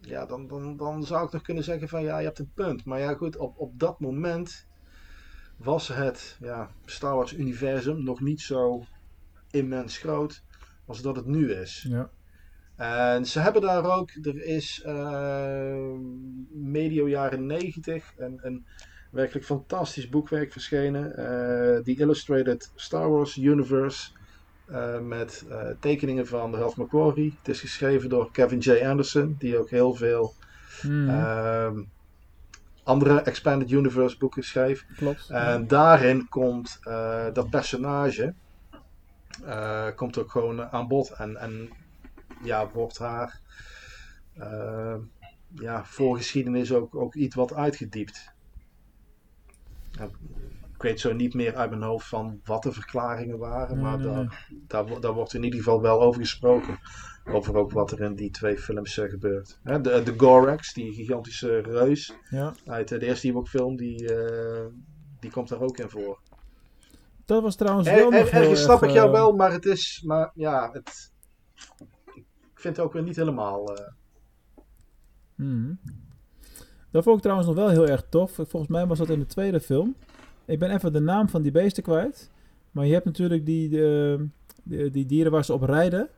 [0.00, 2.84] Ja, dan, dan, dan zou ik nog kunnen zeggen van ja, je hebt een punt.
[2.84, 4.66] Maar ja, goed, op, op dat moment
[5.56, 8.84] was het ja, Star Wars universum nog niet zo
[9.50, 10.42] immens groot
[10.86, 11.86] als dat het nu is.
[11.88, 12.10] Ja.
[12.82, 15.96] En ze hebben daar ook, er is uh,
[16.50, 18.64] medio jaren 90 een, een
[19.10, 21.04] Werkelijk fantastisch boekwerk verschenen.
[21.04, 21.14] Uh,
[21.82, 24.10] The Illustrated Star Wars Universe.
[24.70, 27.34] Uh, met uh, tekeningen van Ralph McQuarrie.
[27.38, 28.84] Het is geschreven door Kevin J.
[28.84, 30.34] Anderson, die ook heel veel
[30.82, 31.88] mm.
[32.82, 34.86] andere Expanded Universe boeken schreef.
[34.96, 35.28] Klopt.
[35.30, 36.80] En daarin komt
[37.32, 38.34] dat personage
[39.96, 41.10] komt ook gewoon aan bod.
[41.10, 41.70] En, en
[42.42, 43.40] ja, wordt haar
[45.54, 48.32] ja, voorgeschiedenis ook, ook iets wat uitgediept.
[50.74, 54.48] Ik weet zo niet meer uit mijn hoofd van wat de verklaringen waren, maar Daar,
[54.66, 56.78] daar, daar, wordt in ieder geval wel over gesproken.
[57.24, 59.58] Over ook wat er in die twee films uh, gebeurt.
[59.62, 62.54] Hè, de, de Gorax, die gigantische reus ja.
[62.66, 64.66] uit de eerste Ewok-film, die, uh,
[65.20, 66.20] die komt daar ook in voor.
[67.24, 70.02] Dat was trouwens wel er, nog Ergens snap ik jou wel, maar het is...
[70.06, 71.12] Maar ja, het,
[72.62, 73.76] vind het ook weer niet helemaal...
[75.34, 75.78] Hmm.
[76.90, 78.32] Dat vond ik trouwens nog wel heel erg tof.
[78.32, 79.94] Volgens mij was dat in de tweede film.
[80.44, 82.30] Ik ben even de naam van die beesten kwijt.
[82.70, 84.26] Maar je hebt natuurlijk die, de,
[84.62, 86.08] die, die dieren waar ze op rijden.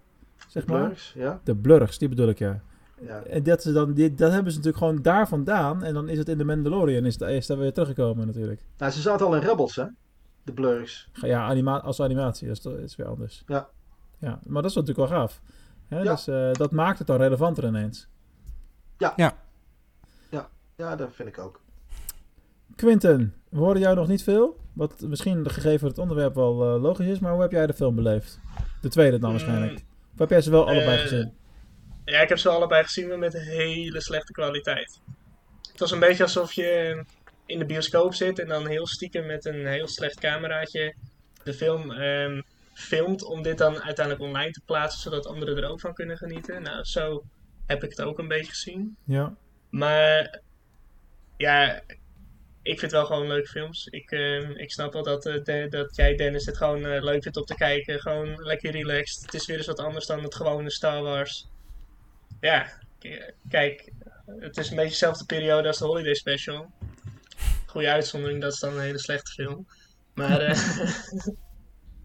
[0.49, 0.83] Zeg de maar.
[0.83, 1.41] Blurgs, ja.
[1.45, 2.61] De blurgs, die bedoel ik ja.
[3.01, 3.23] ja.
[3.23, 5.83] En dat, ze dan, die, dat hebben ze natuurlijk gewoon daar vandaan.
[5.83, 8.65] En dan is het in de Mandalorian is, is daar weer teruggekomen natuurlijk.
[8.79, 9.85] Nou, ze zaten al in Rebels hè.
[10.43, 11.09] De blurgs.
[11.13, 12.49] Ja, anima als animatie.
[12.49, 13.43] Dat is, dat is weer anders.
[13.47, 13.69] Ja.
[14.19, 15.43] Ja, maar dat is natuurlijk wel gaaf.
[15.95, 16.01] Hè?
[16.01, 16.11] Ja.
[16.11, 18.09] Dus uh, dat maakt het dan relevanter ineens.
[18.99, 19.13] Ja.
[19.17, 19.37] Ja.
[20.31, 21.61] Ja, ja dat vind ik ook.
[22.77, 24.61] Quinten, we horen jou nog niet veel.
[24.73, 27.95] Wat misschien gegeven het onderwerp wel uh, logisch is, maar hoe heb jij de film
[27.95, 28.41] beleefd?
[28.81, 29.73] De tweede dan waarschijnlijk.
[29.73, 31.35] Mm, of heb jij ze wel allebei uh, gezien?
[32.05, 35.01] Ja, ik heb ze allebei gezien, maar met hele slechte kwaliteit.
[35.71, 37.05] Het was een beetje alsof je
[37.47, 40.95] in de bioscoop zit en dan heel stiekem met een heel slecht cameraatje
[41.43, 42.43] de film um,
[42.75, 46.63] filmt om dit dan uiteindelijk online te plaatsen, zodat anderen er ook van kunnen genieten.
[46.63, 47.25] Nou, zo
[47.67, 48.97] heb ik het ook een beetje gezien.
[49.05, 49.37] Ja.
[49.71, 50.41] Maar
[51.37, 51.83] ja,
[52.63, 53.87] ik vind wel gewoon leuke films.
[53.87, 57.23] Ik, uh, ik snap wel dat, uh, de, dat jij, Dennis, het gewoon uh, leuk
[57.23, 58.01] vindt om te kijken.
[58.01, 59.23] Gewoon lekker relaxed.
[59.23, 61.49] Het is weer eens wat anders dan het gewone Star Wars.
[62.41, 62.79] Ja,
[63.49, 63.93] kijk,
[64.39, 66.71] het is een beetje dezelfde periode als de Holiday Special.
[67.67, 69.67] Goede uitzondering, dat is dan een hele slechte film.
[70.15, 70.41] Maar,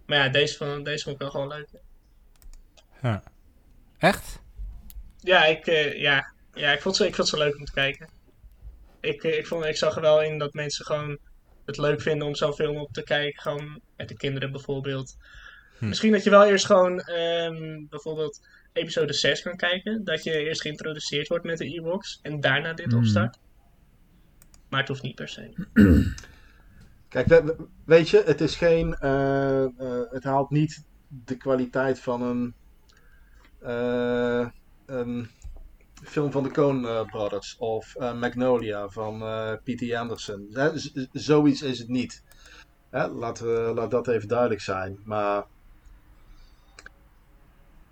[0.09, 1.69] maar ja, deze, van, deze vond ik wel gewoon leuk.
[3.01, 3.23] Ja.
[3.97, 4.39] Echt?
[5.19, 8.09] Ja, ik, ja, ja ik, vond ze, ik vond ze leuk om te kijken
[8.99, 11.17] ik, ik, vond, ik zag er wel in dat mensen gewoon
[11.65, 13.41] het leuk vinden om zo'n film op te kijken.
[13.41, 15.17] Gewoon met de kinderen bijvoorbeeld.
[15.77, 15.87] Hm.
[15.87, 20.03] Misschien dat je wel eerst gewoon um, bijvoorbeeld episode 6 kan kijken.
[20.03, 22.97] Dat je eerst geïntroduceerd wordt met de Ewoks en daarna dit hm.
[22.97, 23.37] opstart.
[24.69, 25.53] Maar het hoeft niet per se.
[27.09, 27.53] Kijk,
[27.85, 28.97] weet je, het is geen.
[29.01, 32.53] Uh, uh, het haalt niet de kwaliteit van een.
[33.63, 34.47] Uh,
[34.85, 35.29] een
[36.03, 39.19] film van de Coen Brothers of Magnolia van
[39.63, 39.93] P.T.
[39.93, 40.55] Anderson.
[41.11, 42.23] zoiets is het niet.
[42.89, 43.13] Hè?
[43.13, 44.99] We, laat dat even duidelijk zijn.
[45.03, 45.45] Maar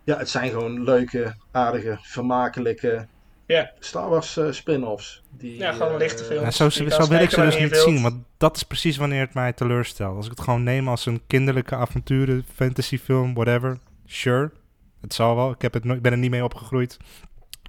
[0.04, 3.08] ja, het zijn gewoon leuke, aardige, vermakelijke
[3.48, 3.72] ja.
[3.80, 5.24] Star Wars spin-offs.
[5.38, 6.44] Die, ja, gewoon lichte films.
[6.58, 9.34] Ja, zo, zo wil ik ze dus niet zien, want dat is precies wanneer het
[9.34, 10.16] mij teleurstelt.
[10.16, 14.52] Als ik het gewoon neem als een kinderlijke avonturen, fantasyfilm, whatever, sure.
[15.02, 15.52] Het zal wel.
[15.52, 16.98] Ik, heb het, ik ben er niet mee opgegroeid.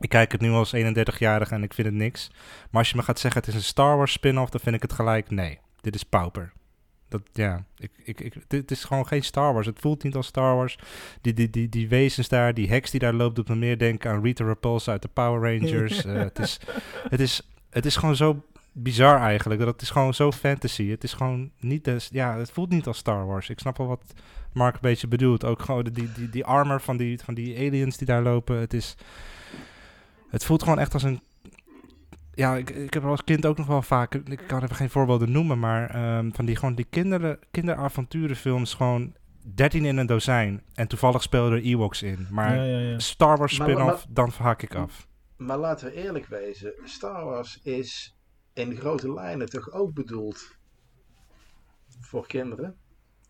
[0.01, 2.31] Ik kijk het nu als 31-jarige en ik vind het niks.
[2.71, 4.83] Maar als je me gaat zeggen het is een Star Wars spin-off, dan vind ik
[4.83, 5.59] het gelijk nee.
[5.81, 6.53] Dit is pauper.
[7.09, 9.67] Dat, ja, ik, ik, ik, dit is gewoon geen Star Wars.
[9.67, 10.79] Het voelt niet als Star Wars.
[11.21, 14.11] Die, die, die, die wezens daar, die heks die daar loopt, doet me meer denken
[14.11, 16.05] aan Rita Repulsa uit de Power Rangers.
[16.05, 16.61] uh, het, is,
[17.09, 19.61] het, is, het is gewoon zo bizar eigenlijk.
[19.61, 20.89] Dat het is gewoon zo fantasy.
[20.91, 21.85] Het is gewoon niet...
[21.85, 23.49] Des, ja, het voelt niet als Star Wars.
[23.49, 24.13] Ik snap wel wat
[24.53, 25.45] Mark een beetje bedoelt.
[25.45, 28.57] Ook gewoon die, die, die armor van die, van die aliens die daar lopen.
[28.57, 28.97] Het is...
[30.29, 31.21] Het voelt gewoon echt als een.
[32.39, 34.15] Ja, ik, ik heb als kind ook nog wel vaak.
[34.15, 39.15] Ik kan even geen voorbeelden noemen, maar um, van die gewoon die kinderen, kinderavonturenfilms gewoon
[39.55, 40.63] 13 in een dozijn.
[40.75, 42.27] En toevallig speelden er Ewoks in.
[42.31, 42.99] Maar ja, ja, ja.
[42.99, 45.07] Star Wars spin-off, dan verhak ik af.
[45.37, 48.17] Maar laten we eerlijk wezen, Star Wars is
[48.53, 50.57] in grote lijnen toch ook bedoeld
[52.01, 52.77] voor kinderen?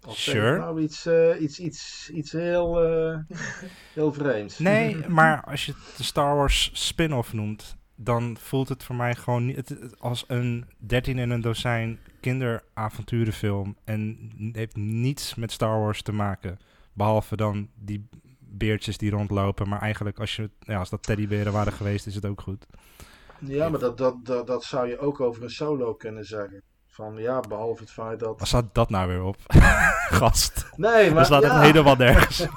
[0.07, 0.59] Of sure.
[0.59, 3.19] nou iets, uh, iets, iets, iets heel, uh,
[3.95, 4.59] heel vreemds?
[4.59, 9.15] Nee, maar als je het de Star Wars spin-off noemt, dan voelt het voor mij
[9.15, 13.77] gewoon niet het, als een 13 in een dozijn kinderavonturenfilm.
[13.85, 16.59] En heeft niets met Star Wars te maken.
[16.93, 18.09] Behalve dan die
[18.39, 19.69] beertjes die rondlopen.
[19.69, 22.67] Maar eigenlijk, als, je, ja, als dat teddyberen waren geweest, is het ook goed.
[23.39, 26.63] Ja, maar dat, dat, dat, dat zou je ook over een solo kunnen zeggen.
[26.87, 28.39] Van ja, behalve het feit dat.
[28.39, 29.37] Waar staat dat nou weer op?
[30.21, 30.71] Gast.
[30.77, 31.19] Nee, maar.
[31.19, 31.55] Er staat ja.
[31.55, 32.47] het helemaal nergens.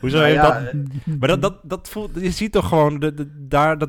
[0.00, 0.72] Hoezo Nou heeft ja, dat.
[1.18, 2.10] Maar dat, dat, dat voelt.
[2.14, 2.98] Je ziet toch gewoon.
[2.98, 3.88] De, de, daar, dat,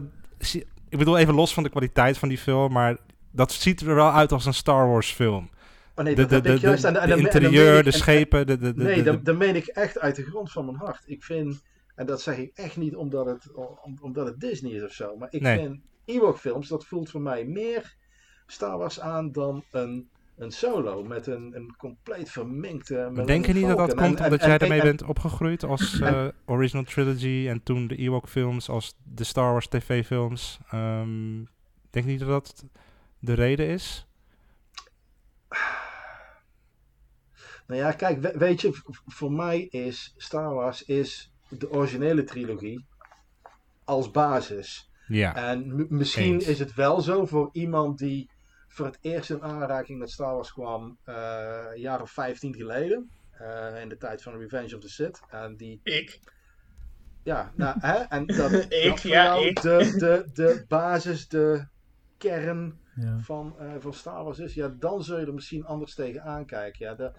[0.90, 2.72] ik bedoel, even los van de kwaliteit van die film.
[2.72, 2.98] Maar
[3.32, 5.50] dat ziet er wel uit als een Star Wars film.
[5.96, 6.82] Oh nee, de, dat, de, ik de, juist.
[6.82, 9.26] de, En, en de dan- en dan interieur, de en- schepen, de, de, Nee, dat,
[9.26, 11.02] dat meen ik echt uit de grond van mijn hart.
[11.06, 11.62] Ik vind,
[11.96, 13.52] en dat zeg ik echt niet omdat het,
[13.82, 15.58] om- omdat het Disney is of zo, maar ik Nee.
[15.60, 17.96] vind Ewok-films, dat voelt voor mij meer
[18.48, 23.12] Star Wars aan dan een, een solo met een, een compleet verminkte.
[23.26, 26.00] Denk je niet dat dat komt En- omdat en- jij ermee en- bent opgegroeid als
[26.00, 30.60] eh, original trilogy en toen de Ewok films als de Star Wars tv films?
[30.70, 31.36] Ehm,
[31.90, 32.66] denk je niet dat dat
[33.20, 34.08] de reden is?
[37.68, 42.86] Nou ja, kijk, we- weet je, voor mij is Star Wars is de originele trilogie
[43.84, 44.90] als basis.
[45.08, 46.48] Ja, En misschien eens.
[46.48, 48.30] is het wel zo voor iemand die
[48.76, 53.12] voor het eerst in aanraking met Star Wars kwam, eh, een jaar of 15 geleden,
[53.32, 55.22] eh, in de tijd van Revenge of the Sith.
[55.30, 56.20] En die, Ik.
[57.24, 59.62] ja, nou, hè, en dat, Ik, dat ja, jou ik.
[59.62, 61.68] De, de, de basis, de
[62.18, 63.20] kern Ja.
[63.20, 66.86] van, eh, van Star Wars is, ja, dan zul je er misschien anders tegen aankijken.
[66.86, 67.12] Ja, de,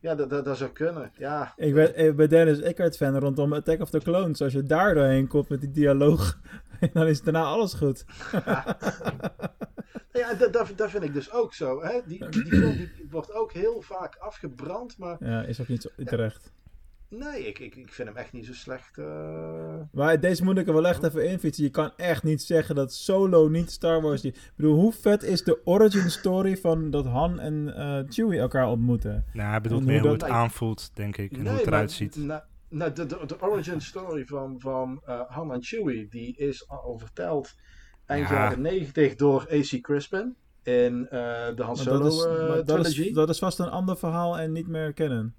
[0.00, 1.12] ja dat, dat, dat zou kunnen.
[1.16, 4.42] Ja, Ik ben, ik ben Dennis Eckert fan rondom Attack of the Clones.
[4.42, 6.38] Als je daar doorheen komt met die dialoog,
[6.92, 8.04] dan is daarna alles goed.
[10.12, 11.82] ja dat, dat, dat vind ik dus ook zo.
[11.82, 12.00] Hè?
[12.06, 15.88] Die, die film die wordt ook heel vaak afgebrand, maar Ja, is ook niet zo
[16.04, 16.52] terecht.
[17.08, 18.98] Nee, ik, ik, ik vind hem echt niet zo slecht.
[18.98, 19.74] eh.
[19.92, 21.64] Maar deze moet ik er wel echt even infietsen.
[21.64, 24.32] Je kan echt niet zeggen dat Solo niet Star Wars is.
[24.32, 28.68] Ik bedoel, hoe vet is de origin story van dat Han en eh, Chewie elkaar
[28.68, 29.24] ontmoeten?
[29.32, 31.92] nou, hij bedoelt En meer hoe dat- het aanvoelt, denk ik, en hoe het eruit
[31.92, 32.16] ziet.
[32.16, 36.68] na- nou, de, de, de origin story van, van eh, Han en Chewie, die is
[36.68, 37.54] al verteld
[38.06, 38.34] eind Ja.
[38.34, 41.20] jaren 90 door AC Crispin in eh,
[41.54, 43.00] de Han Solo dat, is, eh, dat, trilogy.
[43.02, 45.34] is, dat is vast een ander verhaal en niet meer kennen.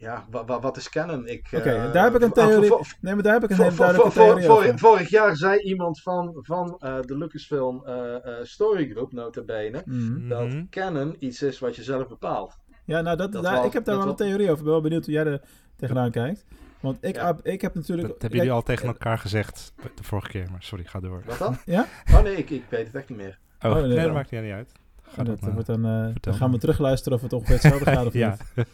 [0.00, 1.26] Ja, wa, wa- wat is canon?
[1.26, 2.70] Ik, Oké, eh, daar heb ik een theorie.
[3.00, 4.78] Nee, maar daar heb ik een hele duidelijke theorie over.
[4.78, 9.82] Vorig jaar zei iemand van, van eh, de Lucasfilm eh eh Story Group, nota bene,
[9.84, 10.28] Mhm.
[10.28, 10.64] dat Mhm.
[10.70, 12.56] canon iets is wat je zelf bepaalt.
[12.84, 14.58] Ja, nou, dat, Dat daar, wel- ik heb daar dat wel een theorie over.
[14.58, 15.40] Ik ben wel benieuwd hoe jij er
[15.76, 16.44] tegenaan kijkt.
[16.80, 17.26] Want ik, Ja.
[17.26, 18.08] heb- ik heb natuurlijk...
[18.08, 21.22] Dat hebben jullie al tegen elkaar gezegd de vorige keer, maar sorry, ga door.
[21.26, 21.56] Wat dan?
[21.64, 21.86] Ja?
[22.14, 23.38] Oh nee, ik, ik weet het echt niet meer.
[23.62, 24.72] Oh, Oh, nee, nee, dat maakt niet uit.
[25.12, 25.52] Ga dat, dat maar.
[25.52, 26.58] wordt dan, eh, dan gaan we maar.
[26.60, 28.36] terugluisteren of het ongeveer hetzelfde gaat of ja.
[28.54, 28.66] niet.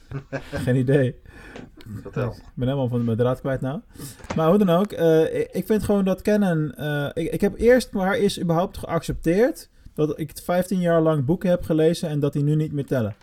[0.51, 1.15] Geen idee.
[2.03, 2.31] Vertel.
[2.31, 3.81] Ik ben helemaal van mijn draad kwijt nou.
[4.37, 6.75] Maar hoe dan ook, eh, ik, ik vind gewoon dat Canon...
[6.75, 9.69] eh, ik, ik heb eerst maar is überhaupt geaccepteerd...
[9.95, 12.09] dat ik 15 jaar lang boeken heb gelezen...
[12.09, 13.15] en dat die nu niet meer tellen.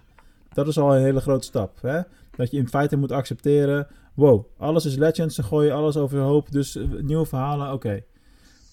[0.53, 1.81] Dat is al een hele grote stap.
[1.81, 2.01] Hè?
[2.35, 3.87] Dat je in feite moet accepteren...
[4.13, 6.51] wow, alles is Legends, ze gooien alles overhoop...
[6.51, 8.03] dus eh, nieuwe verhalen, oké.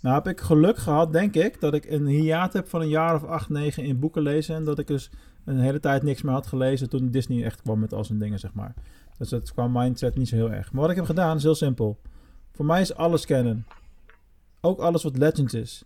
[0.02, 1.60] Nou heb ik geluk gehad, denk ik...
[1.60, 4.54] dat ik een hiaat heb van een jaar of 8, 9 in boeken lezen...
[4.54, 5.10] en dat ik dus
[5.44, 6.88] een hele tijd niks meer had gelezen...
[6.88, 8.74] toen Disney echt kwam met al zijn dingen, zeg maar.
[9.18, 10.72] Dus dat qua mindset niet zo heel erg.
[10.72, 12.00] Maar wat ik heb gedaan is heel simpel.
[12.52, 13.64] Voor mij is alles canon.
[14.60, 15.84] Ook alles wat Legends is.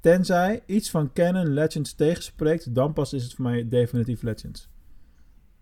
[0.00, 4.68] Tenzij iets van canon Legends tegenspreekt, dan pas is het voor mij definitief Legends.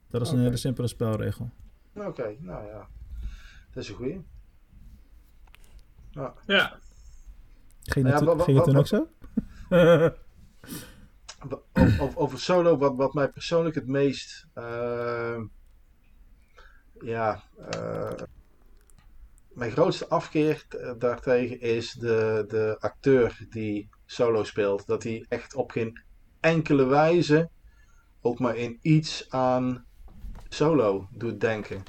[0.08, 1.50] Dat is een hele simpele spelregel.
[1.94, 2.88] Oké, nou ja.
[3.72, 4.20] Dat is een goeie.
[6.10, 6.34] Ja.
[6.46, 6.78] Ja.
[7.82, 9.08] Ging Ja, het, ging het wa- toen ook zo?
[11.98, 14.46] Over, over, solo, wat, wat mij persoonlijk het meest.
[14.54, 15.40] eh,
[17.00, 17.42] ja.
[17.70, 18.12] eh,
[19.52, 24.86] mijn grootste afkeer t- daartegen is de, de acteur die solo speelt.
[24.86, 26.00] Dat hij echt op geen
[26.40, 27.50] enkele wijze
[28.20, 29.84] ook maar in iets aan
[30.48, 31.82] solo doet denken.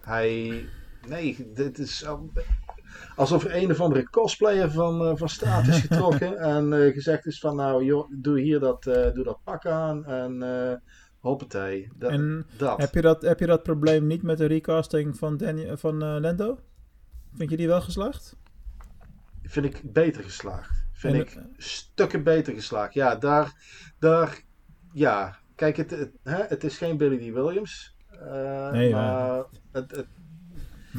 [0.00, 0.64] Hij.
[1.08, 2.04] Nee, dit is.
[3.08, 6.92] Al- Alsof er een of andere cosplayer van, eh, van straat is getrokken en eh,
[6.92, 10.82] gezegd is van nou joh, doe hier dat, eh, doe dat pak aan en
[11.18, 11.88] hoppatee.
[11.96, 12.78] Dat, En dat.
[12.78, 16.58] heb je dat, heb je dat probleem niet met de recasting van, Danny, van Lando?
[17.34, 18.36] Vind je die wel geslaagd?
[19.42, 20.86] Vind ik beter geslaagd.
[20.92, 22.94] Vind En, ik stukken beter geslaagd.
[22.94, 23.52] Ja, daar,
[23.98, 24.42] daar
[24.92, 25.38] ja.
[25.54, 27.34] Kijk, het, het, hè, het is geen Billy D.
[27.34, 27.96] Williams.
[28.72, 30.06] Nee, maar het,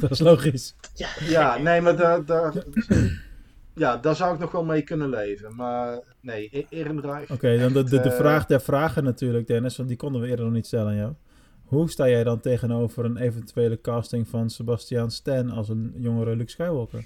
[0.08, 0.74] Dat is logisch.
[1.18, 2.52] ja, nee, maar daar, daar,
[3.74, 5.54] ja, daar zou ik nog wel mee kunnen leven.
[5.54, 7.30] Maar nee, Ehrenreich.
[7.30, 10.28] Oké, dan de, de, de eh, vraag der vragen natuurlijk, Dennis, want die konden we
[10.28, 11.12] eerder nog niet stellen aan jou.
[11.64, 16.50] Hoe sta jij dan tegenover een eventuele casting van Sebastian Stan als een jongere Luke
[16.50, 17.04] Skywalker?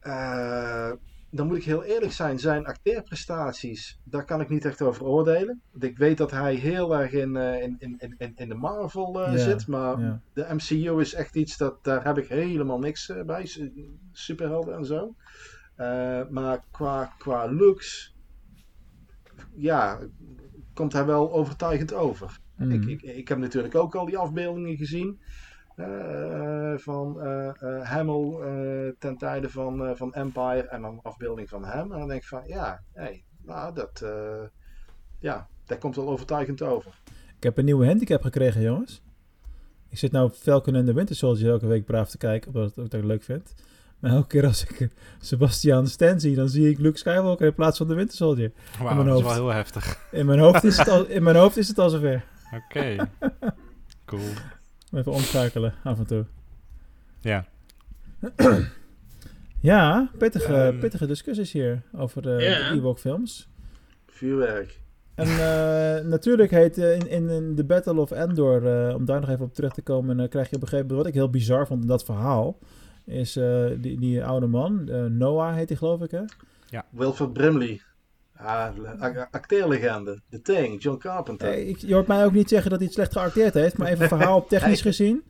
[0.00, 0.92] Eh,
[1.34, 5.62] dan moet ik heel eerlijk zijn, zijn acteerprestaties, daar kan ik niet echt over oordelen.
[5.70, 9.20] Want ik weet dat hij heel erg in, eh, in, in, in, in de Marvel
[9.24, 9.98] eh, zit, maar
[10.32, 13.72] de MCU is echt iets dat daar heb ik helemaal niks eh, bij, su-
[14.12, 15.14] superhelden en zo.
[16.30, 18.14] Maar qua, qua looks,
[19.54, 19.98] ja,
[20.74, 22.38] komt hij wel overtuigend over.
[22.56, 22.70] Mhm.
[22.72, 25.20] Ik, ik, ik heb natuurlijk ook al die afbeeldingen gezien.
[26.78, 31.64] Van eh, eh, Hamill eh, ten tijde van, eh, van Empire en dan afbeelding van
[31.64, 31.92] hem.
[31.92, 34.42] En dan denk ik van ja, hey, nou dat, eh,
[35.18, 37.00] ja, dat komt wel overtuigend over.
[37.36, 39.02] Ik heb een nieuwe handicap gekregen, jongens.
[39.88, 42.76] Ik zit nou Falcon en de Winter Soldier elke week braaf te kijken, omdat ik
[42.82, 43.54] het ook leuk vind.
[43.98, 44.88] Maar elke keer als ik eh,
[45.20, 48.52] Sebastian Stan zie, dan zie ik Luke Skywalker in plaats van de Winter Soldier.
[48.82, 49.24] Mijn dat is hoofd.
[49.24, 50.08] wel heel heftig.
[50.10, 52.24] In mijn hoofd is het al, in mijn hoofd is het al zover.
[52.54, 52.96] Oké.
[54.04, 54.30] Cool.
[54.92, 56.26] Even omschakelen af en toe.
[57.22, 57.44] Ja.
[59.60, 60.78] Ja, pittige, Ehm.
[60.78, 62.68] pittige discussies hier over de, Ja.
[62.70, 63.48] de Ewok films.
[64.06, 64.80] Vuurwerk.
[65.14, 69.20] En eh, natuurlijk heet eh, in, in, in The Battle of Endor, eh, om daar
[69.20, 71.20] nog even op terug te komen, dan krijg je op een gegeven moment, wat ik
[71.20, 72.58] heel bizar vond in dat verhaal,
[73.04, 76.22] is eh, die, die oude man, eh, Noah heet hij geloof ik hè?
[76.90, 77.80] Wilford Brimley.
[78.38, 78.72] Ja,
[79.02, 80.20] a- acteerlegende.
[80.30, 81.48] The Thing, John Carpenter.
[81.48, 83.88] Eh, ik, je hoort mij ook niet zeggen dat hij het slecht geacteerd heeft, maar
[83.88, 85.22] even verhaal technisch gezien.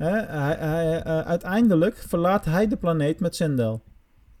[0.00, 3.82] Hè, hij, hij, eh, uiteindelijk verlaat hij de planeet met Sindel.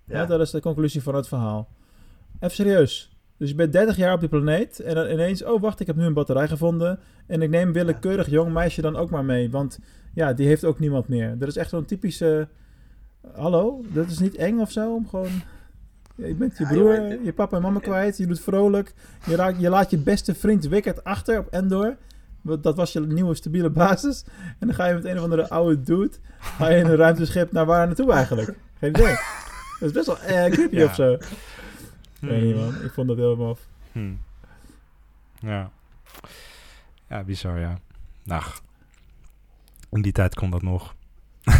[0.04, 0.18] Ja.
[0.18, 0.26] Ja.
[0.26, 1.68] dat is de conclusie van het verhaal.
[2.38, 3.16] Even serieus.
[3.36, 5.96] Dus je bent 30 jaar op die planeet en dan ineens, oh wacht, ik heb
[5.96, 6.98] nu een batterij gevonden.
[7.26, 9.50] En ik neem willekeurig jong meisje dan ook maar mee.
[9.50, 9.78] Want
[10.14, 11.38] ja, die heeft ook niemand meer.
[11.38, 12.48] Dat is echt zo'n typische.
[13.34, 14.94] Hallo, dat is niet eng of zo?
[14.94, 15.30] Om gewoon.
[16.14, 18.16] Je bent je broer, je papa en mama kwijt.
[18.16, 18.94] Je doet vrolijk.
[19.26, 21.96] Je, raakt, je laat je beste vriend Wicked achter op Endor.
[22.42, 24.24] Dat was je nieuwe stabiele basis.
[24.58, 26.10] En dan ga je met een of andere oude dude.
[26.38, 28.54] Ga je in een ruimteschip naar waar naartoe eigenlijk?
[28.78, 29.16] Geen idee.
[29.80, 30.84] Dat is best wel eh, creepy Ja.
[30.84, 31.16] of zo.
[32.20, 32.74] Weet niet man.
[32.84, 33.60] Ik vond dat heel maf.
[33.92, 34.12] Hm.
[35.40, 35.70] Ja.
[37.08, 37.78] Ja, bizar, ja.
[38.24, 38.42] Nou,
[39.90, 40.94] in die tijd kon dat nog.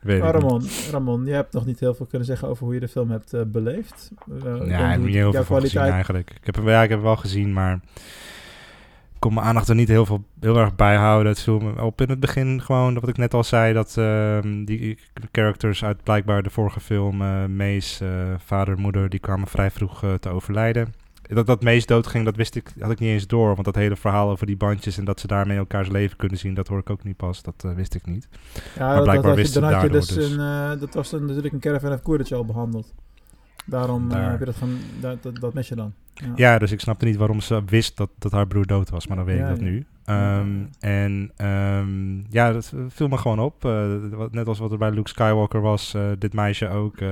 [0.00, 0.32] Weet Maar.
[0.32, 3.10] Ramon, Ramon, je hebt nog niet heel veel kunnen zeggen over hoe je de film
[3.10, 4.10] hebt eh, beleefd.
[4.44, 6.30] Eh, Ja, ik heb niet heel veel gezien eigenlijk.
[6.30, 7.80] Ik heb, hem- ja, ik heb hem wel gezien, maar
[9.18, 11.32] kon mijn aandacht er niet heel, veel, heel erg bij houden.
[11.32, 14.64] Het viel me op in het begin gewoon, wat ik net al zei, dat ehm,
[14.64, 14.98] die
[15.32, 18.08] characters uit blijkbaar de vorige film, eh Mees, eh,
[18.38, 20.94] vader, moeder, die kwamen vrij vroeg eh, te overlijden.
[21.22, 23.48] Dat, dat Mees doodging, dat wist ik, had ik niet eens door.
[23.52, 26.54] Want dat hele verhaal over die bandjes en dat ze daarmee elkaars leven kunnen zien,
[26.54, 27.42] dat hoor ik ook niet pas.
[27.42, 28.28] Dat wist ik niet.
[28.76, 30.30] Ja, maar dat- blijkbaar dat, wist je daardoor dus, dus.
[30.30, 32.94] een, dat was dan natuurlijk een Caravan of Courage al behandeld.
[33.68, 34.30] Daarom eh, Daar.
[34.30, 35.92] heb je dat, gaan, dat, dat, dat mis je dan.
[36.14, 36.32] Ja.
[36.36, 39.16] Ja, dus ik snapte niet waarom ze wist dat, dat haar broer dood was, maar
[39.16, 39.64] dan weet Ja, ik dat ja.
[39.64, 39.86] nu.
[40.04, 40.38] Ja.
[40.38, 40.48] Ehm,
[40.80, 43.64] En ehm, ja, dat viel me gewoon op.
[43.64, 43.92] Eh,
[44.30, 46.96] net als wat er bij Luke Skywalker was, eh, dit meisje ook.
[47.00, 47.08] eh,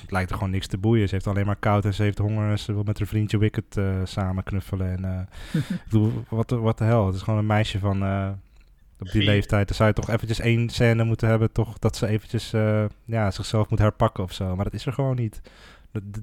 [0.00, 1.08] het lijkt er gewoon niks te boeien.
[1.08, 3.38] Ze heeft alleen maar koud en ze heeft honger en ze wil met haar vriendje
[3.38, 4.90] Wicked eh, samen knuffelen.
[4.90, 7.06] En, eh, ik bedoel, wat de wat de hel.
[7.06, 8.28] Het is gewoon een meisje van eh,
[8.98, 9.24] op die Vier.
[9.24, 9.66] leeftijd.
[9.68, 13.30] Dan zou je toch eventjes één scène moeten hebben, toch dat ze eventjes eh, ja,
[13.30, 14.54] zichzelf moet herpakken of zo.
[14.56, 15.40] Maar dat is er gewoon niet.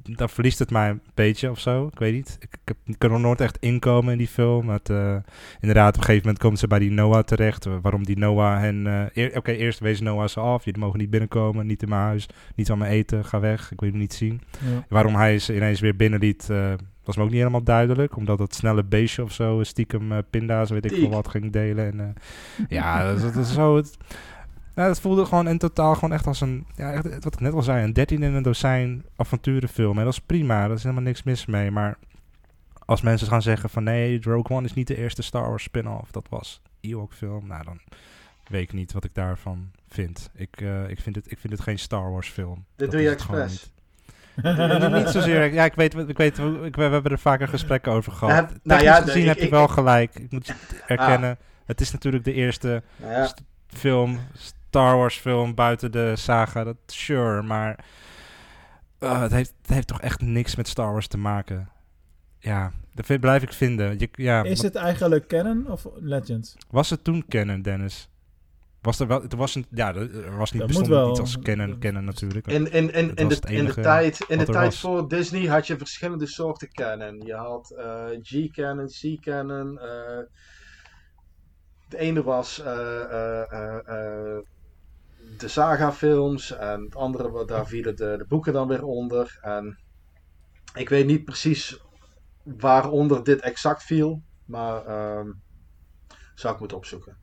[0.04, 1.88] Daar verliest het mij een beetje of zo.
[1.92, 2.38] Ik weet niet.
[2.40, 4.70] Ik, ik, kan er nooit echt inkomen in die film.
[4.70, 5.16] Het, eh,
[5.60, 7.66] inderdaad, op een gegeven moment komen ze bij die Noah terecht.
[7.66, 9.10] Eh, Waarom die Noah hen...
[9.14, 10.66] eer- Oké, eerst wees Noah ze af.
[10.66, 11.68] Jullie mogen niet binnenkomen.
[11.68, 12.28] Niet in mijn huis.
[12.56, 13.26] Niet van me eten.
[13.26, 13.72] Ga weg.
[13.72, 14.42] Ik wil je niet zien.
[14.52, 14.86] Ja.
[14.90, 16.50] Waarom hij ze ineens weer binnenliet...
[16.50, 16.74] eh
[17.04, 18.16] was me ook niet helemaal duidelijk.
[18.18, 19.64] Omdat dat snelle beestje of zo...
[19.64, 21.86] stiekem pinda's, weet ik veel wat, ging delen.
[22.00, 22.14] En,
[22.78, 23.76] ja, dat, is- dat is zo...
[23.76, 23.98] Het,
[24.76, 27.54] ja, het voelde gewoon in totaal gewoon echt als een, ja, echt, wat ik net
[27.54, 29.98] al zei, een 13 in een dozijn avonturenfilm.
[29.98, 31.72] En dat is prima, daar is helemaal niks mis mee.
[31.72, 31.98] Maar
[32.86, 36.12] als mensen gaan zeggen van nee, Rogue One is niet de eerste Star Wars spin-off,
[36.12, 37.80] dat was Ewok film, nou dan
[38.48, 40.30] weet ik niet wat ik daarvan vind.
[40.36, 42.56] Ik, eh, ik, vind, het, ik vind het geen Star Wars film.
[42.56, 43.52] Dit Dat doe je expres.
[43.52, 43.72] niet.
[45.10, 45.54] zozeer.
[45.54, 48.54] Ja, ik weet, ik weet ik, we, hebben er vaker gesprekken over gehad.
[48.64, 50.16] Nou ja, gezien ik- heb je wel gelijk.
[50.16, 50.54] Ik moet je
[50.88, 51.38] erkennen.
[51.66, 54.20] Het is natuurlijk de eerste Nou ja, st- film,
[54.72, 56.64] Star Wars film buiten de saga.
[56.64, 57.86] Dat sure, maar
[59.00, 61.70] eh, het, heeft, het heeft toch echt niks met Star Wars te maken.
[62.40, 64.00] Ja, dat vind, blijf ik vinden.
[64.00, 66.56] Je, ja, Is het eigenlijk canon of Legends?
[66.70, 68.10] Was het toen canon, Dennis?
[68.82, 71.10] Was er wel, het was een, ja, er was niet bestond wel.
[71.10, 72.48] iets als canon, canon natuurlijk.
[72.48, 74.80] in, in, in, Het in, was de, het in de tijd, in de tijd was.
[74.80, 77.22] voor Disney had je verschillende soorten canon.
[77.26, 79.80] Je had eh, G-canon, C-canon.
[79.80, 80.20] eh,
[81.88, 84.38] de ene was eh, eh, eh, eh,
[85.38, 89.40] de saga-films en het andere, daar vielen de, de boeken dan weer onder.
[89.42, 89.78] En
[90.76, 91.80] ik weet niet precies
[92.44, 95.30] waaronder dit exact viel, maar ehm,
[96.36, 97.18] zou ik moeten opzoeken.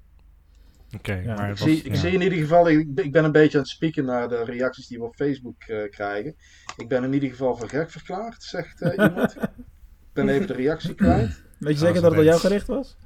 [0.97, 1.99] Oké, Ja, maar Ik, was- zie, ik ja.
[2.01, 4.87] zie in ieder geval, ik, ik ben een beetje aan het spieken naar de reacties
[4.87, 6.37] die we op Facebook eh, krijgen.
[6.77, 9.37] Ik ben in ieder geval voor gek verklaard, zegt eh, iemand.
[10.09, 11.43] ik ben even de reactie kwijt.
[11.59, 12.97] Weet je zeker dat het aan jou gericht was?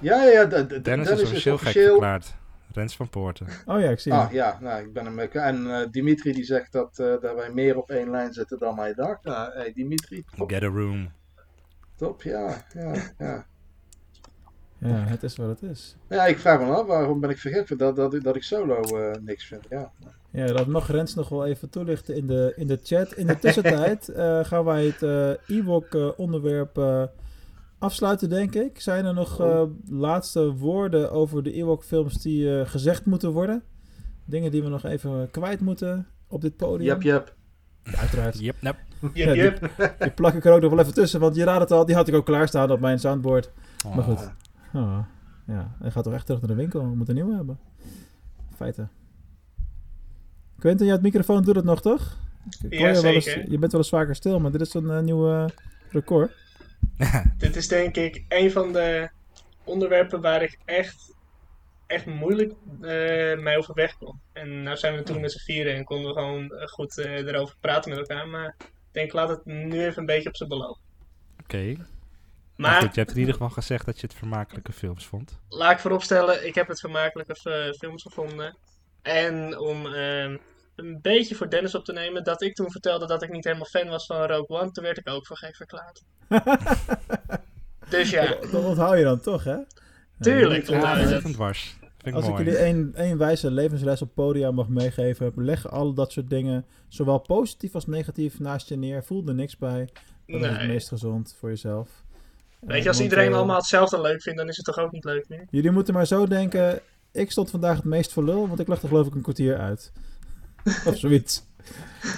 [0.00, 0.44] Ja, ja, ja.
[0.44, 2.34] de- de- Dennis is officieel gek verklaard.
[2.76, 3.46] Rens van Poorten.
[3.66, 4.34] Oh ja, ik zie Ah, hem.
[4.34, 5.18] ja, nou, ik ben hem.
[5.18, 8.58] eh, En eh, Dimitri die zegt dat, eh, dat wij meer op één lijn zitten
[8.58, 9.30] dan wij dachten.
[9.32, 11.12] Nou, hey, Dimitri, top, Get a room.
[11.96, 13.46] top, ja, ja, ja.
[14.78, 15.96] Ja, het is wat het is.
[16.08, 19.12] Ja, ik vraag me af, waarom ben ik vergeten dat, dat, dat ik solo uh,
[19.20, 19.66] niks vind.
[19.70, 19.90] Ja.
[20.30, 23.12] ja, dat mag Rens nog wel even toelichten in de, in de chat.
[23.12, 26.76] In de tussentijd uh, gaan wij het uh, Ewok onderwerp
[27.78, 28.80] afsluiten, denk ik.
[28.80, 29.42] Zijn er nog
[29.88, 33.62] laatste woorden over de Ewok films die gezegd moeten worden?
[34.24, 36.88] Dingen die we nog even kwijt moeten op dit podium?
[36.88, 37.34] Jep, jep.
[37.82, 38.38] Ja, uiteraard.
[38.38, 38.76] Yep, yep.
[39.14, 39.60] Ja, yep.
[39.60, 41.84] Die, die, plak ik er ook nog wel even tussen, want je raadt het al,
[41.86, 43.50] die had ik ook klaarstaan op mijn soundboard.
[43.86, 43.94] Oh.
[43.94, 44.30] Maar goed.
[44.74, 44.98] Oh,
[45.46, 46.80] ja, hij gaat toch echt terug naar de winkel.
[46.80, 47.58] We moeten een nieuwe hebben.
[48.54, 48.90] Feiten.
[50.58, 52.16] Quentin, je het microfoon doet het nog, toch?
[52.68, 53.14] Ja, je, zeker.
[53.14, 55.50] Eens, je bent wel eens vaker stil, maar dit is een uh, nieuwe
[55.90, 56.30] record.
[57.38, 59.08] dit is denk ik een van de
[59.64, 61.14] onderwerpen waar ik echt,
[61.86, 64.20] echt moeilijk uh, mee overweg kom.
[64.32, 67.56] En nou zijn we toen met z'n vieren en konden we gewoon goed uh, erover
[67.60, 68.28] praten met elkaar.
[68.28, 70.78] Maar ik denk, laat het nu even een beetje op zijn beloop.
[71.42, 71.56] Oké.
[71.56, 71.76] Okay.
[72.56, 75.38] Maar, maar goed, je hebt in ieder geval gezegd dat je het vermakelijke films vond.
[75.48, 77.34] Laat ik vooropstellen, ik heb het vermakelijke
[77.78, 78.56] films gevonden.
[79.02, 80.36] En om uh,
[80.76, 83.66] een beetje voor Dennis op te nemen, dat ik toen vertelde dat ik niet helemaal
[83.66, 86.02] fan was van Rogue One, toen werd ik ook voor gek verklaard.
[87.90, 88.36] dus ja.
[88.50, 89.56] Dat onthoud je dan toch, hè?
[90.20, 91.34] Tuurlijk onthoud je dat.
[91.34, 91.76] Was.
[92.12, 96.30] Als ik jullie één, één wijze levensles op podium mag meegeven, leg al dat soort
[96.30, 99.04] dingen, zowel positief als negatief, naast je neer.
[99.04, 99.88] Voel er niks bij.
[100.26, 100.50] Dat nee.
[100.50, 102.04] is het meest gezond voor jezelf.
[102.60, 105.04] Weet je, als iedereen uh, allemaal hetzelfde leuk vindt, dan is het toch ook niet
[105.04, 105.46] leuk meer?
[105.50, 106.80] Jullie moeten maar zo denken,
[107.12, 109.58] ik stond vandaag het meest voor lul, want ik lag er geloof ik een kwartier
[109.58, 109.92] uit.
[110.88, 111.44] of zoiets.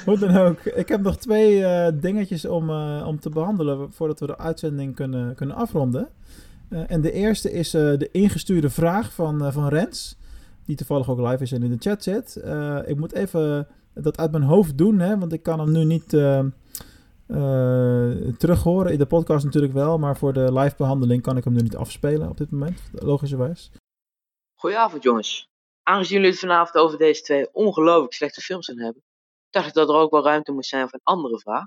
[0.05, 0.61] Hoe dan ook.
[0.65, 4.95] Ik heb nog twee uh, dingetjes om, uh, om te behandelen voordat we de uitzending
[4.95, 6.09] kunnen, kunnen afronden.
[6.71, 10.19] Uh, en de eerste is de ingestuurde vraag van, van Rens,
[10.65, 12.43] die toevallig ook live is en in de chat zit.
[12.87, 16.09] ik moet even dat uit mijn hoofd doen, hè, want ik kan hem nu niet
[18.39, 18.93] terug horen.
[18.93, 21.77] In de podcast natuurlijk wel, maar voor de live behandeling kan ik hem nu niet
[21.77, 23.71] afspelen op dit moment, logischerwijs.
[24.55, 25.49] Goedenavond jongens.
[25.89, 29.03] Aangezien jullie het vanavond over deze twee ongelooflijk slechte films gaan hebben,
[29.51, 31.67] dacht ik dat er ook wel ruimte moest zijn voor een andere vraag.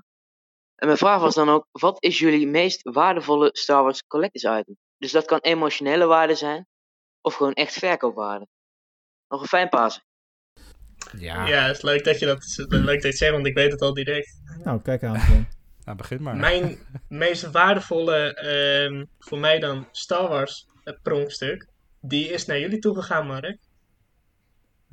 [0.74, 4.76] En mijn vraag was dan ook, wat is jullie meest waardevolle Star Wars Collectors item?
[4.98, 6.66] Dus dat kan emotionele waarde zijn,
[7.20, 8.46] of gewoon echt verkoopwaarde.
[9.28, 10.02] Nog een fijn Pasen.
[11.18, 11.46] Ja.
[11.46, 13.72] ja, het is leuk dat je dat, leuk dat je het zegt, want ik weet
[13.72, 14.42] het al direct.
[14.64, 15.48] Nou, kijk aan.
[15.84, 16.36] nou, begin maar.
[16.36, 16.78] Mijn
[17.08, 18.46] meest waardevolle,
[18.86, 20.66] um, voor mij dan Star Wars
[21.02, 21.68] pronkstuk,
[22.00, 23.70] die is naar jullie toegegaan, Mark.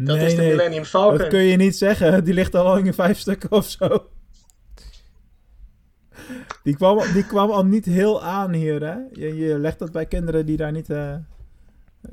[0.01, 1.17] Dat nee, is de nee, Millennium Falcon.
[1.17, 2.23] Dat kun je niet zeggen.
[2.23, 4.09] Die ligt al in vijf stukken of zo.
[6.63, 8.95] Die kwam, die kwam al niet heel aan hier, hè?
[9.11, 10.89] Je, je legt dat bij kinderen die daar niet...
[10.89, 11.15] Uh,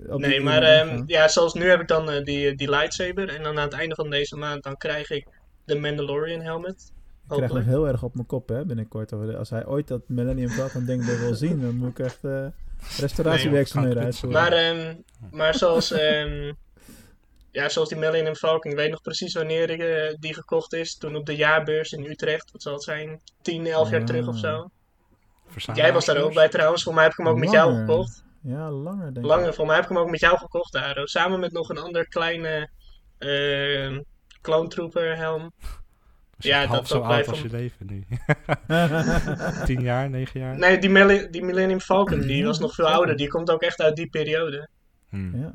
[0.06, 3.28] nee, maar um, ja, zoals nu heb ik dan uh, die, die lightsaber.
[3.28, 5.26] En dan aan het einde van deze maand dan krijg ik
[5.64, 6.92] de Mandalorian helmet.
[7.30, 9.12] Ik krijg nog heel erg op mijn kop, hè, binnenkort.
[9.12, 12.46] Als hij ooit dat Millennium Falcon ding weer wil zien, dan moet ik echt uh,
[12.98, 14.40] restauratiewerkzaamheden nee, uitvoeren.
[14.40, 15.92] Maar, um, maar zoals...
[15.92, 16.56] Um,
[17.56, 18.70] ja, zoals die Millennium Falcon.
[18.70, 20.96] Ik weet nog precies wanneer ik, uh, die gekocht is.
[20.96, 22.50] Toen op de jaarbeurs in Utrecht.
[22.52, 23.20] Wat zal het zijn?
[23.42, 24.70] 10, 11 jaar terug of zo.
[25.74, 26.82] Jij was daar ook bij trouwens.
[26.82, 27.50] Voor mij heb ik hem ook langer.
[27.50, 28.24] met jou gekocht.
[28.42, 29.24] Ja, langer denk ik.
[29.24, 29.54] Langer.
[29.54, 31.00] Voor mij heb ik hem ook met jou gekocht daar.
[31.04, 32.68] Samen met nog een ander kleine
[33.18, 33.98] uh,
[34.40, 35.52] Clone Trooper helm.
[36.38, 38.06] Ja, dat zo oud als je leven nu.
[39.64, 40.58] 10 jaar, 9 jaar?
[40.58, 40.78] Nee,
[41.30, 43.16] die Millennium Falcon, die was nog veel ouder.
[43.16, 44.68] Die komt ook echt uit die periode.
[45.08, 45.40] Hmm.
[45.40, 45.54] Ja.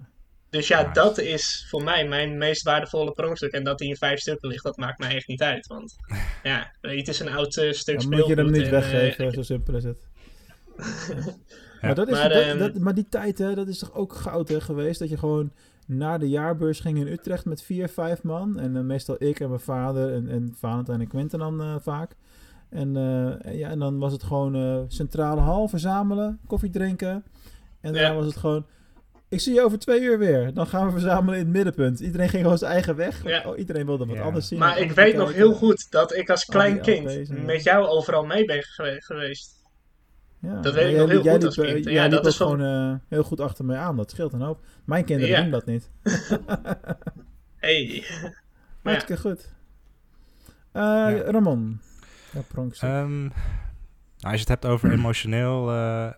[0.51, 0.93] Dus ja, nice.
[0.93, 3.51] dat is voor mij mijn meest waardevolle pronkstuk.
[3.51, 5.67] En dat die in vijf stukken ligt, dat maakt mij echt niet uit.
[5.67, 5.95] Want
[6.43, 8.27] ja, het is een oud uh, stuk Dan speelgoed.
[8.27, 10.07] moet je hem niet en, weggeven, uh, zo simpel is het.
[10.77, 10.85] ja.
[11.81, 14.13] maar, dat is, Maar, dat, ehm, dat, maar die tijd, hè, dat is toch ook
[14.13, 14.99] goud hè, geweest?
[14.99, 15.51] Dat je gewoon
[15.87, 18.59] naar de jaarbeurs ging in Utrecht met vier, vijf man.
[18.59, 22.15] En uh, meestal ik en mijn vader en, en Valentijn en Quinten dan uh, vaak.
[22.69, 27.23] En, uh, ja, en dan was het gewoon centrale hal verzamelen, koffie drinken.
[27.81, 28.15] En daarna Ja.
[28.15, 28.65] was het gewoon...
[29.31, 30.53] Ik zie je over twee uur weer.
[30.53, 31.99] Dan gaan we verzamelen in het middenpunt.
[31.99, 33.23] Iedereen ging gewoon zijn eigen weg.
[33.23, 33.43] Ja.
[33.45, 34.21] Oh, iedereen wilde wat Ja.
[34.21, 34.59] anders zien.
[34.59, 38.25] Maar ik weet nog heel goed dat ik als klein kind LP's met jou overal
[38.25, 39.59] mee ben gewe- geweest.
[40.41, 40.61] Ja.
[40.61, 41.85] Dat weet ik nog heel jij goed liep, als kind.
[41.85, 43.97] eh, Ja, jij dat is gewoon eh, heel goed achter mij aan.
[43.97, 44.59] Dat scheelt een hoop.
[44.85, 45.41] Mijn kinderen Ja.
[45.41, 45.89] doen dat niet.
[47.55, 48.03] Hey.
[48.81, 49.49] Maar ja, Hartstikke goed.
[50.71, 51.79] Eh, Ramon.
[52.31, 52.41] Ja.
[52.79, 53.31] Ehm, nou,
[54.21, 56.09] als je het hebt over emotioneel, eh,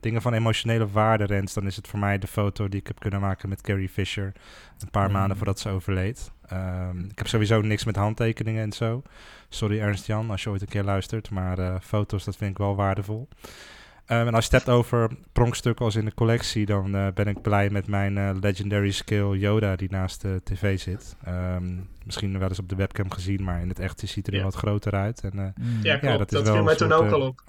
[0.00, 2.98] dingen van emotionele waarde, Rens, dan is het voor mij de foto die ik heb
[3.00, 4.32] kunnen maken met Carrie Fisher.
[4.78, 5.12] Een paar Mm.
[5.12, 6.30] maanden voordat ze overleed.
[6.46, 9.02] Ehm, ik heb sowieso niks met handtekeningen en zo.
[9.48, 11.30] Sorry Ernst Jan, als je ooit een keer luistert.
[11.30, 13.28] Maar eh, foto's, dat vind ik wel waardevol.
[14.06, 17.26] Ehm, en als je het hebt over pronkstukken als in de collectie, dan eh, ben
[17.26, 21.16] ik blij met mijn eh, Legendary Skill Yoda die naast de tv zit.
[21.24, 24.42] Ehm, misschien wel eens op de webcam gezien, maar in het echt ziet er Ja.
[24.42, 25.20] wat groter uit.
[25.20, 25.78] En, Mm.
[25.82, 26.18] ja, klopt.
[26.18, 27.42] dat dat, is wel viel mij toen ook al op.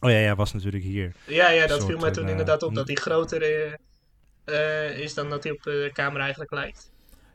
[0.00, 1.14] Oh ja, ja, was natuurlijk hier.
[1.26, 3.72] Ja, ja dat viel mij toen een, inderdaad eh, op dat hij groter eh,
[4.88, 6.90] eh, is dan dat hij op de camera eigenlijk lijkt.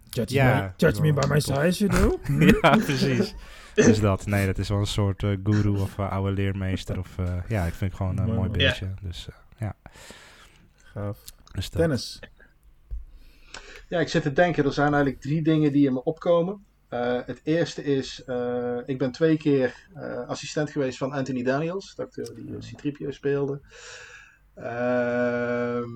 [0.10, 2.20] Judge, Ja, me, judge me by my size, you do?
[2.62, 3.36] ja, precies.
[3.74, 4.26] Dus dat.
[4.26, 7.00] Nee, dat is wel een soort eh, guru of eh, oude leermeester.
[7.00, 8.94] Of, eh, ja, ik vind het gewoon een Mooi, beeldje.
[9.02, 9.76] Dus eh, ja.
[10.84, 11.18] Gaaf.
[11.52, 11.82] Dus dat.
[11.82, 12.20] Dennis.
[13.88, 16.66] Ja, ik zit te denken, er zijn eigenlijk drie dingen die in me opkomen.
[16.90, 21.96] Eh, het eerste is, eh, ik ben twee keer eh, assistent geweest van Anthony Daniels,
[21.96, 23.62] de acteur die Citripio speelde.
[24.56, 25.90] Ehm,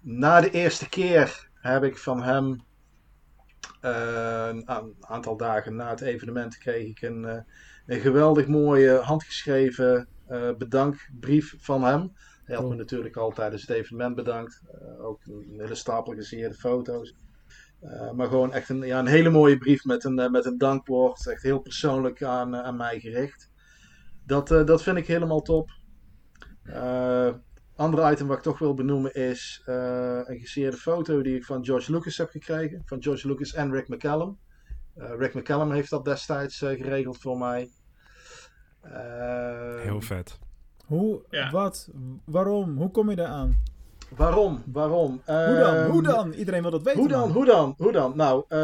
[0.00, 2.66] na de eerste keer heb ik van hem,
[3.80, 4.68] een
[5.00, 7.44] aantal dagen na het evenement, kreeg ik een,
[7.86, 10.08] een geweldig mooie handgeschreven
[10.58, 12.12] bedankbrief van hem.
[12.44, 14.62] Hij had me natuurlijk al tijdens het evenement bedankt.
[15.00, 17.14] Ook een hele stapel gezeerde foto's.
[17.80, 20.58] Eh, maar gewoon echt een, ja, een hele mooie brief met een, eh, met een
[20.58, 21.26] dankwoord.
[21.26, 23.50] Echt heel persoonlijk aan, eh, aan mij gericht.
[24.26, 25.70] Dat, eh, dat vind ik helemaal top.
[26.62, 27.34] Eh
[27.78, 31.64] andere item wat ik toch wil benoemen is eh, een gezeerde foto die ik van
[31.64, 32.82] George Lucas heb gekregen.
[32.84, 34.38] Van George Lucas en Rick McCallum.
[34.94, 37.70] Eh, Rick McCallum heeft dat destijds eh, geregeld voor mij.
[38.80, 40.38] Eh, Heel vet.
[40.86, 41.88] Hoe, wat,
[42.24, 43.62] waarom, hoe kom je daar aan?
[44.16, 44.62] Waarom?
[44.72, 45.10] Waarom?
[45.24, 45.74] Hoe dan?
[45.74, 46.32] Ehm, Hoe dan?
[46.32, 47.00] Iedereen wil dat weten.
[47.00, 47.20] Hoe dan?
[47.20, 47.30] man.
[47.32, 47.74] Hoe dan?
[47.78, 48.12] Hoe dan?
[48.16, 48.58] Nou, eh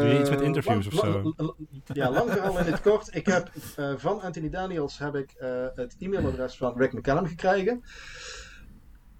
[0.00, 1.32] Doe je iets met interviews of zo?
[1.36, 1.54] lang-
[1.92, 3.14] Ja, lang verhaal in het kort.
[3.14, 7.82] Ik heb eh, van Anthony Daniels heb ik eh, het e-mailadres van Rick McCallum gekregen.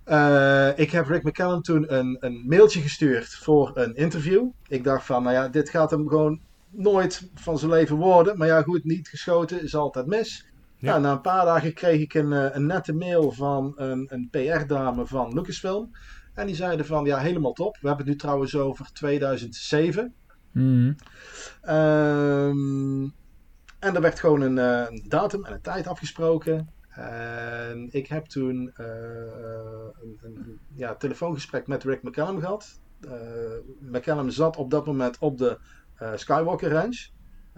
[0.05, 4.49] Eh, ik heb Rick McCallum toen een, een mailtje gestuurd voor een interview.
[4.69, 6.41] Ik dacht van, nou ja, dit gaat hem gewoon
[6.71, 8.39] nooit van zijn leven worden.
[8.39, 10.47] Maar ja, goed, niet geschoten is altijd mis.
[10.81, 10.93] Ja.
[10.93, 14.29] Ja, na een paar dagen kreeg ik een, eh, een nette mail van een, een
[14.31, 15.91] PR-dame van Lucasfilm.
[16.35, 17.79] En die zeiden van, ja, helemaal top.
[17.81, 20.15] We hebben het nu trouwens over 2007.
[20.53, 20.93] Mhm.
[21.63, 23.03] Ehm,
[23.79, 26.73] en er werd gewoon een, eh, een datum en een tijd afgesproken.
[26.89, 28.87] En ik heb toen eh,
[30.03, 32.81] een, een ja, telefoongesprek met Rick McCallum gehad.
[33.01, 33.11] Eh
[33.81, 35.59] McCallum zat op dat moment op de
[36.15, 37.09] Skywalker Ranch.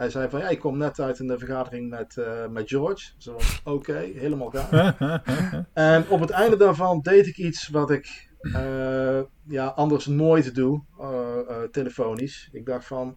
[0.03, 3.11] Hij zei van ja, ik kom net uit een vergadering met, eh, met George.
[3.19, 4.95] Zo oké, helemaal gaaf.
[5.73, 10.83] en op het einde daarvan deed ik iets wat ik eh, ja, anders nooit doe,
[10.99, 12.49] eh, eh, telefonisch.
[12.53, 13.17] Ik dacht van,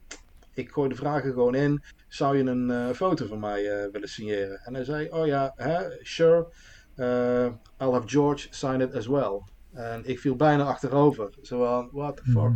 [0.54, 1.84] ik gooi de vragen gewoon in.
[2.08, 4.60] Zou je een eh, foto van mij eh, willen signeren?
[4.64, 6.48] En hij zei, oh ja, hè, sure.
[6.96, 7.46] Eh,
[7.78, 9.42] I'll have George sign it as well.
[9.74, 11.30] En ik viel bijna achterover.
[11.42, 12.56] Zo van, what the fuck.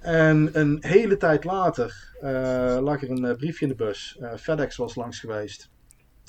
[0.00, 4.16] En een hele tijd later eh, lag er een eh, briefje in de bus.
[4.20, 5.70] Eh, FedEx was langs geweest.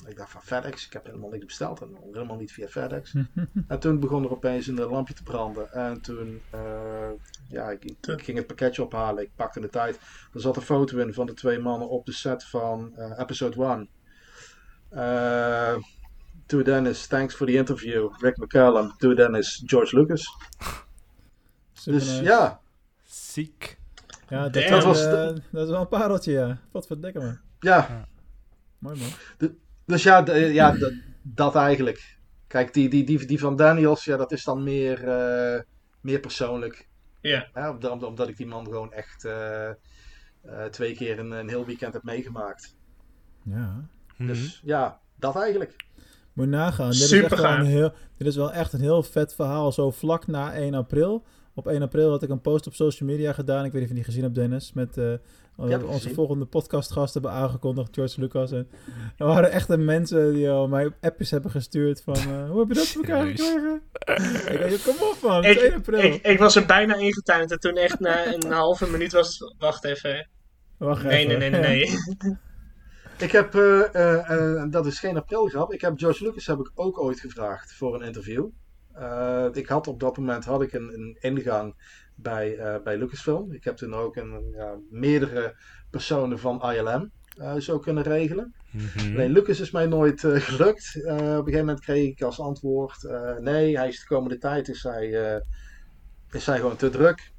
[0.06, 1.80] Ik dacht van FedEx, ik heb helemaal niks besteld.
[1.80, 3.14] En helemaal niet via FedEx.
[3.68, 5.72] en toen begon er opeens een lampje te branden.
[5.72, 7.10] En toen, eh,
[7.48, 9.22] ja, ik, ik ging het pakketje ophalen.
[9.22, 9.98] Ik pakte de tijd.
[10.34, 13.88] Er zat een foto in van de twee mannen op de set van episode 1.
[14.88, 15.76] Eh
[16.46, 18.10] to Dennis, thanks for the interview.
[18.20, 18.92] Rick McCallum.
[18.98, 20.36] To Dennis, George Lucas.
[21.84, 22.22] Dus nice.
[22.22, 22.60] ja,
[23.32, 23.78] Ziek.
[24.28, 25.12] Ja, dat, Dat was, eh,
[25.50, 26.58] dat is wel een pareltje, ja.
[26.72, 27.36] Wat verdikke me.
[27.60, 28.06] ja.
[28.78, 29.08] Mooi man.
[29.38, 29.54] De-
[29.86, 30.76] dus ja, de- ja
[31.22, 32.18] dat eigenlijk.
[32.46, 35.60] Kijk, die, die, die, die van Daniels, ja, dat is dan meer, eh,
[36.00, 36.88] meer persoonlijk.
[37.20, 37.48] Ja.
[37.54, 39.74] Ja, omdat, omdat ik die man gewoon echt eh, eh,
[40.70, 42.76] twee keer een, een heel weekend heb meegemaakt.
[43.42, 43.84] Ja.
[44.18, 45.76] Dus ja, dat eigenlijk.
[46.32, 46.90] Moet je nagaan.
[46.90, 47.58] Dit is, Super echt wel gaaf.
[47.58, 49.72] een heel, dit is wel echt een heel vet verhaal.
[49.72, 51.24] Zo vlak na 1 april.
[51.54, 53.64] Op 1 april had ik een post op social media gedaan.
[53.64, 54.72] Ik weet niet of je die gezien hebt, Dennis.
[54.72, 55.12] Met eh,
[55.56, 56.14] het onze gezien.
[56.14, 58.52] volgende podcastgast hebben aangekondigd, George Lucas.
[58.52, 58.68] En
[59.16, 62.14] er waren echt een mensen die al mij appjes hebben gestuurd van...
[62.14, 63.82] eh, hoe heb je dat voor elkaar gekregen?
[64.52, 66.00] ik dacht, kom op man, het is 1 Ik, april.
[66.00, 69.54] ik, ik was er bijna ingetuind en toen echt na een halve minuut was...
[69.58, 70.28] Wacht even.
[70.78, 71.50] Wacht Nee, nee, even.
[71.50, 72.38] nee, nee, nee.
[73.18, 74.30] Ik heb, eh, eh,
[74.60, 77.94] eh, dat is geen aprilgrap, ik heb George Lucas heb ik ook ooit gevraagd voor
[77.94, 78.48] een interview.
[78.94, 81.74] Eh, ik had op dat moment had ik een, een ingang
[82.14, 83.52] bij, eh, bij Lucasfilm.
[83.52, 84.56] Ik heb toen ook een,
[84.90, 85.54] meerdere
[85.90, 88.54] personen van ILM eh, zo kunnen regelen.
[88.70, 89.14] Mhm.
[89.14, 90.92] Alleen Lucas is mij nooit gelukt.
[90.96, 93.08] Op een gegeven moment kreeg ik als antwoord:
[93.40, 95.42] nee, hij is de komende tijd is hij,
[96.30, 97.31] is hij gewoon te druk.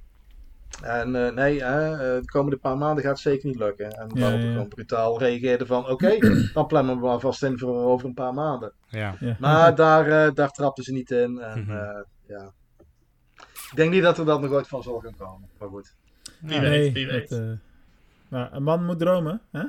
[0.82, 3.92] En eh, nee, hè, eh, de komende paar maanden gaat het zeker niet lukken.
[3.92, 4.52] En Ja, waarop ik ja.
[4.52, 6.18] gewoon brutaal reageerde van oké,
[6.54, 8.72] dan plannen we maar vast in voor over een paar maanden.
[8.88, 9.16] Ja.
[9.20, 9.36] Ja.
[9.40, 11.40] Maar daar, eh, daar trapten ze niet in.
[11.40, 11.72] En Mhm.
[11.72, 12.52] eh, ja.
[13.72, 15.50] Ik denk niet dat er dat nog ooit van zal gaan komen.
[15.60, 15.96] Maar goed.
[16.42, 17.30] Wie nee, weet, wie weet.
[18.28, 19.64] nou, een man moet dromen, hè?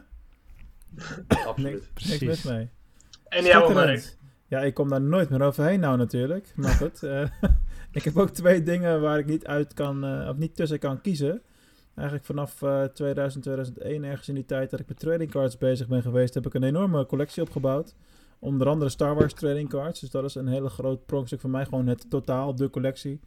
[1.46, 1.90] Absoluut.
[1.94, 2.20] Precies.
[2.20, 2.68] mis mee.
[3.28, 3.72] En jouw.
[3.72, 4.16] Mark.
[4.48, 6.52] Ja, ik kom daar nooit meer overheen nou natuurlijk.
[6.56, 7.24] Maar goed, eh,
[7.94, 11.00] ik heb ook twee dingen waar ik niet uit kan, eh, of niet tussen kan
[11.00, 11.42] kiezen.
[11.94, 15.88] Eigenlijk vanaf eh 2000, 2001, ergens in die tijd dat ik met trading cards bezig
[15.88, 17.94] ben geweest, heb ik een enorme collectie opgebouwd.
[18.38, 20.00] Onder andere Star Wars trading cards.
[20.00, 21.64] Dus dat is een hele groot pronkstuk van mij.
[21.64, 23.20] Gewoon het totaal, de collectie.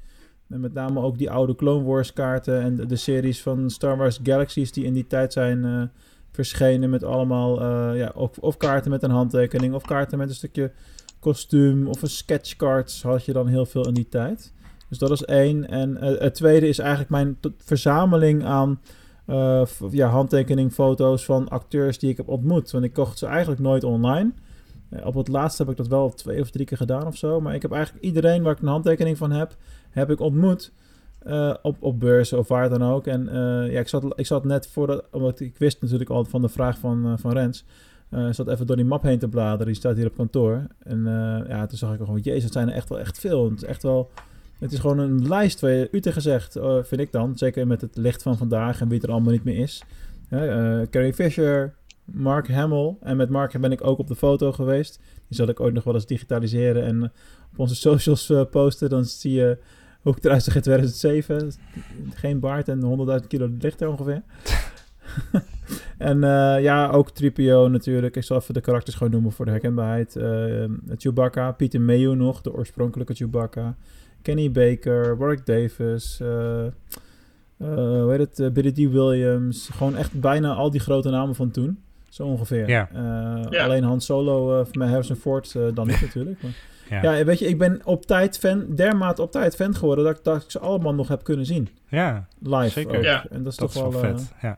[0.50, 4.20] En met name ook die oude Clone Wars kaarten en de, series van Star Wars
[4.24, 5.84] Galaxies die in die tijd zijn uh,
[6.32, 7.66] verschenen met allemaal,
[7.96, 10.72] ja, of, of, kaarten met een handtekening of kaarten met een stukje
[11.20, 14.54] kostuum of een sketchcards had je dan heel veel in die tijd.
[14.90, 15.68] Dus dat is één.
[15.70, 18.80] En uh, het tweede is eigenlijk mijn verzameling aan
[19.92, 22.72] ja, handtekening, foto's van acteurs die ik heb ontmoet.
[22.72, 24.32] Want ik kocht ze eigenlijk nooit online.
[25.04, 27.42] op het laatste heb ik dat wel twee of drie keer gedaan of zo.
[27.42, 29.56] Maar ik heb eigenlijk iedereen waar ik een handtekening van heb,
[29.90, 30.72] heb ik ontmoet.
[31.28, 33.08] Uh, op, op beurzen of waar dan ook.
[33.08, 36.42] En uh, ja, ik zat, ik zat net voordat, omdat ik wist natuurlijk al van
[36.42, 37.66] de vraag van, uh, van Rens.
[38.32, 39.66] zat even door die map heen te bladeren.
[39.66, 40.68] Die staat hier op kantoor.
[40.80, 41.04] En
[41.48, 43.50] ja, toen zag ik gewoon, jezus, het zijn er echt wel echt veel.
[43.50, 44.10] Het is echt wel,
[44.60, 47.38] het is gewoon een lijst waar u te gezegd, vind ik dan.
[47.38, 49.84] Zeker met het licht van vandaag en wie er allemaal niet meer is.
[50.90, 51.74] Carrie Fisher,
[52.06, 52.96] Mark Hamill.
[53.02, 55.00] En met Mark ben ik ook op de foto geweest.
[55.28, 57.04] Die zal ik ooit nog wel eens digitaliseren en
[57.52, 58.90] op onze socials posten.
[58.90, 59.58] Dan zie je
[60.08, 61.52] hoe ik eruit zag in 2007.
[62.14, 64.22] Geen baard en 100.000 kilo lichter ongeveer.
[65.98, 68.16] en uh, ja, ook Tripio natuurlijk.
[68.16, 70.16] Ik zal even de karakters gewoon noemen voor de herkenbaarheid.
[70.16, 70.64] Uh,
[70.98, 73.76] Chewbacca, Peter Mayhew nog, de oorspronkelijke Chewbacca.
[74.28, 76.28] Kenny Baker, Warwick Davis, uh,
[77.58, 78.78] hoe heet het, Billy D.
[78.78, 79.70] Williams.
[79.74, 81.84] Gewoon echt bijna al die grote namen van toen.
[82.10, 82.88] Zo ongeveer.
[83.52, 86.42] Alleen Han Solo van mij Harrison Ford dan niet natuurlijk.
[86.42, 86.52] Maar
[87.04, 87.14] ja.
[87.14, 87.26] ja.
[87.26, 90.52] weet je, ik ben op tijd fan, dermate op tijd fan geworden dat, dat ik
[90.52, 91.70] ze allemaal nog heb kunnen zien.
[91.90, 93.02] Ja, live zeker.
[93.02, 93.26] Ja.
[93.30, 94.20] En dat is toch wel vet.
[94.20, 94.58] Uh, ja.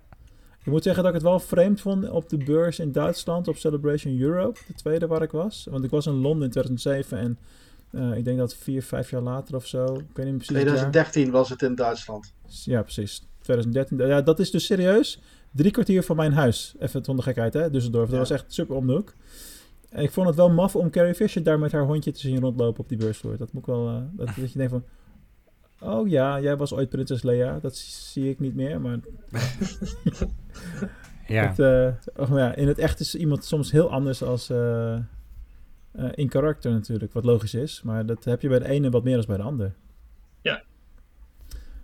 [0.63, 3.55] Ik moet zeggen dat ik het wel vreemd vond op de beurs in Duitsland op
[3.55, 5.67] Celebration Europe, de tweede waar ik was.
[5.69, 7.37] Want ik was in Londen in 2007 en
[7.91, 9.84] uh, ik denk dat vier, vijf jaar later of zo.
[9.84, 12.34] Ik weet niet precies 2013 was het in Duitsland.
[12.64, 13.28] Ja, precies.
[13.41, 14.07] 2013.
[14.07, 15.20] Ja, dat is dus serieus
[15.52, 16.76] drie kwartier van mijn huis.
[16.80, 17.70] Even zonder gekheid, hè?
[17.70, 18.10] Düsseldorf.
[18.10, 19.14] Dat was echt super om de hoek.
[19.91, 22.80] Ik vond het wel maf om Carrie Fisher daar met haar hondje te zien rondlopen
[22.80, 23.38] op die beursvloer.
[23.38, 23.90] Dat moet ik wel.
[23.90, 24.84] Uh, dat, dat je denkt van.
[25.82, 27.60] Oh ja, jij was ooit Prinses Leia.
[27.60, 28.99] Dat zie ik niet meer, maar.
[31.28, 31.48] ja.
[31.48, 32.56] Het, uh, oh, ja.
[32.56, 34.49] In het echt is iemand soms heel anders als.
[34.49, 34.98] Uh,
[36.11, 37.82] in karakter natuurlijk, wat logisch is.
[37.82, 39.76] Maar dat heb je bij de ene wat meer dan bij de ander.
[40.41, 40.64] Ja.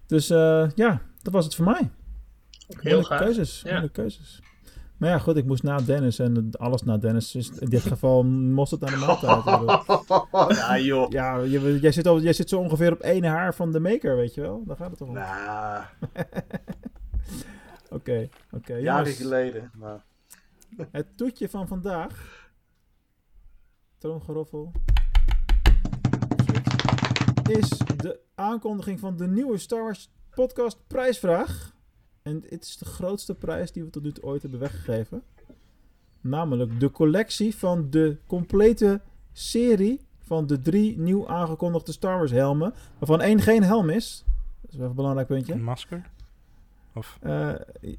[0.05, 0.27] Dus
[0.75, 1.91] ja, dat was het voor mij.
[2.67, 3.19] Heel gaaf.
[3.19, 3.61] keuzes.
[3.61, 3.87] Ja.
[3.91, 4.41] keuzes.
[4.97, 7.31] Maar ja, goed, ik moest na Dennis en alles na Dennis.
[7.31, 9.43] Dus in dit geval moest het aan de maaltijd.
[10.57, 11.11] ja, joh.
[11.11, 14.15] Ja, je, jij, zit al, jij zit zo ongeveer op één haar van de maker,
[14.15, 14.63] weet je wel?
[14.65, 15.13] Daar gaat het toch om.
[15.13, 15.83] Nah.
[17.89, 18.75] Oké, oké.
[18.75, 19.71] Jaren geleden.
[19.73, 20.03] Maar...
[20.91, 22.44] Het toetje van vandaag.
[24.05, 24.71] Troongeroffel.
[27.49, 31.75] Is de aankondiging van de nieuwe Star Wars podcast prijsvraag.
[32.21, 35.23] En dit is de grootste prijs die we tot nu toe ooit hebben weggegeven.
[36.21, 39.01] Namelijk de collectie van de complete
[39.31, 42.73] serie van de drie nieuw aangekondigde Star Wars helmen.
[42.97, 44.25] Waarvan één geen helm is.
[44.61, 45.53] Dat is wel een belangrijk puntje.
[45.53, 46.09] Een masker?
[46.97, 47.19] Of?
[47.23, 47.49] Uh,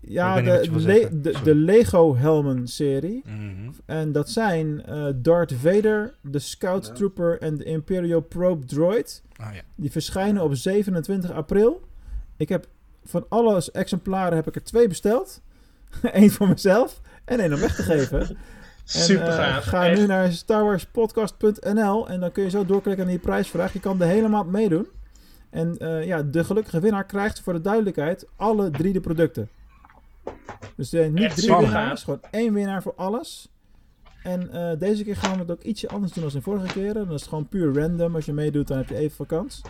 [0.01, 3.23] ja, de, le de, de, Lego helmen serie.
[3.27, 3.73] Mm -hmm.
[3.86, 6.93] En dat zijn uh, Darth Vader, de Scout ja.
[6.93, 9.23] Trooper en de Imperial Probe Droid.
[9.36, 9.60] Ah, ja.
[9.74, 11.89] Die verschijnen op 27 april.
[12.36, 12.66] Ik heb
[13.05, 15.40] van alle exemplaren heb ik er twee besteld.
[16.02, 18.36] Eén voor mezelf en één om weg te geven.
[18.85, 20.01] Super en, uh, Ga Echt.
[20.01, 23.73] nu naar starwarspodcast.nl en dan kun je zo doorklikken naar die prijsvraag.
[23.73, 24.89] Je kan de hele maand meedoen.
[25.57, 29.49] En uh, ja, de gelukkige winnaar krijgt voor de duidelijkheid alle drie de producten.
[30.77, 32.03] Dus uh, niet Echt drie winnaars, gaaf.
[32.03, 33.49] gewoon één winnaar voor alles.
[34.23, 36.95] En uh, deze keer gaan we het ook ietsje anders doen dan in vorige keren.
[36.95, 38.15] Dan is het gewoon puur random.
[38.15, 39.65] Als je meedoet, dan heb je even vakantie.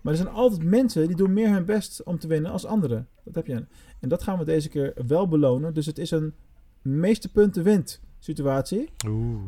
[0.00, 3.08] Maar er zijn altijd mensen die doen meer hun best om te winnen als anderen.
[3.24, 3.64] Dat heb je.
[4.00, 5.74] En dat gaan we deze keer wel belonen.
[5.74, 6.34] Dus het is een
[6.82, 8.90] meeste punten wint situatie.
[9.06, 9.42] Oeh.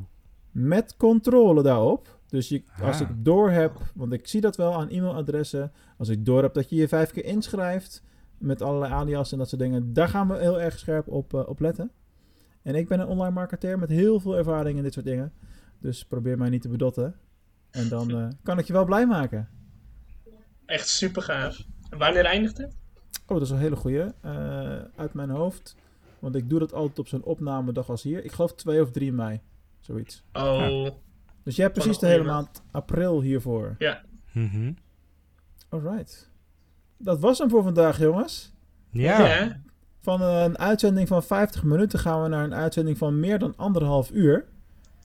[0.51, 2.19] Met controle daarop.
[2.35, 3.11] Dus je, als Ah.
[3.11, 5.73] ik door heb, want ik zie dat wel aan e-mailadressen.
[5.97, 8.02] Als ik door heb dat je je vijf keer inschrijft.
[8.39, 9.93] Met allerlei alias en dat soort dingen.
[9.93, 11.90] Daar gaan we heel erg scherp op, uh, op letten.
[12.62, 15.32] En ik ben een online marketeer met heel veel ervaring in dit soort dingen.
[15.78, 17.15] Dus probeer mij niet te bedotten.
[17.70, 19.48] En dan uh, kan ik je wel blij maken.
[20.66, 21.65] Echt super gaaf.
[21.90, 22.77] En wanneer eindigt het?
[23.27, 24.05] Oh, dat is een hele goeie.
[24.24, 25.77] Uh, uit mijn hoofd.
[26.19, 28.24] Want ik doe dat altijd op zo'n opnamedag als hier.
[28.24, 29.40] Ik geloof 2 of 3 mei.
[29.81, 30.24] Zoiets.
[30.32, 30.89] Oh.
[31.45, 33.75] Dus jij hebt precies de hele maand april hiervoor.
[33.79, 34.03] Ja.
[34.33, 34.77] Mm -hmm.
[35.69, 36.31] Alright.
[36.97, 38.53] Dat was hem voor vandaag, jongens.
[38.91, 39.27] Ja.
[39.27, 39.61] ja.
[40.01, 44.11] Van een uitzending van 50 minuten gaan we naar een uitzending van meer dan anderhalf
[44.11, 44.45] uur.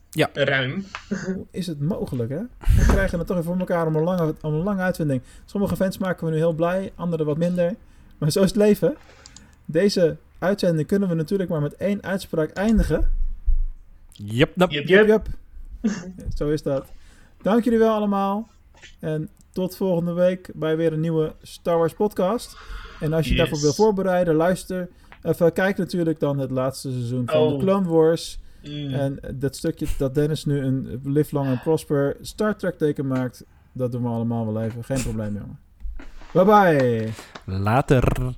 [0.09, 0.29] Ja.
[0.33, 0.85] Ruim.
[1.25, 2.41] Hoe is het mogelijk, hè?
[2.75, 5.21] We krijgen het toch even voor elkaar om een lange, om een lange uitzending.
[5.45, 7.75] Sommige fans maken we nu heel blij, andere wat minder.
[8.17, 8.95] Maar zo is het leven.
[9.65, 13.11] Deze uitzending kunnen we natuurlijk maar met één uitspraak eindigen.
[14.11, 14.71] Yep, yep.
[14.71, 15.07] Yep, Yep, yep.
[15.07, 15.27] yep.
[16.37, 16.85] Zo is dat.
[17.41, 18.49] Dank jullie wel allemaal.
[18.99, 22.57] En tot volgende week bij weer een nieuwe Star Wars podcast.
[22.99, 23.39] En als je Yes.
[23.39, 24.89] daarvoor wil voorbereiden, luister.
[25.23, 27.59] Even kijk natuurlijk dan het laatste seizoen van Oh.
[27.59, 28.39] de Clone Wars.
[28.63, 28.93] Mm.
[28.93, 33.43] En dat stukje dat Dennis nu een Live Long and Prosper Star Trek teken maakt.
[33.71, 34.83] Dat doen we allemaal wel even.
[34.83, 35.59] Geen probleem, jongen.
[36.33, 37.09] Bye bye.
[37.45, 38.33] Later.